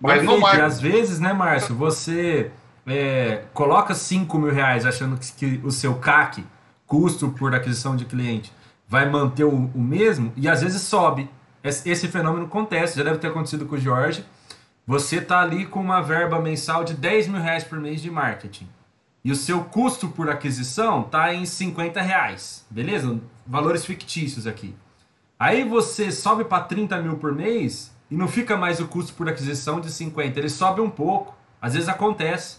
Mas 0.00 0.22
no 0.22 0.38
marketing... 0.38 0.64
às 0.64 0.80
vezes, 0.80 1.20
né, 1.20 1.32
Márcio, 1.32 1.74
você 1.74 2.50
é, 2.86 3.44
coloca 3.52 3.94
5 3.94 4.38
mil 4.38 4.52
reais 4.52 4.86
achando 4.86 5.18
que, 5.36 5.60
o 5.64 5.70
seu 5.70 5.96
CAC, 5.96 6.44
custo 6.86 7.28
por 7.30 7.54
aquisição 7.54 7.96
de 7.96 8.04
cliente, 8.04 8.52
vai 8.88 9.08
manter 9.08 9.44
o, 9.44 9.70
o 9.74 9.80
mesmo 9.80 10.32
e 10.36 10.48
às 10.48 10.62
vezes 10.62 10.82
sobe. 10.82 11.28
Esse, 11.62 11.88
esse, 11.90 12.08
fenômeno 12.08 12.46
acontece, 12.46 12.96
já 12.96 13.04
deve 13.04 13.18
ter 13.18 13.28
acontecido 13.28 13.66
com 13.66 13.74
o 13.74 13.80
Jorge. 13.80 14.24
Você 14.86 15.16
está 15.16 15.40
ali 15.40 15.66
com 15.66 15.80
uma 15.80 16.00
verba 16.00 16.40
mensal 16.40 16.82
de 16.82 16.94
10 16.94 17.28
mil 17.28 17.40
reais 17.40 17.62
por 17.62 17.78
mês 17.78 18.00
de 18.00 18.10
marketing. 18.10 18.68
E 19.22 19.30
o 19.30 19.34
seu 19.34 19.62
custo 19.64 20.08
por 20.08 20.30
aquisição 20.30 21.02
está 21.02 21.34
em 21.34 21.44
50 21.44 22.00
reais. 22.00 22.64
Beleza? 22.70 23.20
Valores 23.46 23.84
fictícios 23.84 24.46
aqui. 24.46 24.74
Aí 25.38 25.62
você 25.64 26.10
sobe 26.10 26.44
para 26.44 26.64
30 26.64 27.02
mil 27.02 27.16
por 27.16 27.34
mês 27.34 27.92
e 28.10 28.16
não 28.16 28.28
fica 28.28 28.56
mais 28.56 28.80
o 28.80 28.88
custo 28.88 29.12
por 29.14 29.28
aquisição 29.28 29.80
de 29.80 29.90
50, 29.90 30.38
ele 30.38 30.48
sobe 30.48 30.80
um 30.80 30.90
pouco. 30.90 31.36
Às 31.60 31.74
vezes 31.74 31.88
acontece. 31.88 32.58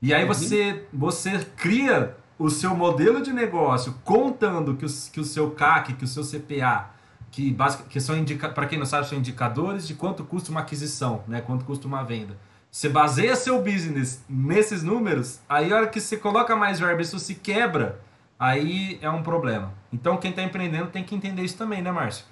E 0.00 0.12
aí 0.12 0.22
uhum. 0.22 0.28
você, 0.28 0.84
você 0.92 1.38
cria 1.56 2.16
o 2.38 2.50
seu 2.50 2.74
modelo 2.74 3.22
de 3.22 3.32
negócio 3.32 3.94
contando 4.04 4.74
que, 4.76 4.84
os, 4.84 5.08
que 5.08 5.20
o 5.20 5.24
seu 5.24 5.52
CAC, 5.52 5.94
que 5.94 6.04
o 6.04 6.08
seu 6.08 6.24
CPA, 6.24 6.90
que, 7.30 7.52
basic, 7.52 7.84
que 7.84 8.00
são 8.00 8.16
para 8.54 8.66
quem 8.66 8.78
não 8.78 8.86
sabe, 8.86 9.08
são 9.08 9.16
indicadores 9.16 9.86
de 9.86 9.94
quanto 9.94 10.24
custa 10.24 10.50
uma 10.50 10.60
aquisição, 10.60 11.22
né? 11.28 11.40
quanto 11.40 11.64
custa 11.64 11.86
uma 11.86 12.02
venda. 12.02 12.36
Você 12.70 12.88
baseia 12.88 13.36
seu 13.36 13.62
business 13.62 14.24
nesses 14.28 14.82
números, 14.82 15.40
aí 15.48 15.72
a 15.72 15.76
hora 15.76 15.86
que 15.86 16.00
você 16.00 16.16
coloca 16.16 16.56
mais 16.56 16.80
verba, 16.80 17.02
isso 17.02 17.18
se 17.18 17.34
quebra, 17.34 18.00
aí 18.38 18.98
é 19.02 19.10
um 19.10 19.22
problema. 19.22 19.72
Então 19.92 20.16
quem 20.16 20.30
está 20.30 20.42
empreendendo 20.42 20.86
tem 20.86 21.04
que 21.04 21.14
entender 21.14 21.42
isso 21.42 21.56
também, 21.56 21.82
né, 21.82 21.92
Márcio? 21.92 22.24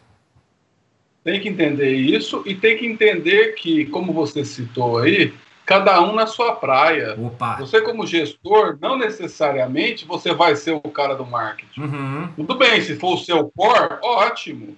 Tem 1.23 1.41
que 1.41 1.49
entender 1.49 1.95
isso 1.95 2.43
e 2.47 2.55
tem 2.55 2.77
que 2.77 2.87
entender 2.87 3.55
que, 3.55 3.85
como 3.87 4.13
você 4.13 4.45
citou 4.45 4.99
aí, 4.99 5.33
cada 5.71 6.01
um 6.03 6.15
na 6.15 6.27
sua 6.27 6.57
praia. 6.57 7.15
Opa. 7.17 7.57
Você, 7.61 7.81
como 7.81 8.07
gestor, 8.07 8.77
não 8.81 8.99
necessariamente 8.99 10.05
você 10.05 10.35
vai 10.35 10.57
ser 10.57 10.73
o 10.73 10.81
cara 10.81 11.15
do 11.15 11.25
marketing. 11.25 11.81
Uhum. 11.81 12.29
Tudo 12.37 12.57
bem, 12.57 12.81
se 12.81 12.97
for 12.97 13.15
o 13.15 13.19
seu 13.19 13.53
core, 13.57 13.99
ótimo. 14.03 14.77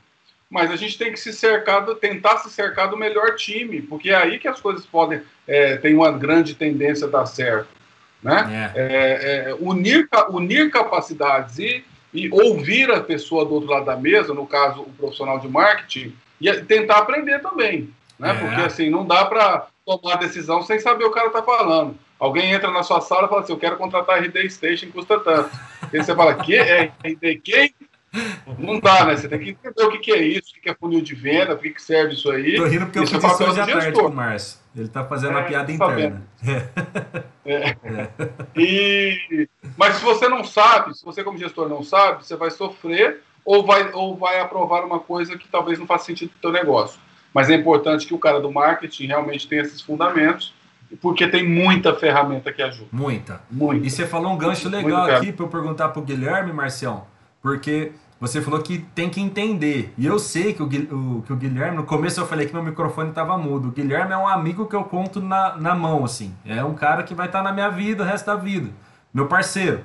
Mas 0.51 0.71
a 0.71 0.77
gente 0.77 0.99
tem 0.99 1.11
que 1.11 1.19
se 1.19 1.33
cercar, 1.33 1.87
tentar 1.95 2.37
se 2.39 2.51
cercar 2.51 2.91
do 2.91 2.97
melhor 2.99 3.37
time, 3.37 3.81
porque 3.81 4.11
é 4.11 4.17
aí 4.17 4.39
que 4.39 4.47
as 4.47 4.61
coisas 4.61 4.85
podem 4.85 5.23
é, 5.49 5.77
tem 5.79 5.95
uma 5.95 6.13
grande 6.13 6.55
tendência 6.55 7.07
a 7.07 7.11
dar 7.11 7.25
certo. 7.25 7.69
Né? 8.23 8.73
É. 8.75 8.81
É, 8.81 9.49
é 9.49 9.55
unir, 9.55 10.09
unir 10.29 10.71
capacidades 10.71 11.59
e, 11.59 11.83
e 12.13 12.31
ouvir 12.31 12.91
a 12.91 13.01
pessoa 13.01 13.47
do 13.47 13.55
outro 13.55 13.71
lado 13.71 13.87
da 13.87 13.97
mesa, 13.97 14.35
no 14.35 14.47
caso, 14.47 14.83
o 14.83 14.91
profissional 14.91 15.39
de 15.39 15.49
marketing, 15.49 16.15
e 16.49 16.63
tentar 16.65 16.99
aprender 16.99 17.41
também. 17.41 17.91
Né? 18.19 18.31
É. 18.31 18.35
Porque 18.35 18.61
assim, 18.61 18.91
não 18.91 19.07
dá 19.07 19.25
para 19.25 19.67
tomar 19.85 20.17
decisão 20.17 20.63
sem 20.63 20.79
saber 20.79 21.05
o 21.05 21.09
o 21.09 21.13
cara 21.13 21.27
está 21.29 21.43
falando. 21.43 21.97
Alguém 22.19 22.53
entra 22.53 22.71
na 22.71 22.83
sua 22.83 23.01
sala 23.01 23.27
e 23.27 23.29
fala 23.29 23.43
assim: 23.43 23.53
Eu 23.53 23.59
quero 23.59 23.77
contratar 23.77 24.17
a 24.17 24.21
RD 24.21 24.49
Station, 24.49 24.91
custa 24.93 25.19
tanto. 25.19 25.51
E 25.93 26.03
você 26.03 26.15
fala: 26.15 26.35
Que? 26.35 26.57
É 26.57 26.93
RD 27.05 27.41
quem? 27.43 27.75
Não 28.59 28.79
dá, 28.79 29.07
né? 29.07 29.17
Você 29.17 29.27
tem 29.27 29.39
que 29.39 29.51
entender 29.51 29.83
o 29.83 29.91
que, 29.91 29.99
que 29.99 30.13
é 30.13 30.23
isso, 30.23 30.51
o 30.51 30.55
que, 30.55 30.61
que 30.61 30.71
é 30.71 30.75
funil 30.75 31.01
de 31.01 31.15
venda, 31.15 31.57
por 31.57 31.63
que, 31.63 31.71
que 31.71 31.83
serve 31.83 32.15
isso 32.15 32.31
aí. 32.31 32.57
Tô 32.57 32.67
rindo 32.67 32.85
porque 32.85 32.99
eu 32.99 33.07
fiz 33.07 33.25
isso 33.25 33.45
hoje 33.45 33.61
à 33.61 33.67
tarde 33.67 33.93
com 33.93 34.07
o 34.07 34.15
Márcio. 34.15 34.61
Ele 34.77 34.89
tá 34.89 35.05
fazendo 35.05 35.33
é, 35.33 35.37
uma 35.37 35.43
piada 35.45 35.73
interna. 35.73 36.23
É. 37.45 37.71
É. 37.71 37.77
E... 38.55 39.49
Mas 39.77 39.97
se 39.97 40.05
você 40.05 40.29
não 40.29 40.45
sabe, 40.45 40.95
se 40.95 41.05
você 41.05 41.25
como 41.25 41.39
gestor 41.39 41.69
não 41.69 41.83
sabe, 41.83 42.25
você 42.25 42.37
vai 42.37 42.51
sofrer 42.51 43.23
ou 43.45 43.65
vai, 43.65 43.91
ou 43.93 44.17
vai 44.17 44.41
aprovar 44.41 44.85
uma 44.85 45.01
coisa 45.01 45.37
que 45.37 45.49
talvez 45.49 45.79
não 45.79 45.87
faça 45.87 46.07
sentido 46.07 46.31
para 46.31 46.39
o 46.39 46.53
teu 46.53 46.53
negócio. 46.53 47.01
Mas 47.35 47.49
é 47.51 47.55
importante 47.55 48.07
que 48.07 48.15
o 48.15 48.19
cara 48.19 48.41
do 48.41 48.51
marketing 48.51 49.07
realmente 49.07 49.49
tenha 49.49 49.63
esses 49.63 49.81
fundamentos, 49.81 50.55
porque 51.01 51.27
tem 51.27 51.49
muita 51.49 51.95
ferramenta 51.95 52.53
que 52.53 52.63
ajuda. 52.63 52.89
Muita. 52.93 53.41
Muita. 53.51 53.87
E 53.87 53.91
você 53.91 54.07
falou 54.07 54.33
um 54.33 54.37
gancho 54.37 54.69
legal 54.69 55.05
aqui 55.11 55.33
para 55.33 55.45
eu 55.45 55.49
perguntar 55.49 55.89
para 55.89 56.01
o 56.01 56.05
Guilherme, 56.05 56.53
Marcião, 56.53 57.05
porque 57.41 57.93
você 58.21 58.41
falou 58.41 58.61
que 58.61 58.79
tem 58.95 59.09
que 59.09 59.21
entender. 59.21 59.93
E 59.97 60.07
eu 60.07 60.19
sei 60.19 60.53
que 60.53 60.63
o, 60.63 60.67
o, 60.67 61.23
que 61.23 61.33
o 61.33 61.37
Guilherme, 61.37 61.77
no 61.77 61.85
começo 61.85 62.21
eu 62.21 62.27
falei 62.27 62.47
que 62.47 62.53
meu 62.53 62.63
microfone 62.63 63.09
estava 63.09 63.37
mudo. 63.39 63.69
O 63.69 63.73
Guilherme 63.73 64.13
é 64.13 64.17
um 64.17 64.29
amigo 64.29 64.67
que 64.67 64.77
eu 64.77 64.85
conto 64.85 65.21
na, 65.21 65.57
na 65.57 65.75
mão, 65.75 66.05
assim. 66.05 66.33
É 66.45 66.63
um 66.63 66.75
cara 66.75 67.03
que 67.03 67.15
vai 67.15 67.27
estar 67.27 67.39
tá 67.39 67.45
na 67.45 67.53
minha 67.53 67.71
vida 67.71 68.05
o 68.05 68.07
resto 68.07 68.27
da 68.27 68.37
vida. 68.37 68.71
Meu 69.13 69.27
parceiro. 69.27 69.81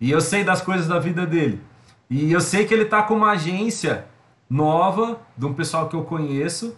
E 0.00 0.10
eu 0.10 0.20
sei 0.20 0.44
das 0.44 0.62
coisas 0.62 0.86
da 0.86 0.98
vida 0.98 1.26
dele. 1.26 1.60
E 2.08 2.32
eu 2.32 2.40
sei 2.40 2.64
que 2.64 2.74
ele 2.74 2.84
está 2.84 3.02
com 3.02 3.14
uma 3.14 3.32
agência 3.32 4.06
nova, 4.48 5.20
de 5.36 5.46
um 5.46 5.54
pessoal 5.54 5.88
que 5.88 5.96
eu 5.96 6.04
conheço, 6.04 6.76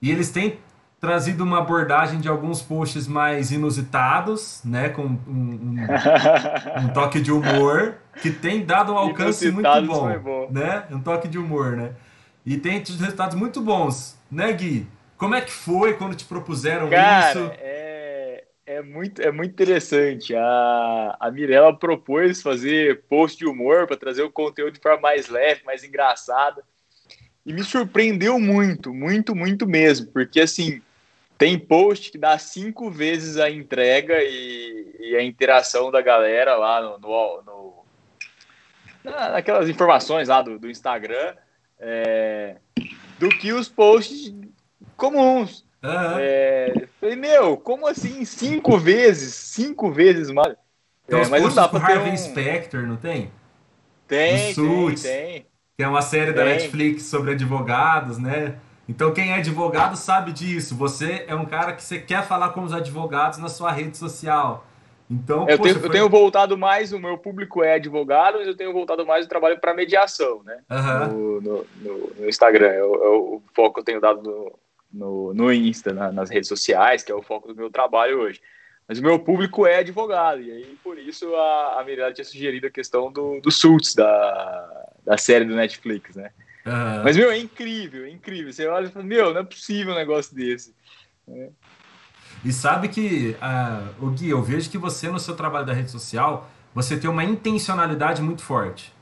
e 0.00 0.10
eles 0.10 0.30
têm 0.30 0.58
trazido 1.00 1.44
uma 1.44 1.58
abordagem 1.58 2.20
de 2.20 2.28
alguns 2.28 2.62
posts 2.62 3.06
mais 3.06 3.52
inusitados, 3.52 4.60
né, 4.64 4.88
com 4.88 5.02
um, 5.02 5.18
um, 5.28 5.76
um 6.84 6.88
toque 6.88 7.20
de 7.20 7.30
humor, 7.30 7.94
que 8.20 8.30
tem 8.30 8.64
dado 8.64 8.92
um 8.92 8.98
alcance 8.98 9.50
muito 9.50 9.68
bom, 9.86 10.18
bom, 10.18 10.48
né? 10.50 10.84
Um 10.90 11.00
toque 11.00 11.28
de 11.28 11.38
humor, 11.38 11.76
né? 11.76 11.92
E 12.44 12.56
tem 12.56 12.78
resultados 12.78 13.36
muito 13.36 13.60
bons, 13.60 14.18
né, 14.30 14.52
Gui? 14.52 14.86
Como 15.16 15.34
é 15.34 15.40
que 15.40 15.50
foi 15.52 15.94
quando 15.94 16.14
te 16.14 16.24
propuseram 16.24 16.88
Cara, 16.88 17.30
isso? 17.30 17.50
É, 17.58 17.85
é, 18.66 18.82
muito, 18.82 19.22
é 19.22 19.30
muito 19.30 19.52
interessante. 19.52 20.34
A, 20.34 21.16
a 21.20 21.30
Mirella 21.30 21.74
propôs 21.74 22.42
fazer 22.42 23.02
post 23.08 23.38
de 23.38 23.46
humor 23.46 23.86
para 23.86 23.96
trazer 23.96 24.22
o 24.22 24.30
conteúdo 24.30 24.74
de 24.74 24.80
forma 24.80 25.00
mais 25.00 25.28
leve, 25.28 25.64
mais 25.64 25.84
engraçada. 25.84 26.62
E 27.44 27.52
me 27.52 27.62
surpreendeu 27.62 28.40
muito, 28.40 28.92
muito, 28.92 29.36
muito 29.36 29.68
mesmo, 29.68 30.08
porque 30.08 30.40
assim, 30.40 30.82
tem 31.38 31.56
post 31.56 32.10
que 32.10 32.18
dá 32.18 32.36
cinco 32.38 32.90
vezes 32.90 33.36
a 33.36 33.48
entrega 33.48 34.20
e, 34.20 34.96
e 34.98 35.16
a 35.16 35.22
interação 35.22 35.92
da 35.92 36.02
galera 36.02 36.56
lá 36.56 36.80
no, 36.82 36.98
no, 36.98 37.42
no 37.42 37.86
naquelas 39.04 39.68
informações 39.68 40.26
lá 40.26 40.42
do, 40.42 40.58
do 40.58 40.68
Instagram 40.68 41.36
é, 41.78 42.56
do 43.18 43.28
que 43.28 43.52
os 43.52 43.68
posts 43.68 44.34
comuns. 44.96 45.65
Uhum. 45.86 46.18
É, 46.18 46.88
falei, 47.00 47.16
meu, 47.16 47.56
como 47.56 47.86
assim 47.86 48.24
cinco 48.24 48.78
vezes? 48.78 49.34
Cinco 49.34 49.90
vezes 49.90 50.30
mais? 50.30 50.54
Então, 51.06 51.20
é, 51.20 51.28
mas 51.28 51.42
não 51.42 51.54
dá 51.54 51.68
pra 51.68 51.78
Harvey 51.78 52.12
um... 52.12 52.16
Specter, 52.16 52.86
não 52.86 52.96
tem? 52.96 53.30
Tem, 54.08 54.54
tem, 54.54 54.94
tem 54.94 55.46
que 55.76 55.82
é 55.82 55.88
uma 55.88 56.02
série 56.02 56.32
da 56.32 56.44
Netflix 56.44 57.04
sobre 57.04 57.32
advogados, 57.32 58.18
né? 58.18 58.56
Então 58.88 59.12
quem 59.12 59.32
é 59.32 59.34
advogado 59.36 59.96
sabe 59.96 60.32
disso. 60.32 60.74
Você 60.76 61.24
é 61.28 61.34
um 61.34 61.44
cara 61.44 61.72
que 61.72 61.82
você 61.82 61.98
quer 61.98 62.24
falar 62.24 62.50
com 62.50 62.62
os 62.62 62.72
advogados 62.72 63.38
na 63.38 63.48
sua 63.48 63.70
rede 63.70 63.96
social. 63.96 64.64
Então, 65.08 65.48
eu, 65.48 65.56
poxa, 65.56 65.62
tenho, 65.62 65.74
foi... 65.74 65.88
eu 65.88 65.92
tenho 65.92 66.08
voltado 66.08 66.58
mais, 66.58 66.92
o 66.92 66.98
meu 66.98 67.16
público 67.16 67.62
é 67.62 67.74
advogado, 67.74 68.38
mas 68.38 68.48
eu 68.48 68.56
tenho 68.56 68.72
voltado 68.72 69.06
mais 69.06 69.24
o 69.24 69.28
trabalho 69.28 69.58
para 69.60 69.72
mediação, 69.72 70.42
né? 70.44 70.58
Uhum. 70.68 71.06
No, 71.06 71.40
no, 71.40 71.66
no, 71.76 72.12
no, 72.18 72.28
Instagram. 72.28 72.68
É 72.68 72.82
o, 72.82 72.94
é 72.94 73.08
o, 73.08 73.42
foco 73.54 73.74
que 73.74 73.80
eu 73.80 73.84
tenho 73.84 74.00
dado 74.00 74.22
no, 74.22 74.52
no, 74.92 75.34
no 75.34 75.52
Insta, 75.52 75.92
na, 75.92 76.12
nas 76.12 76.30
redes 76.30 76.48
sociais, 76.48 77.02
que 77.02 77.12
é 77.12 77.14
o 77.14 77.22
foco 77.22 77.48
do 77.48 77.56
meu 77.56 77.70
trabalho 77.70 78.20
hoje. 78.20 78.40
Mas 78.88 78.98
o 78.98 79.02
meu 79.02 79.18
público 79.18 79.66
é 79.66 79.78
advogado, 79.78 80.40
e 80.40 80.50
aí 80.50 80.78
por 80.82 80.96
isso 80.96 81.34
a, 81.34 81.80
a 81.80 81.84
Mirella 81.84 82.12
tinha 82.12 82.24
sugerido 82.24 82.68
a 82.68 82.70
questão 82.70 83.10
do, 83.10 83.40
do 83.40 83.50
Suits, 83.50 83.94
da, 83.94 84.86
da 85.04 85.18
série 85.18 85.44
do 85.44 85.56
Netflix, 85.56 86.14
né? 86.14 86.30
Uhum. 86.64 87.04
Mas, 87.04 87.16
meu, 87.16 87.30
é 87.30 87.38
incrível, 87.38 88.04
é 88.04 88.10
incrível. 88.10 88.52
Você 88.52 88.66
olha 88.66 88.86
e 88.86 88.90
fala, 88.90 89.04
meu, 89.04 89.32
não 89.32 89.40
é 89.40 89.44
possível 89.44 89.92
um 89.92 89.96
negócio 89.96 90.34
desse. 90.34 90.74
É. 91.28 91.48
E 92.44 92.52
sabe 92.52 92.88
que, 92.88 93.36
uh, 93.40 94.04
o 94.04 94.10
Gui, 94.10 94.30
eu 94.30 94.42
vejo 94.42 94.68
que 94.68 94.78
você 94.78 95.08
no 95.08 95.18
seu 95.18 95.34
trabalho 95.36 95.64
da 95.64 95.72
rede 95.72 95.90
social, 95.90 96.50
você 96.74 96.96
tem 96.96 97.08
uma 97.08 97.24
intencionalidade 97.24 98.20
muito 98.20 98.42
forte, 98.42 98.92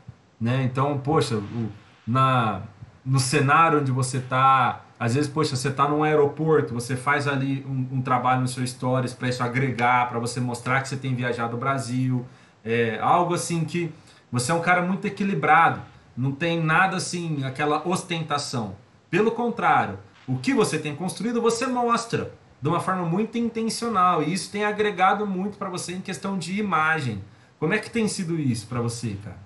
né? 0.40 0.62
Então, 0.62 0.98
poxa, 0.98 1.36
o, 1.36 1.72
na, 2.06 2.62
no 3.04 3.18
cenário 3.18 3.80
onde 3.80 3.90
você 3.90 4.18
está 4.18 4.84
às 5.04 5.14
vezes, 5.14 5.30
poxa, 5.30 5.54
você 5.54 5.68
está 5.68 5.86
num 5.86 6.02
aeroporto, 6.02 6.72
você 6.72 6.96
faz 6.96 7.28
ali 7.28 7.62
um, 7.68 7.98
um 7.98 8.00
trabalho 8.00 8.40
no 8.40 8.48
seu 8.48 8.66
stories 8.66 9.12
para 9.12 9.28
isso 9.28 9.42
agregar, 9.42 10.08
para 10.08 10.18
você 10.18 10.40
mostrar 10.40 10.80
que 10.80 10.88
você 10.88 10.96
tem 10.96 11.14
viajado 11.14 11.56
o 11.56 11.60
Brasil. 11.60 12.24
É, 12.64 12.98
algo 13.02 13.34
assim 13.34 13.66
que 13.66 13.92
você 14.32 14.50
é 14.50 14.54
um 14.54 14.62
cara 14.62 14.80
muito 14.80 15.06
equilibrado, 15.06 15.82
não 16.16 16.32
tem 16.32 16.58
nada 16.58 16.96
assim, 16.96 17.44
aquela 17.44 17.86
ostentação. 17.86 18.76
Pelo 19.10 19.30
contrário, 19.32 19.98
o 20.26 20.38
que 20.38 20.54
você 20.54 20.78
tem 20.78 20.96
construído 20.96 21.42
você 21.42 21.66
mostra 21.66 22.32
de 22.62 22.68
uma 22.70 22.80
forma 22.80 23.04
muito 23.04 23.36
intencional 23.36 24.22
e 24.22 24.32
isso 24.32 24.50
tem 24.50 24.64
agregado 24.64 25.26
muito 25.26 25.58
para 25.58 25.68
você 25.68 25.92
em 25.92 26.00
questão 26.00 26.38
de 26.38 26.58
imagem. 26.58 27.22
Como 27.60 27.74
é 27.74 27.78
que 27.78 27.90
tem 27.90 28.08
sido 28.08 28.40
isso 28.40 28.66
para 28.68 28.80
você, 28.80 29.18
cara? 29.22 29.43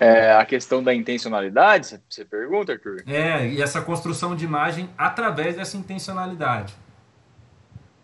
É, 0.00 0.32
a 0.32 0.46
questão 0.46 0.82
da 0.82 0.94
intencionalidade, 0.94 2.00
você 2.08 2.24
pergunta, 2.24 2.72
Arthur? 2.72 3.02
É, 3.06 3.46
e 3.46 3.60
essa 3.60 3.82
construção 3.82 4.34
de 4.34 4.46
imagem 4.46 4.88
através 4.96 5.56
dessa 5.56 5.76
intencionalidade. 5.76 6.74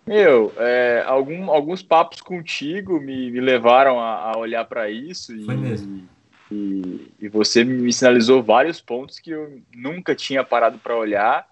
Meu, 0.06 0.52
é, 0.58 1.02
algum, 1.06 1.50
alguns 1.50 1.82
papos 1.82 2.20
contigo 2.20 3.00
me, 3.00 3.30
me 3.30 3.40
levaram 3.40 3.98
a, 3.98 4.30
a 4.30 4.38
olhar 4.38 4.64
para 4.66 4.90
isso. 4.90 5.34
E, 5.34 5.44
Foi 5.46 5.56
mesmo. 5.56 6.06
E, 6.52 7.12
e, 7.18 7.28
você 7.28 7.64
me 7.64 7.92
sinalizou 7.92 8.42
vários 8.42 8.80
pontos 8.80 9.18
que 9.18 9.30
eu 9.30 9.60
nunca 9.74 10.14
tinha 10.14 10.44
parado 10.44 10.78
para 10.78 10.94
olhar. 10.94 11.48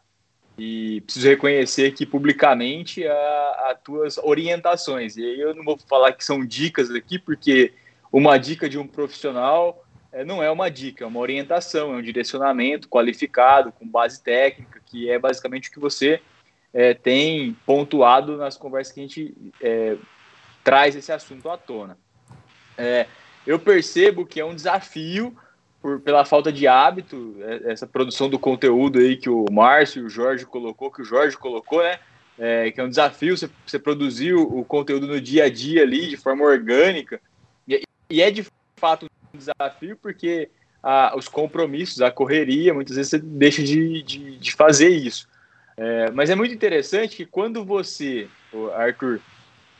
E 0.57 1.01
preciso 1.01 1.27
reconhecer 1.27 1.87
aqui 1.87 2.07
publicamente 2.07 3.05
as 3.09 3.77
tuas 3.83 4.19
orientações. 4.19 5.17
E 5.17 5.25
aí 5.25 5.41
eu 5.41 5.53
não 5.53 5.65
vou 5.65 5.77
falar 5.89 6.13
que 6.13 6.25
são 6.25 6.47
dicas 6.47 6.91
aqui, 6.91 7.19
porque 7.19 7.73
uma 8.13 8.39
dica 8.39 8.69
de 8.69 8.79
um 8.79 8.87
profissional 8.87 9.84
não 10.23 10.43
é 10.43 10.51
uma 10.51 10.71
dica, 10.71 11.03
é 11.03 11.07
uma 11.07 11.19
orientação, 11.19 11.95
é 11.95 11.97
um 11.97 12.03
direcionamento 12.03 12.89
qualificado, 12.89 13.73
com 13.73 13.89
base 13.89 14.23
técnica, 14.23 14.81
que 14.85 15.11
é 15.11 15.19
basicamente 15.19 15.71
o 15.71 15.73
que 15.73 15.81
você 15.81 16.21
é, 16.73 16.93
tem 16.93 17.57
pontuado 17.65 18.37
nas 18.37 18.57
conversas 18.57 18.93
que 18.93 19.01
a 19.01 19.03
gente 19.03 19.35
é, 19.61 19.97
traz 20.63 20.95
esse 20.95 21.11
assunto 21.11 21.49
à 21.49 21.57
tona. 21.57 21.97
É, 22.77 23.07
eu 23.47 23.59
percebo 23.59 24.27
que 24.27 24.41
é 24.41 24.45
um 24.45 24.55
desafio 24.55 25.37
por, 25.81 26.01
pela 26.01 26.25
falta 26.25 26.51
de 26.51 26.67
hábito, 26.67 27.37
é, 27.41 27.73
essa 27.73 27.87
produção 27.87 28.31
do 28.31 28.39
conteúdo 28.39 28.99
aí 28.99 29.17
que 29.17 29.29
o 29.29 29.45
Márcio 29.53 30.03
e 30.03 30.07
o 30.07 30.09
Jorge 30.09 30.47
colocou, 30.47 30.91
que 30.91 31.03
o 31.03 31.05
Jorge 31.05 31.37
colocou, 31.37 31.83
né? 31.83 31.99
É, 32.37 32.71
que 32.73 32.81
é 32.81 32.85
um 32.85 32.89
desafio 32.89 33.37
você, 33.37 33.49
você 33.65 33.79
produzir 33.79 34.35
o, 34.35 34.65
conteúdo 34.65 35.07
no 35.07 35.21
dia 35.21 35.45
a 35.45 35.49
dia 35.51 35.83
ali, 35.83 36.09
de 36.09 36.17
forma 36.17 36.45
orgânica. 36.45 37.21
E, 37.69 37.83
e 38.11 38.21
é 38.21 38.31
de 38.31 38.45
fato 38.77 39.07
desafio 39.39 39.97
porque 39.97 40.51
a, 40.83 41.15
os 41.17 41.29
compromissos, 41.29 42.03
a 42.03 42.11
correria, 42.11 42.75
muitas 42.75 42.97
vezes 42.97 43.11
você 43.11 43.19
deixa 43.19 43.63
de, 43.63 44.03
de, 44.03 44.39
de 44.39 44.53
fazer 44.53 44.89
isso. 44.89 45.29
É, 45.77 46.11
mas 46.11 46.31
é 46.31 46.35
muito 46.35 46.55
interessante 46.55 47.17
que 47.17 47.27
quando 47.27 47.65
você, 47.65 48.29
Arthur, 48.77 49.21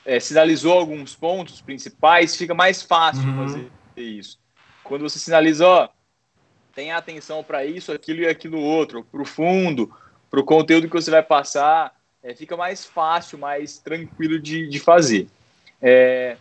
é, 0.05 0.19
sinalizou 0.19 0.73
alguns 0.73 1.15
pontos 1.15 1.61
principais, 1.61 2.37
fica 2.37 2.55
mais 2.55 2.83
fácil 2.83 3.25
uhum. 3.25 3.49
fazer 3.49 3.71
isso. 3.97 4.39
Quando 4.83 5.03
você 5.03 5.19
sinaliza, 5.19 5.67
ó, 5.67 5.89
tenha 6.75 6.97
atenção 6.97 7.43
para 7.45 7.65
isso, 7.65 7.93
aquilo 7.93 8.21
e 8.21 8.27
aquilo 8.27 8.59
outro, 8.59 9.05
para 9.05 9.23
o 9.23 9.25
fundo, 9.25 9.95
para 10.31 10.41
o 10.41 10.45
conteúdo 10.45 10.89
que 10.89 10.95
você 10.95 11.11
vai 11.11 11.23
passar, 11.23 11.95
é, 12.23 12.35
fica 12.35 12.57
mais 12.57 12.85
fácil, 12.85 13.39
mais 13.39 13.79
tranquilo 13.79 14.41
de, 14.41 14.69
de 14.69 14.81
fazer. 14.81 15.29
É, 15.81 16.37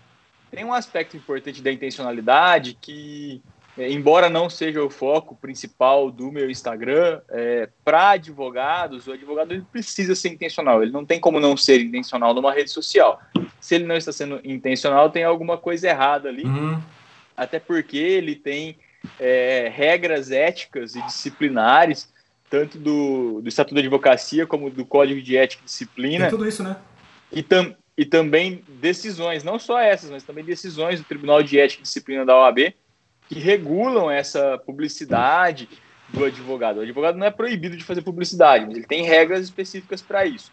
tem 0.53 0.65
um 0.65 0.73
aspecto 0.73 1.17
importante 1.17 1.61
da 1.61 1.71
intencionalidade 1.71 2.77
que, 2.79 3.41
é, 3.77 3.91
embora 3.91 4.29
não 4.29 4.49
seja 4.49 4.83
o 4.83 4.89
foco 4.89 5.35
principal 5.35 6.11
do 6.11 6.31
meu 6.31 6.49
Instagram, 6.49 7.21
é, 7.29 7.69
para 7.83 8.11
advogados, 8.11 9.07
o 9.07 9.13
advogado 9.13 9.53
ele 9.53 9.65
precisa 9.71 10.15
ser 10.15 10.29
intencional, 10.29 10.83
ele 10.83 10.91
não 10.91 11.05
tem 11.05 11.19
como 11.19 11.39
não 11.39 11.57
ser 11.57 11.81
intencional 11.81 12.33
numa 12.33 12.53
rede 12.53 12.69
social. 12.69 13.19
Se 13.59 13.75
ele 13.75 13.85
não 13.85 13.95
está 13.95 14.11
sendo 14.11 14.39
intencional, 14.43 15.09
tem 15.09 15.23
alguma 15.23 15.57
coisa 15.57 15.87
errada 15.87 16.29
ali. 16.29 16.43
Uhum 16.43 16.81
até 17.35 17.59
porque 17.59 17.97
ele 17.97 18.35
tem 18.35 18.77
é, 19.19 19.71
regras 19.73 20.31
éticas 20.31 20.95
e 20.95 21.01
disciplinares, 21.01 22.11
tanto 22.49 22.77
do, 22.77 23.41
do 23.41 23.49
Estatuto 23.49 23.75
da 23.75 23.81
Advocacia 23.81 24.45
como 24.45 24.69
do 24.69 24.85
Código 24.85 25.21
de 25.21 25.35
Ética 25.35 25.63
e 25.63 25.65
Disciplina. 25.65 26.25
Tem 26.25 26.37
tudo 26.37 26.47
isso, 26.47 26.63
né? 26.63 26.77
E, 27.31 27.41
tam, 27.41 27.75
e 27.97 28.05
também 28.05 28.63
decisões, 28.67 29.43
não 29.43 29.59
só 29.59 29.79
essas, 29.79 30.09
mas 30.09 30.23
também 30.23 30.43
decisões 30.43 30.99
do 30.99 31.05
Tribunal 31.05 31.43
de 31.43 31.59
Ética 31.59 31.81
e 31.81 31.83
Disciplina 31.83 32.25
da 32.25 32.35
OAB, 32.35 32.73
que 33.29 33.39
regulam 33.39 34.09
essa 34.09 34.57
publicidade 34.57 35.69
do 36.09 36.25
advogado. 36.25 36.77
O 36.77 36.81
advogado 36.81 37.17
não 37.17 37.27
é 37.27 37.31
proibido 37.31 37.77
de 37.77 37.83
fazer 37.83 38.01
publicidade, 38.01 38.65
mas 38.65 38.75
ele 38.75 38.85
tem 38.85 39.03
regras 39.03 39.41
específicas 39.41 40.01
para 40.01 40.25
isso. 40.25 40.51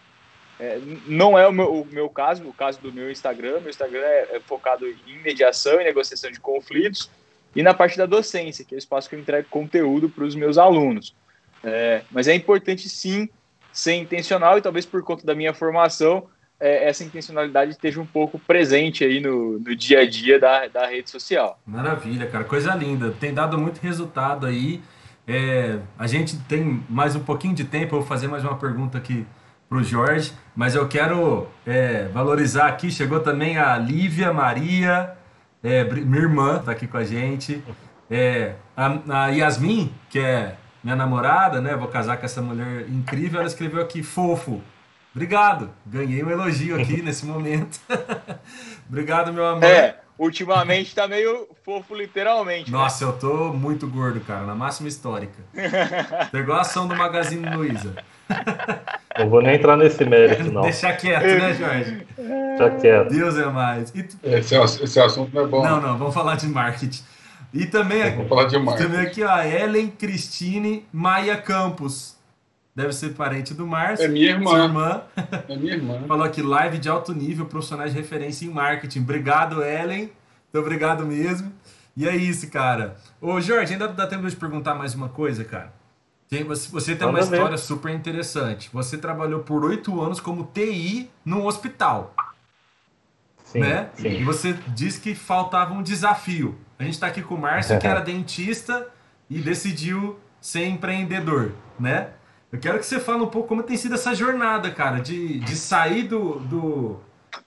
É, 0.59 0.78
não 1.07 1.38
é 1.38 1.49
o 1.49 1.53
meu, 1.53 1.72
o 1.72 1.86
meu, 1.86 2.09
caso, 2.11 2.47
o 2.47 2.53
caso 2.53 2.78
do 2.80 2.93
meu 2.93 3.11
Instagram. 3.11 3.61
Meu 3.61 3.70
Instagram 3.70 4.01
é, 4.01 4.36
é, 4.36 4.41
focado 4.41 4.86
em 4.86 5.18
mediação 5.22 5.80
e 5.80 5.84
negociação 5.84 6.30
de 6.30 6.38
conflitos 6.38 7.11
e 7.57 7.62
na 7.62 7.72
parte 7.72 7.97
da 7.97 8.05
docência, 8.05 8.64
que 8.64 8.74
é 8.74 8.76
o 8.76 8.78
espaço 8.78 9.09
que 9.09 9.14
eu 9.14 9.18
entrego 9.18 9.49
conteúdo 9.49 10.11
para 10.11 10.24
os 10.24 10.34
meus 10.34 10.59
alunos. 10.59 11.14
É, 11.64 12.03
mas 12.11 12.28
é 12.28 12.34
importante 12.34 12.88
sim 12.88 13.28
ser 13.72 13.95
intencional 13.95 14.59
e 14.59 14.62
talvez 14.62 14.84
por 14.84 15.03
conta 15.03 15.24
da 15.26 15.34
minha 15.34 15.55
formação 15.55 16.28
é, 16.61 16.88
essa 16.88 17.02
intencionalidade 17.02 17.70
esteja 17.72 18.00
um 18.00 18.06
pouco 18.06 18.38
presente 18.38 19.02
aí 19.02 19.18
no, 19.18 19.58
no 19.58 19.74
dia 19.74 20.00
a 20.00 20.08
dia 20.08 20.38
da, 20.38 20.68
da 20.68 20.86
rede 20.86 21.08
social. 21.08 21.58
Maravilha, 21.66 22.26
cara, 22.26 22.44
coisa 22.44 22.74
linda. 22.74 23.14
Tem 23.18 23.32
dado 23.32 23.58
muito 23.58 23.78
resultado 23.78 24.46
aí. 24.46 24.82
É, 25.26 25.78
a 25.98 26.06
gente 26.06 26.36
tem 26.40 26.82
mais 26.88 27.16
um 27.16 27.20
pouquinho 27.20 27.54
de 27.54 27.64
tempo, 27.64 27.94
eu 27.94 28.00
vou 28.00 28.08
fazer 28.08 28.28
mais 28.28 28.44
uma 28.44 28.56
pergunta 28.56 28.98
aqui 28.98 29.26
para 29.68 29.78
o 29.78 29.84
Jorge, 29.84 30.32
mas 30.54 30.74
eu 30.74 30.88
quero 30.88 31.46
é, 31.64 32.08
valorizar 32.08 32.66
aqui. 32.66 32.90
Chegou 32.90 33.20
também 33.20 33.56
a 33.56 33.78
Lívia 33.78 34.32
Maria, 34.32 35.16
é, 35.62 35.84
minha 35.84 36.22
irmã, 36.22 36.56
está 36.58 36.72
aqui 36.72 36.86
com 36.86 36.96
a 36.96 37.04
gente. 37.04 37.62
É, 38.11 38.54
a, 38.76 38.98
a, 39.08 39.28
Yasmin, 39.28 39.94
que 40.11 40.18
é 40.18 40.56
minha 40.82 40.96
namorada, 40.96 41.61
né? 41.61 41.76
Vou 41.76 41.86
casar 41.86 42.16
com 42.16 42.26
essa 42.26 42.42
mulher 42.42 42.86
incrível. 42.88 43.38
Ela 43.38 43.48
escreveu 43.48 43.80
aqui, 43.80 44.02
fofo. 44.02 44.61
Obrigado. 45.14 45.70
Ganhei 45.84 46.22
um 46.22 46.30
elogio 46.30 46.80
aqui 46.80 47.00
nesse 47.02 47.26
momento. 47.26 47.80
Obrigado, 48.88 49.32
meu 49.32 49.44
amor. 49.44 49.64
É, 49.64 49.98
ultimamente 50.18 50.94
tá 50.94 51.08
meio 51.08 51.48
fofo, 51.64 51.94
literalmente. 51.94 52.70
Né? 52.70 52.78
Nossa, 52.78 53.04
né? 53.04 53.12
eu 53.12 53.18
tô 53.18 53.52
muito 53.52 53.86
gordo, 53.88 54.20
cara, 54.20 54.46
na 54.46 54.54
máxima 54.54 54.88
histórica. 54.88 55.38
Tô 56.30 56.38
igual 56.38 56.58
a 56.58 56.61
ação 56.61 56.86
do 56.86 56.94
Magazine 56.94 57.48
Luiza. 57.54 57.94
Não 59.18 59.28
vou 59.28 59.42
nem 59.42 59.56
entrar 59.56 59.76
nesse 59.76 60.04
mérito, 60.04 60.50
não. 60.52 60.62
Deixa 60.62 60.92
quieto, 60.92 61.24
né, 61.24 61.54
Jorge? 61.54 62.06
Deixa 62.16 62.70
quieto. 62.80 63.11
Deus 63.11 63.36
é 63.36 63.46
mais. 63.46 63.90
Tu... 63.90 64.16
Esse, 64.22 64.54
esse 64.56 65.00
assunto 65.00 65.34
não 65.34 65.42
é 65.42 65.46
bom. 65.46 65.62
Não, 65.64 65.80
não, 65.80 65.98
vamos 65.98 66.14
falar 66.14 66.36
de 66.36 66.46
marketing. 66.46 67.02
E 67.52 67.66
também, 67.66 68.14
vamos 68.14 68.28
falar 68.28 68.44
de 68.44 68.58
marketing. 68.58 68.88
também 68.88 69.06
aqui, 69.06 69.24
ó, 69.24 69.42
Ellen 69.42 69.88
Cristine 69.90 70.86
Maia 70.92 71.36
Campos. 71.36 72.19
Deve 72.80 72.94
ser 72.94 73.10
parente 73.10 73.52
do 73.52 73.66
Márcio. 73.66 74.06
É 74.06 74.08
minha 74.08 74.30
irmã. 74.30 74.64
irmã. 74.64 75.02
É 75.46 75.54
minha 75.54 75.74
irmã. 75.74 76.02
Falou 76.08 76.24
aqui, 76.24 76.40
live 76.40 76.78
de 76.78 76.88
alto 76.88 77.12
nível, 77.12 77.44
profissionais 77.44 77.92
de 77.92 77.98
referência 77.98 78.46
em 78.46 78.48
marketing. 78.48 79.00
Obrigado, 79.00 79.62
Ellen. 79.62 80.10
Muito 80.52 80.64
obrigado 80.64 81.04
mesmo. 81.04 81.52
E 81.94 82.08
é 82.08 82.16
isso, 82.16 82.50
cara. 82.50 82.96
Ô, 83.20 83.38
Jorge, 83.38 83.74
ainda 83.74 83.86
dá 83.86 84.06
tempo 84.06 84.26
de 84.26 84.34
perguntar 84.34 84.74
mais 84.74 84.94
uma 84.94 85.10
coisa, 85.10 85.44
cara? 85.44 85.74
Tem, 86.26 86.42
você, 86.42 86.70
você 86.70 86.96
tem 86.96 87.06
Vamos 87.06 87.20
uma 87.20 87.26
ver. 87.26 87.36
história 87.36 87.58
super 87.58 87.92
interessante. 87.92 88.70
Você 88.72 88.96
trabalhou 88.96 89.40
por 89.40 89.62
oito 89.62 90.00
anos 90.00 90.18
como 90.18 90.44
TI 90.44 91.10
num 91.22 91.44
hospital. 91.44 92.14
Sim, 93.44 93.58
né? 93.58 93.90
Sim. 93.94 94.20
E 94.20 94.24
você 94.24 94.54
disse 94.68 95.00
que 95.00 95.14
faltava 95.14 95.74
um 95.74 95.82
desafio. 95.82 96.56
A 96.78 96.84
gente 96.84 96.94
está 96.94 97.08
aqui 97.08 97.20
com 97.20 97.34
o 97.34 97.38
Márcio, 97.38 97.78
que 97.78 97.86
era 97.86 98.00
dentista 98.00 98.88
e 99.28 99.38
decidiu 99.38 100.18
ser 100.40 100.66
empreendedor, 100.66 101.52
né? 101.78 102.08
Eu 102.53 102.59
quero 102.59 102.78
que 102.78 102.86
você 102.86 102.98
fale 102.98 103.22
um 103.22 103.28
pouco 103.28 103.48
como 103.48 103.62
tem 103.62 103.76
sido 103.76 103.94
essa 103.94 104.14
jornada, 104.14 104.70
cara, 104.70 104.98
de, 104.98 105.38
de 105.38 105.55
sair 105.55 106.03
do, 106.03 106.40
do, 106.40 106.96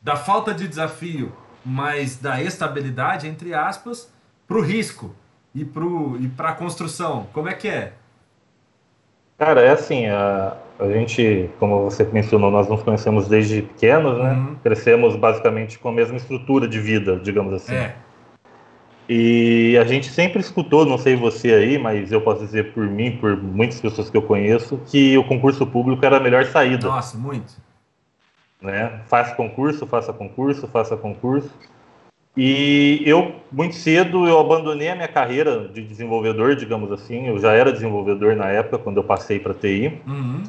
da 0.01 0.15
falta 0.15 0.53
de 0.53 0.67
desafio, 0.67 1.31
mas 1.65 2.17
da 2.17 2.41
estabilidade, 2.41 3.27
entre 3.27 3.53
aspas, 3.53 4.11
para 4.47 4.57
o 4.57 4.61
risco 4.61 5.13
e 5.53 5.65
para 5.65 6.49
a 6.49 6.53
construção. 6.53 7.27
Como 7.33 7.49
é 7.49 7.53
que 7.53 7.67
é? 7.67 7.93
Cara, 9.37 9.61
é 9.61 9.71
assim, 9.71 10.05
a, 10.07 10.55
a 10.79 10.87
gente, 10.87 11.49
como 11.59 11.83
você 11.83 12.03
mencionou, 12.05 12.49
nós 12.49 12.69
nos 12.69 12.81
conhecemos 12.81 13.27
desde 13.27 13.61
pequenos, 13.61 14.17
né? 14.17 14.31
Uhum. 14.31 14.55
Crescemos 14.63 15.15
basicamente 15.15 15.77
com 15.79 15.89
a 15.89 15.91
mesma 15.91 16.17
estrutura 16.17 16.67
de 16.67 16.79
vida, 16.79 17.17
digamos 17.17 17.53
assim. 17.53 17.75
É. 17.75 17.95
E 19.07 19.77
a 19.77 19.83
gente 19.83 20.07
sempre 20.07 20.39
escutou, 20.39 20.85
não 20.85 20.97
sei 20.97 21.15
você 21.15 21.53
aí, 21.53 21.77
mas 21.77 22.11
eu 22.11 22.21
posso 22.21 22.41
dizer 22.41 22.73
por 22.73 22.87
mim, 22.87 23.17
por 23.17 23.35
muitas 23.35 23.79
pessoas 23.81 24.09
que 24.09 24.15
eu 24.15 24.21
conheço, 24.21 24.79
que 24.87 25.17
o 25.17 25.23
concurso 25.23 25.65
público 25.67 26.05
era 26.05 26.17
a 26.17 26.19
melhor 26.19 26.45
saída. 26.45 26.87
Nossa, 26.87 27.17
muito. 27.17 27.53
Né? 28.61 29.01
Faça 29.07 29.35
concurso, 29.35 29.85
faça 29.85 30.13
concurso, 30.13 30.67
faça 30.67 30.95
concurso. 30.95 31.51
E 32.35 33.03
eu, 33.05 33.35
muito 33.51 33.75
cedo, 33.75 34.27
eu 34.27 34.39
abandonei 34.39 34.89
a 34.89 34.95
minha 34.95 35.07
carreira 35.07 35.67
de 35.67 35.83
desenvolvedor, 35.83 36.55
digamos 36.55 36.91
assim. 36.91 37.27
Eu 37.27 37.37
já 37.37 37.51
era 37.51 37.71
desenvolvedor 37.71 38.35
na 38.35 38.49
época, 38.49 38.79
quando 38.79 38.97
eu 38.97 39.03
passei 39.03 39.37
para 39.39 39.53
TI. 39.53 40.01
Uhum. 40.07 40.43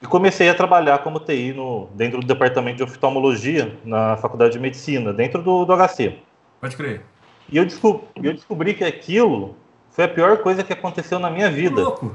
E 0.00 0.06
comecei 0.06 0.48
a 0.48 0.54
trabalhar 0.54 0.98
como 0.98 1.18
TI 1.18 1.52
no, 1.52 1.88
dentro 1.94 2.20
do 2.20 2.26
departamento 2.26 2.76
de 2.76 2.82
oftalmologia 2.84 3.76
na 3.84 4.16
Faculdade 4.16 4.52
de 4.52 4.60
Medicina, 4.60 5.12
dentro 5.12 5.42
do, 5.42 5.64
do 5.64 5.74
HC. 5.74 6.27
Pode 6.60 6.76
crer. 6.76 7.02
E 7.50 7.56
eu 7.56 7.64
descobri, 7.64 8.06
eu 8.16 8.34
descobri 8.34 8.74
que 8.74 8.84
aquilo 8.84 9.56
foi 9.90 10.04
a 10.04 10.08
pior 10.08 10.38
coisa 10.38 10.62
que 10.62 10.72
aconteceu 10.72 11.18
na 11.18 11.30
minha 11.30 11.50
vida. 11.50 11.76
Que 11.76 11.82
louco. 11.82 12.14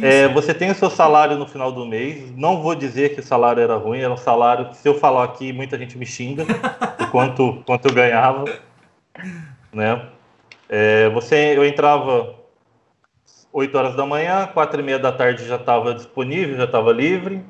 É, 0.00 0.28
você 0.28 0.54
tem 0.54 0.70
o 0.70 0.74
seu 0.74 0.88
salário 0.88 1.36
no 1.36 1.46
final 1.46 1.72
do 1.72 1.84
mês. 1.84 2.30
Não 2.36 2.62
vou 2.62 2.74
dizer 2.74 3.14
que 3.14 3.20
o 3.20 3.22
salário 3.22 3.60
era 3.60 3.76
ruim, 3.76 3.98
era 3.98 4.12
um 4.12 4.16
salário 4.16 4.68
que, 4.68 4.76
se 4.76 4.88
eu 4.88 4.94
falar 4.94 5.24
aqui, 5.24 5.52
muita 5.52 5.76
gente 5.76 5.98
me 5.98 6.06
xinga 6.06 6.44
o 7.00 7.10
quanto, 7.10 7.62
quanto 7.66 7.88
eu 7.88 7.94
ganhava. 7.94 8.44
Né? 9.72 10.08
É, 10.68 11.08
você, 11.10 11.56
eu 11.56 11.64
entrava 11.64 12.34
8 13.52 13.76
horas 13.76 13.96
da 13.96 14.06
manhã, 14.06 14.46
4 14.46 14.80
e 14.80 14.84
meia 14.84 14.98
da 15.00 15.10
tarde 15.10 15.46
já 15.46 15.56
estava 15.56 15.94
disponível, 15.94 16.56
já 16.56 16.64
estava 16.64 16.92
livre. 16.92 17.44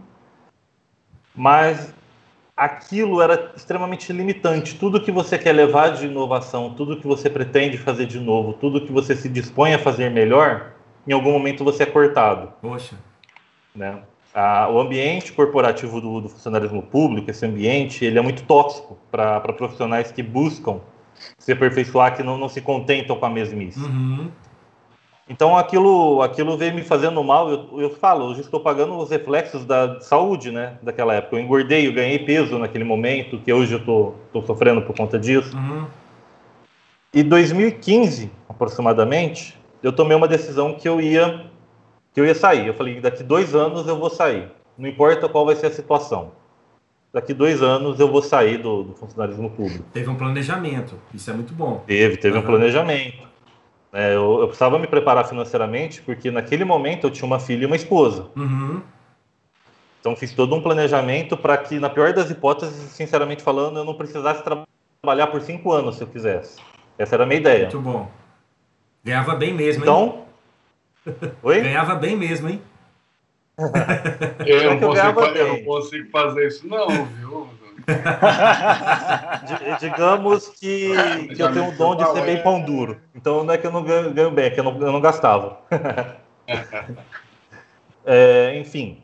Mas 1.35 1.95
aquilo 2.57 3.21
era 3.21 3.53
extremamente 3.57 4.13
limitante. 4.13 4.79
Tudo 4.79 5.01
que 5.01 5.11
você 5.11 5.39
quer 5.39 5.53
levar 5.53 5.91
de 5.91 6.07
inovação, 6.07 6.75
tudo 6.75 6.99
que 6.99 7.07
você 7.07 7.29
pretende 7.31 7.79
fazer 7.79 8.07
de 8.07 8.21
novo, 8.21 8.53
tudo 8.55 8.85
que 8.85 8.93
você 8.93 9.17
se 9.17 9.29
dispõe 9.29 9.75
a 9.75 9.79
fazer 9.79 10.11
melhor 10.11 10.73
em 11.07 11.13
algum 11.13 11.33
momento 11.33 11.65
você 11.65 11.83
é 11.83 11.87
cortado. 11.87 12.53
Poxa. 12.61 12.97
Né? 13.75 14.03
Ah, 14.35 14.69
o 14.71 14.81
ambiente 14.81 15.33
corporativo 15.33 16.01
do, 16.01 16.21
do, 16.23 16.29
funcionalismo 16.29 16.83
público, 16.83 17.31
esse 17.31 17.45
ambiente, 17.45 18.05
ele 18.05 18.19
é 18.19 18.23
muito 18.23 18.45
tóxico 18.45 18.99
para 19.11 19.41
profissionais 19.41 20.11
que 20.11 20.23
buscam 20.23 20.81
se 21.39 21.53
aperfeiçoar, 21.53 22.17
que 22.17 22.23
não, 22.23 22.39
não 22.39 22.49
se 22.49 22.61
contentam 22.61 23.17
com 23.17 23.27
a 23.27 23.31
mesmice. 23.31 23.81
Uhum. 23.81 24.31
Então 25.33 25.57
aquilo, 25.57 26.21
aquilo 26.21 26.59
veio 26.59 26.75
me 26.75 26.83
fazendo 26.83 27.25
mal. 27.25 27.51
Eu, 27.51 27.81
eu 27.81 27.91
falo, 27.91 28.27
hoje 28.27 28.43
estou 28.43 28.61
pagando 28.61 28.95
os 28.99 29.09
reflexos 29.09 29.65
da 29.65 29.99
saúde, 30.01 30.51
né? 30.51 30.75
Daquela 30.83 31.15
época. 31.15 31.37
Eu 31.37 31.41
engordei, 31.41 31.89
eu 31.89 31.93
ganhei 31.93 32.19
peso 32.19 32.59
naquele 32.59 32.85
momento, 32.85 33.39
que 33.39 33.51
hoje 33.51 33.73
eu 33.73 33.79
estou 33.79 34.47
sofrendo 34.47 34.83
por 34.83 34.95
conta 34.95 35.19
disso. 35.19 35.57
Uhum. 35.57 35.87
E 37.15 37.23
2015, 37.23 38.31
aproximadamente, 38.47 39.59
eu 39.83 39.91
tomei 39.91 40.15
uma 40.15 40.29
decisão 40.29 40.75
que 40.75 40.87
eu 40.87 41.01
ia 41.01 41.47
que 42.13 42.21
eu 42.21 42.27
ia 42.27 42.35
sair. 42.35 42.67
Eu 42.67 42.75
falei, 42.75 43.01
daqui 43.01 43.23
dois 43.23 43.55
anos 43.55 43.89
eu 43.89 43.99
vou 43.99 44.11
sair. 44.11 44.51
Não 44.77 44.87
importa 44.87 45.31
qual 45.31 45.47
vai 45.47 45.57
ser 45.57 45.69
a 45.69 45.71
situação. 45.71 46.33
Daqui 47.11 47.33
dois 47.33 47.63
anos 47.63 47.99
eu 47.99 48.11
vou 48.11 48.21
sair 48.21 48.59
do, 48.59 48.83
do 48.83 48.93
funcionalismo 48.95 49.49
público. 49.49 49.85
Teve 49.95 50.11
um 50.11 50.15
planejamento, 50.15 50.95
isso 51.15 51.31
é 51.31 51.33
muito 51.33 51.55
bom. 51.55 51.83
Teve, 51.87 52.19
teve 52.19 52.37
uhum. 52.37 52.43
um 52.43 52.47
planejamento. 52.47 53.32
É, 53.93 54.15
eu, 54.15 54.41
eu, 54.41 54.47
precisava 54.47 54.79
me 54.79 54.87
preparar 54.87 55.29
financeiramente, 55.29 56.01
porque 56.01 56.31
naquele 56.31 56.65
momento 56.65 57.07
eu 57.07 57.11
tinha 57.11 57.27
uma 57.27 57.39
filha 57.39 57.65
e 57.65 57.67
uma 57.67 57.77
esposa. 57.77 58.31
Uhum. 58.35 58.81
Então 60.01 60.17
fiz 60.17 60.33
todo 60.33 60.55
um 60.55 60.63
planejamento 60.63 61.37
para 61.37 61.57
que, 61.59 61.79
na 61.79 61.91
pior 61.91 62.13
das 62.13 62.31
hipóteses, 62.31 62.75
sinceramente 62.93 63.43
falando, 63.43 63.79
eu 63.79 63.85
não 63.85 63.95
precisasse 63.95 64.43
trabalhar 64.43 65.27
por 65.27 65.43
cinco 65.43 65.73
anos 65.73 65.97
se 65.97 66.03
eu 66.03 66.09
quisesse. 66.09 66.59
Essa 66.99 67.17
era 67.17 67.25
a 67.25 67.27
minha 67.27 67.39
ideia. 67.39 67.65
Muito 67.65 67.81
bom. 67.81 68.11
Ganhava 69.05 69.35
bem 69.35 69.53
mesmo, 69.53 69.83
então, 69.83 70.25
hein? 71.07 71.33
Oi? 71.43 71.61
Ganhava 71.61 71.95
bem 71.97 72.17
mesmo, 72.17 72.49
hein? 72.49 72.63
eu, 74.47 74.71
não 74.71 74.81
consigo, 74.81 75.21
eu 75.21 75.49
não 75.49 75.65
consigo 75.65 76.11
fazer 76.11 76.49
isso, 76.49 76.67
não, 76.67 76.89
viu? 77.05 77.49
Digamos 79.81 80.49
que, 80.49 80.93
que 81.35 81.43
eu 81.43 81.53
tenho 81.53 81.69
o 81.69 81.77
dom 81.77 81.97
de 81.97 82.11
ser 82.13 82.25
bem 82.25 82.43
pão 82.43 82.61
duro. 82.61 82.99
Então 83.15 83.45
não 83.45 83.55
é 83.55 83.59
que 83.59 83.67
eu 83.67 83.73
não 83.73 83.83
ganho, 83.83 84.13
ganho 84.13 84.31
bem, 84.31 84.47
é 84.47 84.51
que 84.51 84.61
eu 84.61 84.65
não, 84.65 84.79
eu 84.81 84.93
não 84.93 85.01
gastava. 85.01 85.59
é, 88.05 88.59
enfim, 88.59 88.99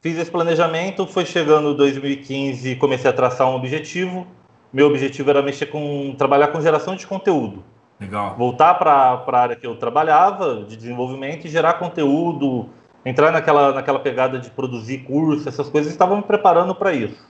fiz 0.00 0.18
esse 0.18 0.30
planejamento, 0.30 1.06
foi 1.06 1.24
chegando 1.24 1.74
2015 1.74 2.76
comecei 2.76 3.10
a 3.10 3.12
traçar 3.12 3.48
um 3.48 3.54
objetivo. 3.54 4.26
Meu 4.72 4.86
objetivo 4.86 5.30
era 5.30 5.42
mexer 5.42 5.66
com 5.66 6.14
trabalhar 6.16 6.48
com 6.48 6.60
geração 6.60 6.94
de 6.94 7.06
conteúdo. 7.06 7.64
Legal. 8.00 8.36
Voltar 8.36 8.74
para 8.74 9.24
a 9.26 9.38
área 9.38 9.56
que 9.56 9.66
eu 9.66 9.76
trabalhava, 9.76 10.62
de 10.62 10.76
desenvolvimento 10.76 11.46
e 11.46 11.50
gerar 11.50 11.74
conteúdo, 11.74 12.68
entrar 13.04 13.32
naquela, 13.32 13.72
naquela 13.72 13.98
pegada 13.98 14.38
de 14.38 14.50
produzir 14.50 14.98
curso, 14.98 15.48
essas 15.48 15.68
coisas, 15.68 15.90
estava 15.90 16.14
me 16.14 16.22
preparando 16.22 16.74
para 16.74 16.92
isso. 16.92 17.26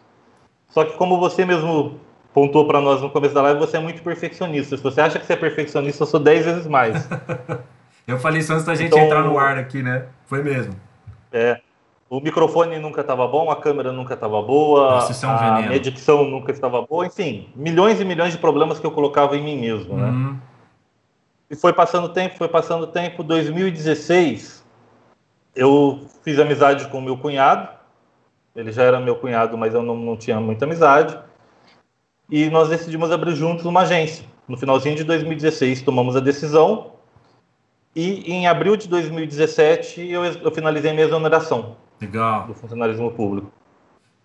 Só 0.68 0.84
que 0.84 0.96
como 0.96 1.18
você 1.18 1.44
mesmo 1.44 1.98
pontuou 2.32 2.66
para 2.66 2.80
nós 2.80 3.00
no 3.00 3.10
começo 3.10 3.34
da 3.34 3.42
live, 3.42 3.58
você 3.58 3.76
é 3.76 3.80
muito 3.80 4.02
perfeccionista. 4.02 4.76
Se 4.76 4.82
você 4.82 5.00
acha 5.00 5.18
que 5.18 5.26
você 5.26 5.32
é 5.32 5.36
perfeccionista, 5.36 6.02
eu 6.02 6.06
sou 6.06 6.20
10 6.20 6.44
vezes 6.44 6.66
mais. 6.66 7.08
eu 8.06 8.18
falei 8.18 8.40
isso 8.40 8.52
antes 8.52 8.64
da 8.64 8.74
gente 8.74 8.92
então, 8.92 9.00
entrar 9.00 9.22
no 9.22 9.38
ar 9.38 9.58
aqui, 9.58 9.82
né? 9.82 10.06
Foi 10.26 10.42
mesmo. 10.42 10.74
É. 11.32 11.60
O 12.10 12.20
microfone 12.20 12.78
nunca 12.78 13.02
estava 13.02 13.26
bom, 13.28 13.50
a 13.50 13.56
câmera 13.56 13.92
nunca 13.92 14.14
estava 14.14 14.40
boa, 14.40 14.92
Nossa, 14.92 15.26
é 15.26 15.28
um 15.28 15.70
a 15.70 15.76
edição 15.76 16.24
nunca 16.24 16.50
estava 16.50 16.80
boa, 16.80 17.06
enfim, 17.06 17.50
milhões 17.54 18.00
e 18.00 18.04
milhões 18.04 18.32
de 18.32 18.38
problemas 18.38 18.78
que 18.78 18.86
eu 18.86 18.90
colocava 18.90 19.36
em 19.36 19.44
mim 19.44 19.58
mesmo, 19.58 19.94
né? 19.94 20.08
Uhum. 20.08 20.38
E 21.50 21.56
foi 21.56 21.72
passando 21.72 22.08
tempo, 22.10 22.36
foi 22.36 22.48
passando 22.48 22.86
tempo. 22.86 23.22
2016, 23.22 24.64
eu 25.54 26.06
fiz 26.22 26.38
amizade 26.38 26.88
com 26.88 27.00
meu 27.00 27.16
cunhado. 27.16 27.68
Ele 28.58 28.72
já 28.72 28.82
era 28.82 28.98
meu 28.98 29.14
cunhado, 29.14 29.56
mas 29.56 29.72
eu 29.72 29.84
não, 29.84 29.96
não 29.96 30.16
tinha 30.16 30.40
muita 30.40 30.64
amizade. 30.64 31.16
E 32.28 32.50
nós 32.50 32.68
decidimos 32.68 33.12
abrir 33.12 33.36
juntos 33.36 33.64
uma 33.64 33.82
agência. 33.82 34.26
No 34.48 34.56
finalzinho 34.56 34.96
de 34.96 35.04
2016, 35.04 35.82
tomamos 35.82 36.16
a 36.16 36.20
decisão. 36.20 36.94
E 37.94 38.28
em 38.32 38.48
abril 38.48 38.76
de 38.76 38.88
2017, 38.88 40.04
eu, 40.10 40.24
eu 40.24 40.50
finalizei 40.50 40.92
minha 40.92 41.06
exoneração 41.06 41.76
Legal. 42.00 42.48
do 42.48 42.54
funcionalismo 42.54 43.12
público. 43.12 43.52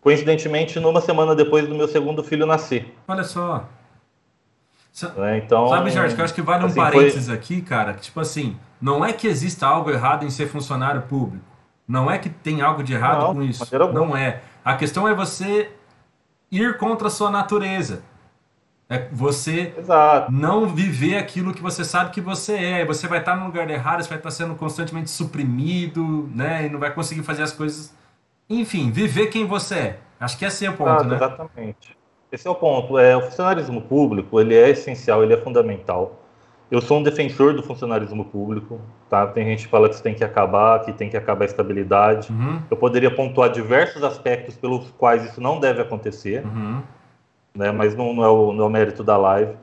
Coincidentemente, 0.02 0.80
numa 0.80 1.00
semana 1.00 1.36
depois 1.36 1.68
do 1.68 1.76
meu 1.76 1.88
segundo 1.88 2.24
filho 2.24 2.48
nascer. 2.48 2.92
Olha 3.08 3.24
só. 3.24 3.70
É, 5.18 5.38
então, 5.38 5.70
Sabe, 5.70 5.92
Jorge, 5.92 6.16
que 6.16 6.22
eu 6.22 6.26
acho 6.26 6.34
que 6.34 6.42
vale 6.42 6.64
um 6.64 6.68
assim, 6.68 6.76
parênteses 6.76 7.28
foi... 7.28 7.36
aqui, 7.36 7.62
cara, 7.62 7.94
que 7.94 8.02
tipo 8.02 8.20
assim, 8.20 8.58
não 8.82 9.06
é 9.06 9.14
que 9.14 9.28
exista 9.28 9.68
algo 9.68 9.92
errado 9.92 10.26
em 10.26 10.30
ser 10.32 10.48
funcionário 10.48 11.04
público. 11.04 11.53
Não 11.88 12.10
é 12.10 12.18
que 12.18 12.30
tem 12.30 12.62
algo 12.62 12.84
de 12.84 12.94
errado 12.94 13.22
não, 13.22 13.36
com 13.36 13.44
isso. 13.44 13.66
Não 13.94 14.16
é. 14.16 14.42
A 14.64 14.76
questão 14.76 15.08
é 15.08 15.14
você 15.14 15.72
ir 16.50 16.78
contra 16.78 17.08
a 17.08 17.12
sua 17.12 17.30
natureza. 17.30 18.04
É 18.90 19.08
você 19.12 19.74
Exato. 19.78 20.32
não 20.32 20.68
viver 20.68 21.18
aquilo 21.18 21.54
que 21.54 21.62
você 21.62 21.84
sabe 21.84 22.12
que 22.12 22.22
você 22.22 22.54
é. 22.54 22.86
Você 22.86 23.08
vai 23.08 23.20
estar 23.20 23.36
no 23.36 23.46
lugar 23.46 23.70
errado, 23.70 24.04
você 24.04 24.10
vai 24.10 24.18
estar 24.18 24.32
sendo 24.32 24.56
constantemente 24.56 25.10
suprimido, 25.10 26.30
né? 26.34 26.66
E 26.66 26.70
não 26.70 26.80
vai 26.80 26.94
conseguir 26.94 27.24
fazer 27.24 27.44
as 27.44 27.52
coisas. 27.52 27.94
Enfim, 28.50 28.92
viver 28.92 29.28
quem 29.28 29.46
você 29.46 29.76
é. 29.76 30.00
Acho 30.20 30.38
que 30.38 30.46
esse 30.46 30.66
é 30.66 30.70
o 30.70 30.74
ponto, 30.74 30.90
Exato, 30.92 31.08
né? 31.08 31.16
Exatamente. 31.16 31.98
Esse 32.32 32.48
é 32.48 32.52
o 32.52 32.56
ponto. 32.56 32.98
É, 32.98 33.16
o 33.16 33.22
funcionarismo 33.22 33.82
público 33.82 34.40
ele 34.40 34.56
é 34.56 34.70
essencial, 34.70 35.24
ele 35.24 35.34
é 35.34 35.38
fundamental. 35.38 36.23
Eu 36.74 36.82
sou 36.82 36.98
um 36.98 37.04
defensor 37.04 37.54
do 37.54 37.62
funcionarismo 37.62 38.26
público, 38.26 38.82
tá? 39.08 39.28
Tem 39.28 39.46
gente 39.46 39.66
que 39.66 39.70
fala 39.70 39.88
que 39.88 39.94
isso 39.94 40.04
tem 40.04 40.16
que 40.16 40.24
acabar, 40.24 40.84
que 40.84 40.92
tem 40.92 41.08
que 41.08 41.16
acabar 41.16 41.44
a 41.44 41.46
estabilidade. 41.46 42.32
Uhum. 42.32 42.60
Eu 42.68 42.76
poderia 42.76 43.12
pontuar 43.12 43.52
diversos 43.52 44.04
aspectos 44.04 44.56
pelos 44.56 44.90
quais 44.98 45.24
isso 45.24 45.40
não 45.40 45.60
deve 45.60 45.84
acontecer, 45.84 46.44
uhum. 46.44 46.82
né? 47.54 47.72
Mas 47.72 47.96
não, 47.96 48.12
não, 48.12 48.24
é 48.24 48.28
o, 48.28 48.54
não 48.54 48.64
é 48.64 48.68
o 48.68 48.72
mérito 48.72 49.04
da 49.04 49.16
live. 49.18 49.54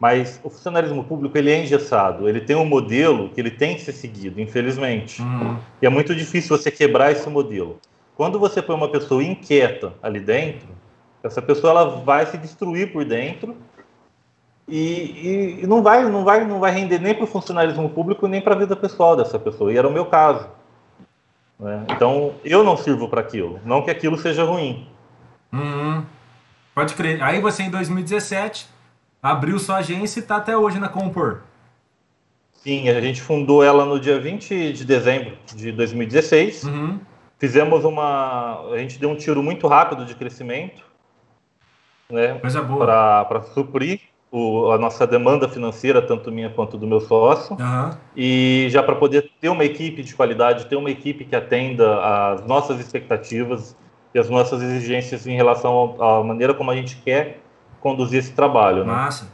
Mas 0.00 0.40
o 0.42 0.50
funcionarismo 0.50 1.04
público 1.04 1.38
ele 1.38 1.52
é 1.52 1.62
engessado, 1.62 2.28
ele 2.28 2.40
tem 2.40 2.56
um 2.56 2.64
modelo 2.64 3.28
que 3.28 3.40
ele 3.40 3.52
tem 3.52 3.76
que 3.76 3.82
ser 3.82 3.92
seguido, 3.92 4.40
infelizmente. 4.40 5.22
Uhum. 5.22 5.56
E 5.80 5.86
é 5.86 5.88
muito 5.88 6.16
difícil 6.16 6.58
você 6.58 6.68
quebrar 6.68 7.12
esse 7.12 7.30
modelo. 7.30 7.78
Quando 8.16 8.40
você 8.40 8.60
põe 8.60 8.74
uma 8.74 8.88
pessoa 8.88 9.22
inquieta 9.22 9.92
ali 10.02 10.18
dentro, 10.18 10.66
essa 11.22 11.40
pessoa 11.40 11.70
ela 11.70 11.84
vai 12.00 12.26
se 12.26 12.36
destruir 12.36 12.92
por 12.92 13.04
dentro 13.04 13.54
e, 14.70 15.60
e, 15.62 15.66
não 15.66 15.82
vai 15.82 16.04
não 16.04 16.24
vai 16.24 16.44
não 16.44 16.60
vai 16.60 16.70
render 16.70 17.00
nem 17.00 17.14
para 17.14 17.24
o 17.24 17.26
funcionalismo 17.26 17.88
público 17.90 18.28
nem 18.28 18.40
para 18.40 18.54
a 18.54 18.58
vida 18.58 18.76
pessoal 18.76 19.16
dessa 19.16 19.38
pessoa. 19.38 19.72
E 19.72 19.76
era 19.76 19.88
o 19.88 19.92
meu 19.92 20.06
caso. 20.06 20.46
Né? 21.58 21.84
Então 21.90 22.34
eu 22.44 22.62
não 22.62 22.76
sirvo 22.76 23.08
para 23.08 23.20
aquilo, 23.20 23.60
não 23.64 23.82
que 23.82 23.90
aquilo 23.90 24.16
seja 24.16 24.44
ruim. 24.44 24.86
Uhum. 25.52 26.04
Pode 26.74 26.94
crer. 26.94 27.22
Aí 27.22 27.40
você 27.40 27.64
em 27.64 27.70
2017 27.70 28.68
abriu 29.22 29.58
sua 29.58 29.78
agência 29.78 30.20
e 30.20 30.22
está 30.22 30.36
até 30.36 30.56
hoje 30.56 30.78
na 30.78 30.88
Compor. 30.88 31.42
Sim, 32.52 32.88
a 32.90 33.00
gente 33.00 33.20
fundou 33.20 33.64
ela 33.64 33.84
no 33.84 33.98
dia 33.98 34.20
20 34.20 34.72
de 34.72 34.84
dezembro 34.84 35.36
de 35.54 35.72
2016. 35.72 36.64
Uhum. 36.64 37.00
Fizemos 37.38 37.84
uma. 37.84 38.70
A 38.70 38.76
gente 38.78 38.98
deu 38.98 39.10
um 39.10 39.16
tiro 39.16 39.42
muito 39.42 39.66
rápido 39.66 40.04
de 40.04 40.14
crescimento 40.14 40.84
né, 42.10 42.34
para 42.34 43.42
suprir 43.54 44.09
o, 44.30 44.70
a 44.70 44.78
nossa 44.78 45.06
demanda 45.06 45.48
financeira, 45.48 46.00
tanto 46.00 46.30
minha 46.30 46.50
quanto 46.50 46.78
do 46.78 46.86
meu 46.86 47.00
sócio, 47.00 47.56
uhum. 47.56 47.90
e 48.16 48.68
já 48.70 48.82
para 48.82 48.94
poder 48.94 49.30
ter 49.40 49.48
uma 49.48 49.64
equipe 49.64 50.02
de 50.02 50.14
qualidade, 50.14 50.66
ter 50.66 50.76
uma 50.76 50.90
equipe 50.90 51.24
que 51.24 51.34
atenda 51.34 52.00
às 52.32 52.46
nossas 52.46 52.78
expectativas 52.78 53.76
e 54.14 54.18
às 54.18 54.28
nossas 54.28 54.62
exigências 54.62 55.26
em 55.26 55.34
relação 55.34 55.96
à 56.00 56.22
maneira 56.22 56.54
como 56.54 56.70
a 56.70 56.76
gente 56.76 56.96
quer 56.96 57.40
conduzir 57.80 58.20
esse 58.20 58.32
trabalho. 58.32 58.84
Né? 58.84 58.92
Massa. 58.92 59.28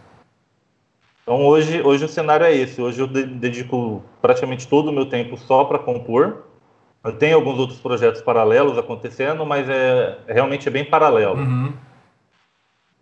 Então 1.23 1.45
hoje, 1.45 1.83
hoje 1.83 2.05
o 2.05 2.09
cenário 2.09 2.47
é 2.47 2.55
esse. 2.55 2.81
Hoje 2.81 3.01
eu 3.01 3.07
dedico 3.07 4.03
praticamente 4.23 4.69
todo 4.69 4.89
o 4.89 4.93
meu 4.93 5.07
tempo 5.07 5.37
só 5.37 5.65
para 5.65 5.79
compor. 5.79 6.45
Eu 7.03 7.13
tenho 7.13 7.37
alguns 7.37 7.59
outros 7.59 7.81
projetos 7.81 8.23
paralelos 8.23 8.79
acontecendo, 8.79 9.45
mas 9.45 9.69
é 9.69 10.19
realmente 10.29 10.69
é 10.69 10.71
bem 10.71 10.85
paralelo. 10.85 11.37
Uhum. 11.37 11.73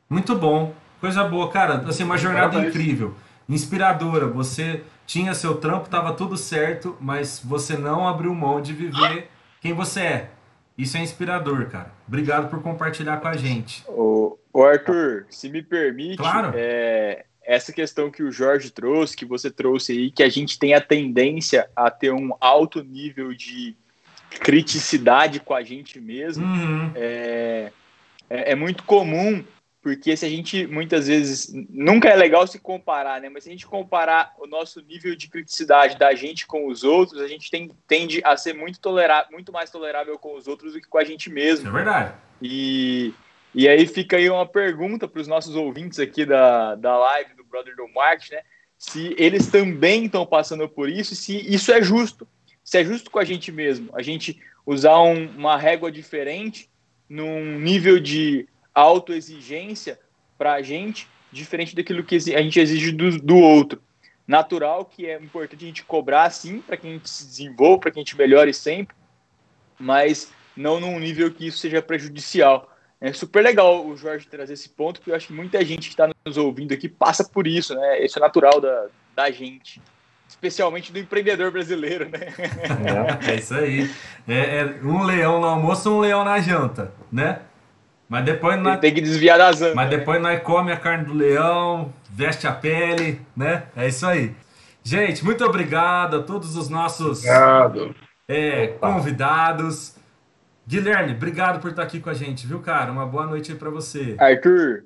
Muito 0.08 0.34
bom. 0.34 0.72
Coisa 1.00 1.24
boa, 1.24 1.50
cara. 1.50 1.84
Assim, 1.88 2.04
uma 2.04 2.16
jornada 2.16 2.52
Parabéns. 2.52 2.74
incrível, 2.74 3.14
inspiradora. 3.48 4.26
Você 4.26 4.82
tinha 5.06 5.34
seu 5.34 5.56
trampo, 5.56 5.88
tava 5.88 6.12
tudo 6.12 6.36
certo, 6.36 6.96
mas 7.00 7.40
você 7.44 7.76
não 7.76 8.06
abriu 8.06 8.34
mão 8.34 8.60
de 8.60 8.72
viver 8.72 9.28
quem 9.60 9.72
você 9.72 10.00
é. 10.00 10.30
Isso 10.76 10.96
é 10.96 11.00
inspirador, 11.00 11.66
cara. 11.66 11.92
Obrigado 12.06 12.50
por 12.50 12.60
compartilhar 12.60 13.18
com 13.18 13.28
a 13.28 13.36
gente. 13.36 13.84
O, 13.88 14.36
Arthur, 14.54 15.26
se 15.30 15.48
me 15.48 15.62
permite, 15.62 16.16
claro. 16.16 16.52
é, 16.54 17.24
essa 17.44 17.72
questão 17.72 18.10
que 18.10 18.22
o 18.22 18.32
Jorge 18.32 18.70
trouxe, 18.70 19.16
que 19.16 19.24
você 19.24 19.50
trouxe 19.50 19.92
aí, 19.92 20.10
que 20.10 20.22
a 20.22 20.28
gente 20.28 20.58
tem 20.58 20.74
a 20.74 20.80
tendência 20.80 21.68
a 21.76 21.90
ter 21.90 22.12
um 22.12 22.32
alto 22.40 22.82
nível 22.82 23.32
de 23.34 23.76
criticidade 24.40 25.38
com 25.38 25.54
a 25.54 25.62
gente 25.62 26.00
mesmo, 26.00 26.44
uhum. 26.44 26.90
é, 26.94 27.70
é, 28.28 28.52
é 28.52 28.54
muito 28.54 28.82
comum 28.82 29.44
porque 29.84 30.16
se 30.16 30.24
a 30.24 30.30
gente 30.30 30.66
muitas 30.66 31.08
vezes 31.08 31.52
nunca 31.68 32.08
é 32.08 32.16
legal 32.16 32.46
se 32.46 32.58
comparar, 32.58 33.20
né? 33.20 33.28
Mas 33.28 33.44
se 33.44 33.50
a 33.50 33.52
gente 33.52 33.66
comparar 33.66 34.34
o 34.38 34.46
nosso 34.46 34.80
nível 34.80 35.14
de 35.14 35.28
criticidade 35.28 35.98
da 35.98 36.14
gente 36.14 36.46
com 36.46 36.68
os 36.68 36.82
outros, 36.82 37.20
a 37.20 37.28
gente 37.28 37.50
tem, 37.50 37.70
tende 37.86 38.22
a 38.24 38.34
ser 38.34 38.54
muito 38.54 38.80
tolerável, 38.80 39.30
muito 39.30 39.52
mais 39.52 39.68
tolerável 39.68 40.18
com 40.18 40.36
os 40.36 40.48
outros 40.48 40.72
do 40.72 40.80
que 40.80 40.88
com 40.88 40.96
a 40.96 41.04
gente 41.04 41.28
mesmo. 41.28 41.68
É 41.68 41.70
verdade. 41.70 42.14
E, 42.40 43.12
e 43.54 43.68
aí 43.68 43.86
fica 43.86 44.16
aí 44.16 44.30
uma 44.30 44.46
pergunta 44.46 45.06
para 45.06 45.20
os 45.20 45.28
nossos 45.28 45.54
ouvintes 45.54 45.98
aqui 45.98 46.24
da, 46.24 46.76
da 46.76 46.96
live 46.96 47.34
do 47.34 47.44
Brother 47.44 47.76
do 47.76 47.86
Market, 47.88 48.30
né? 48.30 48.40
Se 48.78 49.14
eles 49.18 49.48
também 49.48 50.06
estão 50.06 50.24
passando 50.24 50.66
por 50.66 50.88
isso, 50.88 51.12
e 51.12 51.16
se 51.16 51.54
isso 51.54 51.70
é 51.70 51.82
justo, 51.82 52.26
se 52.64 52.78
é 52.78 52.84
justo 52.86 53.10
com 53.10 53.18
a 53.18 53.24
gente 53.24 53.52
mesmo, 53.52 53.90
a 53.94 54.00
gente 54.00 54.40
usar 54.64 54.98
um, 55.02 55.26
uma 55.36 55.58
régua 55.58 55.92
diferente 55.92 56.70
num 57.06 57.60
nível 57.60 58.00
de 58.00 58.48
autoexigência 58.74 59.98
para 60.36 60.54
a 60.54 60.62
gente 60.62 61.08
diferente 61.30 61.74
daquilo 61.74 62.04
que 62.04 62.16
a 62.16 62.42
gente 62.42 62.60
exige 62.60 62.92
do, 62.92 63.18
do 63.18 63.36
outro. 63.36 63.82
Natural 64.26 64.84
que 64.84 65.06
é 65.06 65.16
importante 65.20 65.64
a 65.64 65.68
gente 65.68 65.84
cobrar, 65.84 66.30
sim, 66.30 66.60
para 66.60 66.76
que 66.76 66.86
a 66.86 66.90
gente 66.90 67.10
se 67.10 67.26
desenvolva, 67.26 67.80
para 67.80 67.90
que 67.90 67.98
a 67.98 68.02
gente 68.02 68.16
melhore 68.16 68.54
sempre, 68.54 68.96
mas 69.78 70.32
não 70.56 70.80
num 70.80 70.98
nível 70.98 71.30
que 71.30 71.46
isso 71.46 71.58
seja 71.58 71.82
prejudicial. 71.82 72.70
É 73.00 73.12
super 73.12 73.42
legal 73.42 73.86
o 73.86 73.96
Jorge 73.96 74.26
trazer 74.26 74.54
esse 74.54 74.68
ponto, 74.68 75.00
porque 75.00 75.10
eu 75.10 75.14
acho 75.14 75.26
que 75.26 75.32
muita 75.32 75.62
gente 75.64 75.88
que 75.88 75.94
está 75.94 76.08
nos 76.24 76.36
ouvindo 76.38 76.72
aqui 76.72 76.88
passa 76.88 77.24
por 77.24 77.46
isso, 77.46 77.74
né? 77.74 78.02
Isso 78.02 78.18
é 78.18 78.22
natural 78.22 78.60
da, 78.60 78.86
da 79.14 79.30
gente 79.30 79.80
especialmente 80.26 80.92
do 80.92 80.98
empreendedor 80.98 81.50
brasileiro, 81.50 82.08
né? 82.08 82.20
É, 83.26 83.32
é 83.32 83.34
isso 83.36 83.54
aí. 83.54 83.90
É, 84.26 84.56
é, 84.58 84.64
um 84.82 85.02
leão 85.02 85.40
no 85.40 85.46
almoço, 85.46 85.90
um 85.90 86.00
leão 86.00 86.24
na 86.24 86.40
janta, 86.40 86.92
né? 87.10 87.40
Mas 88.14 88.24
depois 88.26 88.60
nós... 88.60 88.78
tem 88.78 88.94
que 88.94 89.00
desviar 89.00 89.36
das 89.36 89.60
andas. 89.60 89.74
Mas 89.74 89.90
né? 89.90 89.96
depois 89.96 90.22
né? 90.22 90.34
nós 90.34 90.42
come 90.44 90.70
a 90.70 90.76
carne 90.76 91.04
do 91.04 91.12
leão, 91.12 91.92
veste 92.08 92.46
a 92.46 92.52
pele, 92.52 93.20
né? 93.36 93.64
É 93.76 93.88
isso 93.88 94.06
aí. 94.06 94.32
Gente, 94.84 95.24
muito 95.24 95.44
obrigado 95.44 96.18
a 96.18 96.22
todos 96.22 96.56
os 96.56 96.68
nossos. 96.68 97.24
É, 98.28 98.68
convidados. 98.78 99.96
Guilherme, 100.64 101.12
obrigado 101.12 101.60
por 101.60 101.70
estar 101.70 101.82
aqui 101.82 101.98
com 101.98 102.08
a 102.08 102.14
gente, 102.14 102.46
viu, 102.46 102.60
cara? 102.60 102.92
Uma 102.92 103.04
boa 103.04 103.26
noite 103.26 103.50
aí 103.50 103.58
para 103.58 103.68
você. 103.68 104.14
Arthur, 104.16 104.84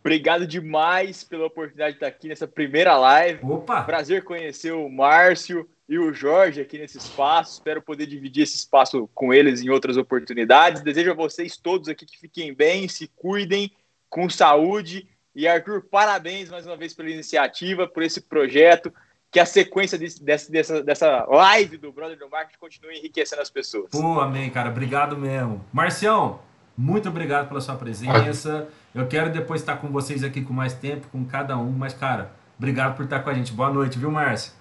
Obrigado 0.00 0.46
demais 0.46 1.24
pela 1.24 1.46
oportunidade 1.46 1.92
de 1.92 1.96
estar 1.96 2.08
aqui 2.08 2.28
nessa 2.28 2.46
primeira 2.46 2.98
live. 2.98 3.38
Opa! 3.44 3.82
Prazer 3.82 4.24
conhecer 4.24 4.72
o 4.72 4.90
Márcio 4.90 5.66
e 5.88 5.98
o 5.98 6.12
Jorge 6.12 6.60
aqui 6.60 6.78
nesse 6.78 6.98
espaço. 6.98 7.54
Espero 7.54 7.82
poder 7.82 8.06
dividir 8.06 8.44
esse 8.44 8.56
espaço 8.56 9.08
com 9.14 9.32
eles 9.32 9.62
em 9.62 9.70
outras 9.70 9.96
oportunidades. 9.96 10.82
Desejo 10.82 11.10
a 11.10 11.14
vocês 11.14 11.56
todos 11.56 11.88
aqui 11.88 12.06
que 12.06 12.18
fiquem 12.18 12.54
bem, 12.54 12.88
se 12.88 13.08
cuidem, 13.08 13.70
com 14.08 14.28
saúde. 14.28 15.06
E 15.34 15.48
Arthur, 15.48 15.82
parabéns 15.90 16.50
mais 16.50 16.66
uma 16.66 16.76
vez 16.76 16.94
pela 16.94 17.10
iniciativa, 17.10 17.86
por 17.86 18.02
esse 18.02 18.20
projeto. 18.20 18.92
Que 19.30 19.40
a 19.40 19.46
sequência 19.46 19.98
desse, 19.98 20.22
dessa, 20.22 20.82
dessa 20.82 21.24
live 21.24 21.78
do 21.78 21.90
Brother 21.90 22.18
do 22.18 22.28
Marketing 22.28 22.58
continue 22.58 22.98
enriquecendo 22.98 23.40
as 23.40 23.48
pessoas. 23.48 23.90
Pô, 23.90 24.20
amém, 24.20 24.50
cara. 24.50 24.68
Obrigado 24.68 25.16
mesmo. 25.16 25.64
Marcião, 25.72 26.40
muito 26.76 27.08
obrigado 27.08 27.48
pela 27.48 27.60
sua 27.62 27.76
presença. 27.76 28.68
Eu 28.94 29.08
quero 29.08 29.32
depois 29.32 29.62
estar 29.62 29.76
com 29.78 29.88
vocês 29.88 30.22
aqui 30.22 30.42
com 30.42 30.52
mais 30.52 30.74
tempo, 30.74 31.08
com 31.08 31.24
cada 31.24 31.56
um, 31.56 31.70
mas, 31.70 31.94
cara, 31.94 32.30
obrigado 32.58 32.94
por 32.94 33.04
estar 33.04 33.20
com 33.20 33.30
a 33.30 33.34
gente. 33.34 33.52
Boa 33.52 33.70
noite, 33.70 33.98
viu, 33.98 34.10
Márcio? 34.10 34.52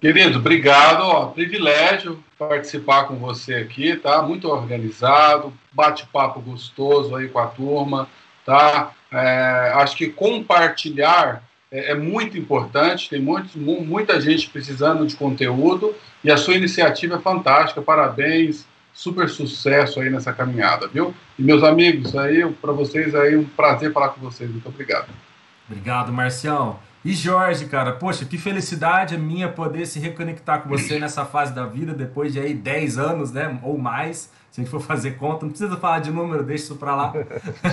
Querido, 0.00 0.38
obrigado. 0.38 1.02
Ó, 1.02 1.26
privilégio 1.26 2.22
participar 2.38 3.04
com 3.04 3.16
você 3.16 3.54
aqui, 3.54 3.96
tá? 3.96 4.22
Muito 4.22 4.48
organizado, 4.48 5.52
bate-papo 5.72 6.40
gostoso 6.40 7.16
aí 7.16 7.28
com 7.28 7.40
a 7.40 7.46
turma, 7.46 8.08
tá? 8.46 8.92
É, 9.10 9.72
acho 9.74 9.96
que 9.96 10.08
compartilhar 10.08 11.42
é, 11.70 11.92
é 11.92 11.94
muito 11.94 12.38
importante, 12.38 13.10
tem 13.10 13.20
muita 13.20 14.20
gente 14.20 14.48
precisando 14.50 15.06
de 15.06 15.16
conteúdo 15.16 15.94
e 16.22 16.30
a 16.30 16.36
sua 16.36 16.54
iniciativa 16.54 17.16
é 17.16 17.20
fantástica. 17.20 17.82
Parabéns 17.82 18.66
super 18.92 19.28
sucesso 19.28 20.00
aí 20.00 20.10
nessa 20.10 20.32
caminhada, 20.32 20.88
viu? 20.88 21.14
E 21.38 21.42
meus 21.42 21.62
amigos, 21.62 22.16
aí 22.16 22.48
para 22.60 22.72
vocês 22.72 23.14
aí 23.14 23.36
um 23.36 23.44
prazer 23.44 23.92
falar 23.92 24.10
com 24.10 24.20
vocês. 24.20 24.50
Muito 24.50 24.68
obrigado. 24.68 25.08
Obrigado, 25.68 26.12
Marcião. 26.12 26.78
E 27.08 27.14
Jorge, 27.14 27.64
cara, 27.64 27.92
poxa, 27.92 28.26
que 28.26 28.36
felicidade 28.36 29.14
a 29.14 29.18
minha 29.18 29.48
poder 29.48 29.86
se 29.86 29.98
reconectar 29.98 30.60
com 30.60 30.68
você 30.68 30.98
nessa 30.98 31.24
fase 31.24 31.54
da 31.54 31.64
vida, 31.64 31.94
depois 31.94 32.34
de 32.34 32.38
aí 32.38 32.52
10 32.52 32.98
anos, 32.98 33.32
né, 33.32 33.58
ou 33.62 33.78
mais, 33.78 34.30
se 34.50 34.60
a 34.60 34.62
gente 34.62 34.70
for 34.70 34.78
fazer 34.78 35.12
conta, 35.12 35.46
não 35.46 35.50
precisa 35.50 35.74
falar 35.78 36.00
de 36.00 36.10
número, 36.10 36.42
deixa 36.42 36.64
isso 36.64 36.76
para 36.76 36.94
lá. 36.94 37.14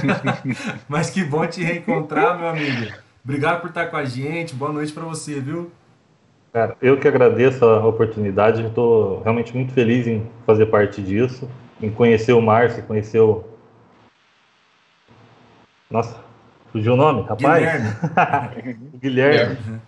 Mas 0.88 1.10
que 1.10 1.22
bom 1.22 1.46
te 1.46 1.62
reencontrar, 1.62 2.40
meu 2.40 2.48
amigo. 2.48 2.94
Obrigado 3.26 3.60
por 3.60 3.72
estar 3.72 3.88
com 3.88 3.98
a 3.98 4.06
gente, 4.06 4.56
boa 4.56 4.72
noite 4.72 4.94
para 4.94 5.04
você, 5.04 5.42
viu? 5.42 5.70
Cara, 6.54 6.78
eu 6.82 6.98
que 6.98 7.06
agradeço 7.06 7.66
a 7.66 7.86
oportunidade, 7.86 8.66
estou 8.66 9.22
realmente 9.22 9.54
muito 9.54 9.74
feliz 9.74 10.08
em 10.08 10.26
fazer 10.46 10.68
parte 10.68 11.02
disso, 11.02 11.50
em 11.82 11.92
conhecer 11.92 12.32
o 12.32 12.42
Márcio, 12.42 12.84
conhecer 12.84 13.20
o. 13.20 13.44
Nossa, 15.92 16.24
fugiu 16.76 16.94
o 16.94 16.98
nome, 16.98 17.22
rapaz? 17.22 17.64
Guilherme. 17.64 18.78
o 18.94 18.98
Guilherme. 19.00 19.58
Uhum. 19.66 19.80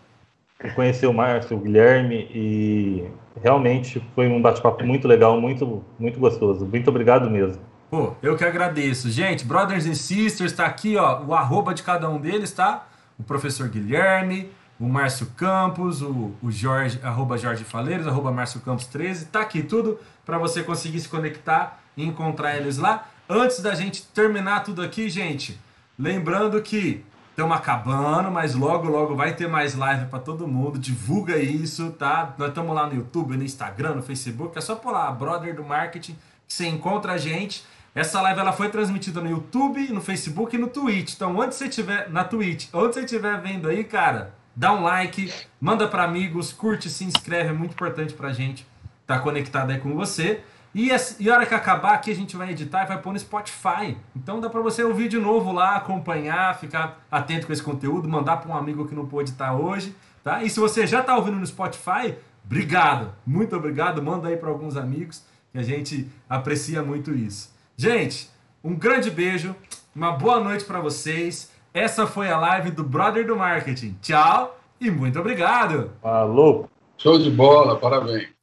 Conhecer 0.73 1.05
o 1.05 1.13
Márcio, 1.13 1.57
o 1.57 1.59
Guilherme 1.59 2.29
e 2.33 3.03
realmente 3.43 4.01
foi 4.15 4.27
um 4.27 4.41
bate-papo 4.41 4.85
muito 4.85 5.05
legal, 5.05 5.39
muito, 5.39 5.83
muito 5.99 6.17
gostoso. 6.17 6.65
Muito 6.65 6.89
obrigado 6.89 7.29
mesmo. 7.29 7.61
Pô, 7.91 8.13
eu 8.23 8.37
que 8.37 8.45
agradeço. 8.45 9.09
Gente, 9.11 9.43
brothers 9.43 9.85
and 9.85 9.95
sisters, 9.95 10.53
tá 10.53 10.65
aqui, 10.65 10.95
ó, 10.95 11.23
o 11.23 11.33
arroba 11.35 11.73
de 11.73 11.83
cada 11.83 12.09
um 12.09 12.19
deles, 12.19 12.53
tá? 12.53 12.87
O 13.19 13.23
professor 13.23 13.67
Guilherme, 13.67 14.49
o 14.79 14.87
Márcio 14.87 15.27
Campos, 15.35 16.01
o, 16.01 16.31
o 16.41 16.49
Jorge, 16.49 16.99
arroba 17.03 17.37
Jorge 17.37 17.65
Faleiros, 17.65 18.07
arroba 18.07 18.31
Márcio 18.31 18.61
Campos 18.61 18.87
13, 18.87 19.25
tá 19.25 19.41
aqui 19.41 19.61
tudo 19.61 19.99
para 20.25 20.37
você 20.37 20.63
conseguir 20.63 21.01
se 21.01 21.09
conectar 21.09 21.81
e 21.97 22.05
encontrar 22.05 22.55
eles 22.55 22.77
lá. 22.77 23.07
Antes 23.29 23.61
da 23.61 23.75
gente 23.75 24.03
terminar 24.07 24.63
tudo 24.63 24.81
aqui, 24.81 25.09
gente, 25.09 25.59
lembrando 25.97 26.61
que 26.61 27.03
estamos 27.31 27.55
acabando, 27.55 28.31
mas 28.31 28.55
logo, 28.55 28.89
logo 28.89 29.15
vai 29.15 29.35
ter 29.35 29.47
mais 29.47 29.75
live 29.75 30.07
para 30.07 30.19
todo 30.19 30.47
mundo. 30.47 30.79
Divulga 30.79 31.37
isso, 31.37 31.91
tá? 31.91 32.33
Nós 32.37 32.49
estamos 32.49 32.75
lá 32.75 32.87
no 32.87 32.95
YouTube, 32.95 33.37
no 33.37 33.43
Instagram, 33.43 33.95
no 33.95 34.01
Facebook. 34.01 34.57
É 34.57 34.61
só 34.61 34.75
por 34.75 34.91
lá, 34.91 35.11
Brother 35.11 35.55
do 35.55 35.63
Marketing, 35.63 36.17
que 36.47 36.53
você 36.53 36.67
encontra 36.67 37.13
a 37.13 37.17
gente. 37.17 37.63
Essa 37.93 38.21
live 38.21 38.39
ela 38.39 38.53
foi 38.53 38.69
transmitida 38.69 39.21
no 39.21 39.29
YouTube, 39.29 39.91
no 39.91 40.01
Facebook 40.01 40.55
e 40.55 40.59
no 40.59 40.67
Twitch. 40.67 41.13
Então, 41.13 41.35
onde 41.35 41.55
você 41.55 41.65
estiver 41.65 42.09
na 42.09 42.23
Twitch, 42.23 42.69
onde 42.73 42.93
você 42.93 43.01
estiver 43.01 43.39
vendo 43.41 43.67
aí, 43.67 43.83
cara, 43.83 44.33
dá 44.55 44.73
um 44.73 44.83
like, 44.83 45.31
manda 45.61 45.87
para 45.87 46.03
amigos, 46.03 46.51
curte, 46.51 46.89
se 46.89 47.03
inscreve, 47.05 47.49
é 47.49 47.53
muito 47.53 47.73
importante 47.73 48.13
para 48.13 48.33
gente 48.33 48.67
estar 49.01 49.17
tá 49.17 49.19
conectado 49.19 49.71
aí 49.71 49.79
com 49.79 49.95
você. 49.95 50.41
E, 50.77 50.91
a, 50.91 50.97
e 51.19 51.27
a 51.27 51.33
hora 51.33 51.45
que 51.47 51.55
acabar 51.55 51.95
aqui 51.95 52.11
a 52.11 52.15
gente 52.15 52.37
vai 52.37 52.51
editar 52.51 52.83
e 52.83 52.85
vai 52.85 53.01
pôr 53.01 53.11
no 53.11 53.17
Spotify. 53.17 53.97
Então 54.15 54.39
dá 54.39 54.47
para 54.47 54.61
você 54.61 54.83
ouvir 54.83 55.07
de 55.07 55.17
novo 55.17 55.51
lá, 55.51 55.75
acompanhar, 55.75 56.55
ficar 56.59 57.03
atento 57.09 57.47
com 57.47 57.53
esse 57.53 57.63
conteúdo, 57.63 58.07
mandar 58.07 58.37
para 58.37 58.51
um 58.51 58.55
amigo 58.55 58.87
que 58.87 58.93
não 58.93 59.07
pôde 59.07 59.31
estar 59.31 59.55
hoje, 59.55 59.95
tá? 60.23 60.43
E 60.43 60.51
se 60.51 60.59
você 60.59 60.85
já 60.85 60.99
está 60.99 61.17
ouvindo 61.17 61.37
no 61.37 61.47
Spotify, 61.47 62.13
obrigado, 62.45 63.11
muito 63.25 63.55
obrigado, 63.55 64.03
manda 64.03 64.27
aí 64.27 64.37
para 64.37 64.49
alguns 64.49 64.77
amigos 64.77 65.25
que 65.51 65.57
a 65.57 65.63
gente 65.63 66.07
aprecia 66.29 66.83
muito 66.83 67.11
isso. 67.11 67.51
Gente, 67.75 68.29
um 68.63 68.75
grande 68.75 69.09
beijo, 69.09 69.55
uma 69.95 70.11
boa 70.11 70.39
noite 70.39 70.63
para 70.63 70.79
vocês. 70.79 71.51
Essa 71.73 72.05
foi 72.05 72.29
a 72.29 72.37
live 72.37 72.69
do 72.69 72.83
Brother 72.83 73.25
do 73.25 73.35
Marketing. 73.35 73.97
Tchau 73.99 74.55
e 74.79 74.91
muito 74.91 75.19
obrigado. 75.19 75.89
Falou. 76.03 76.69
Show 76.99 77.17
de 77.17 77.31
bola, 77.31 77.79
parabéns. 77.79 78.36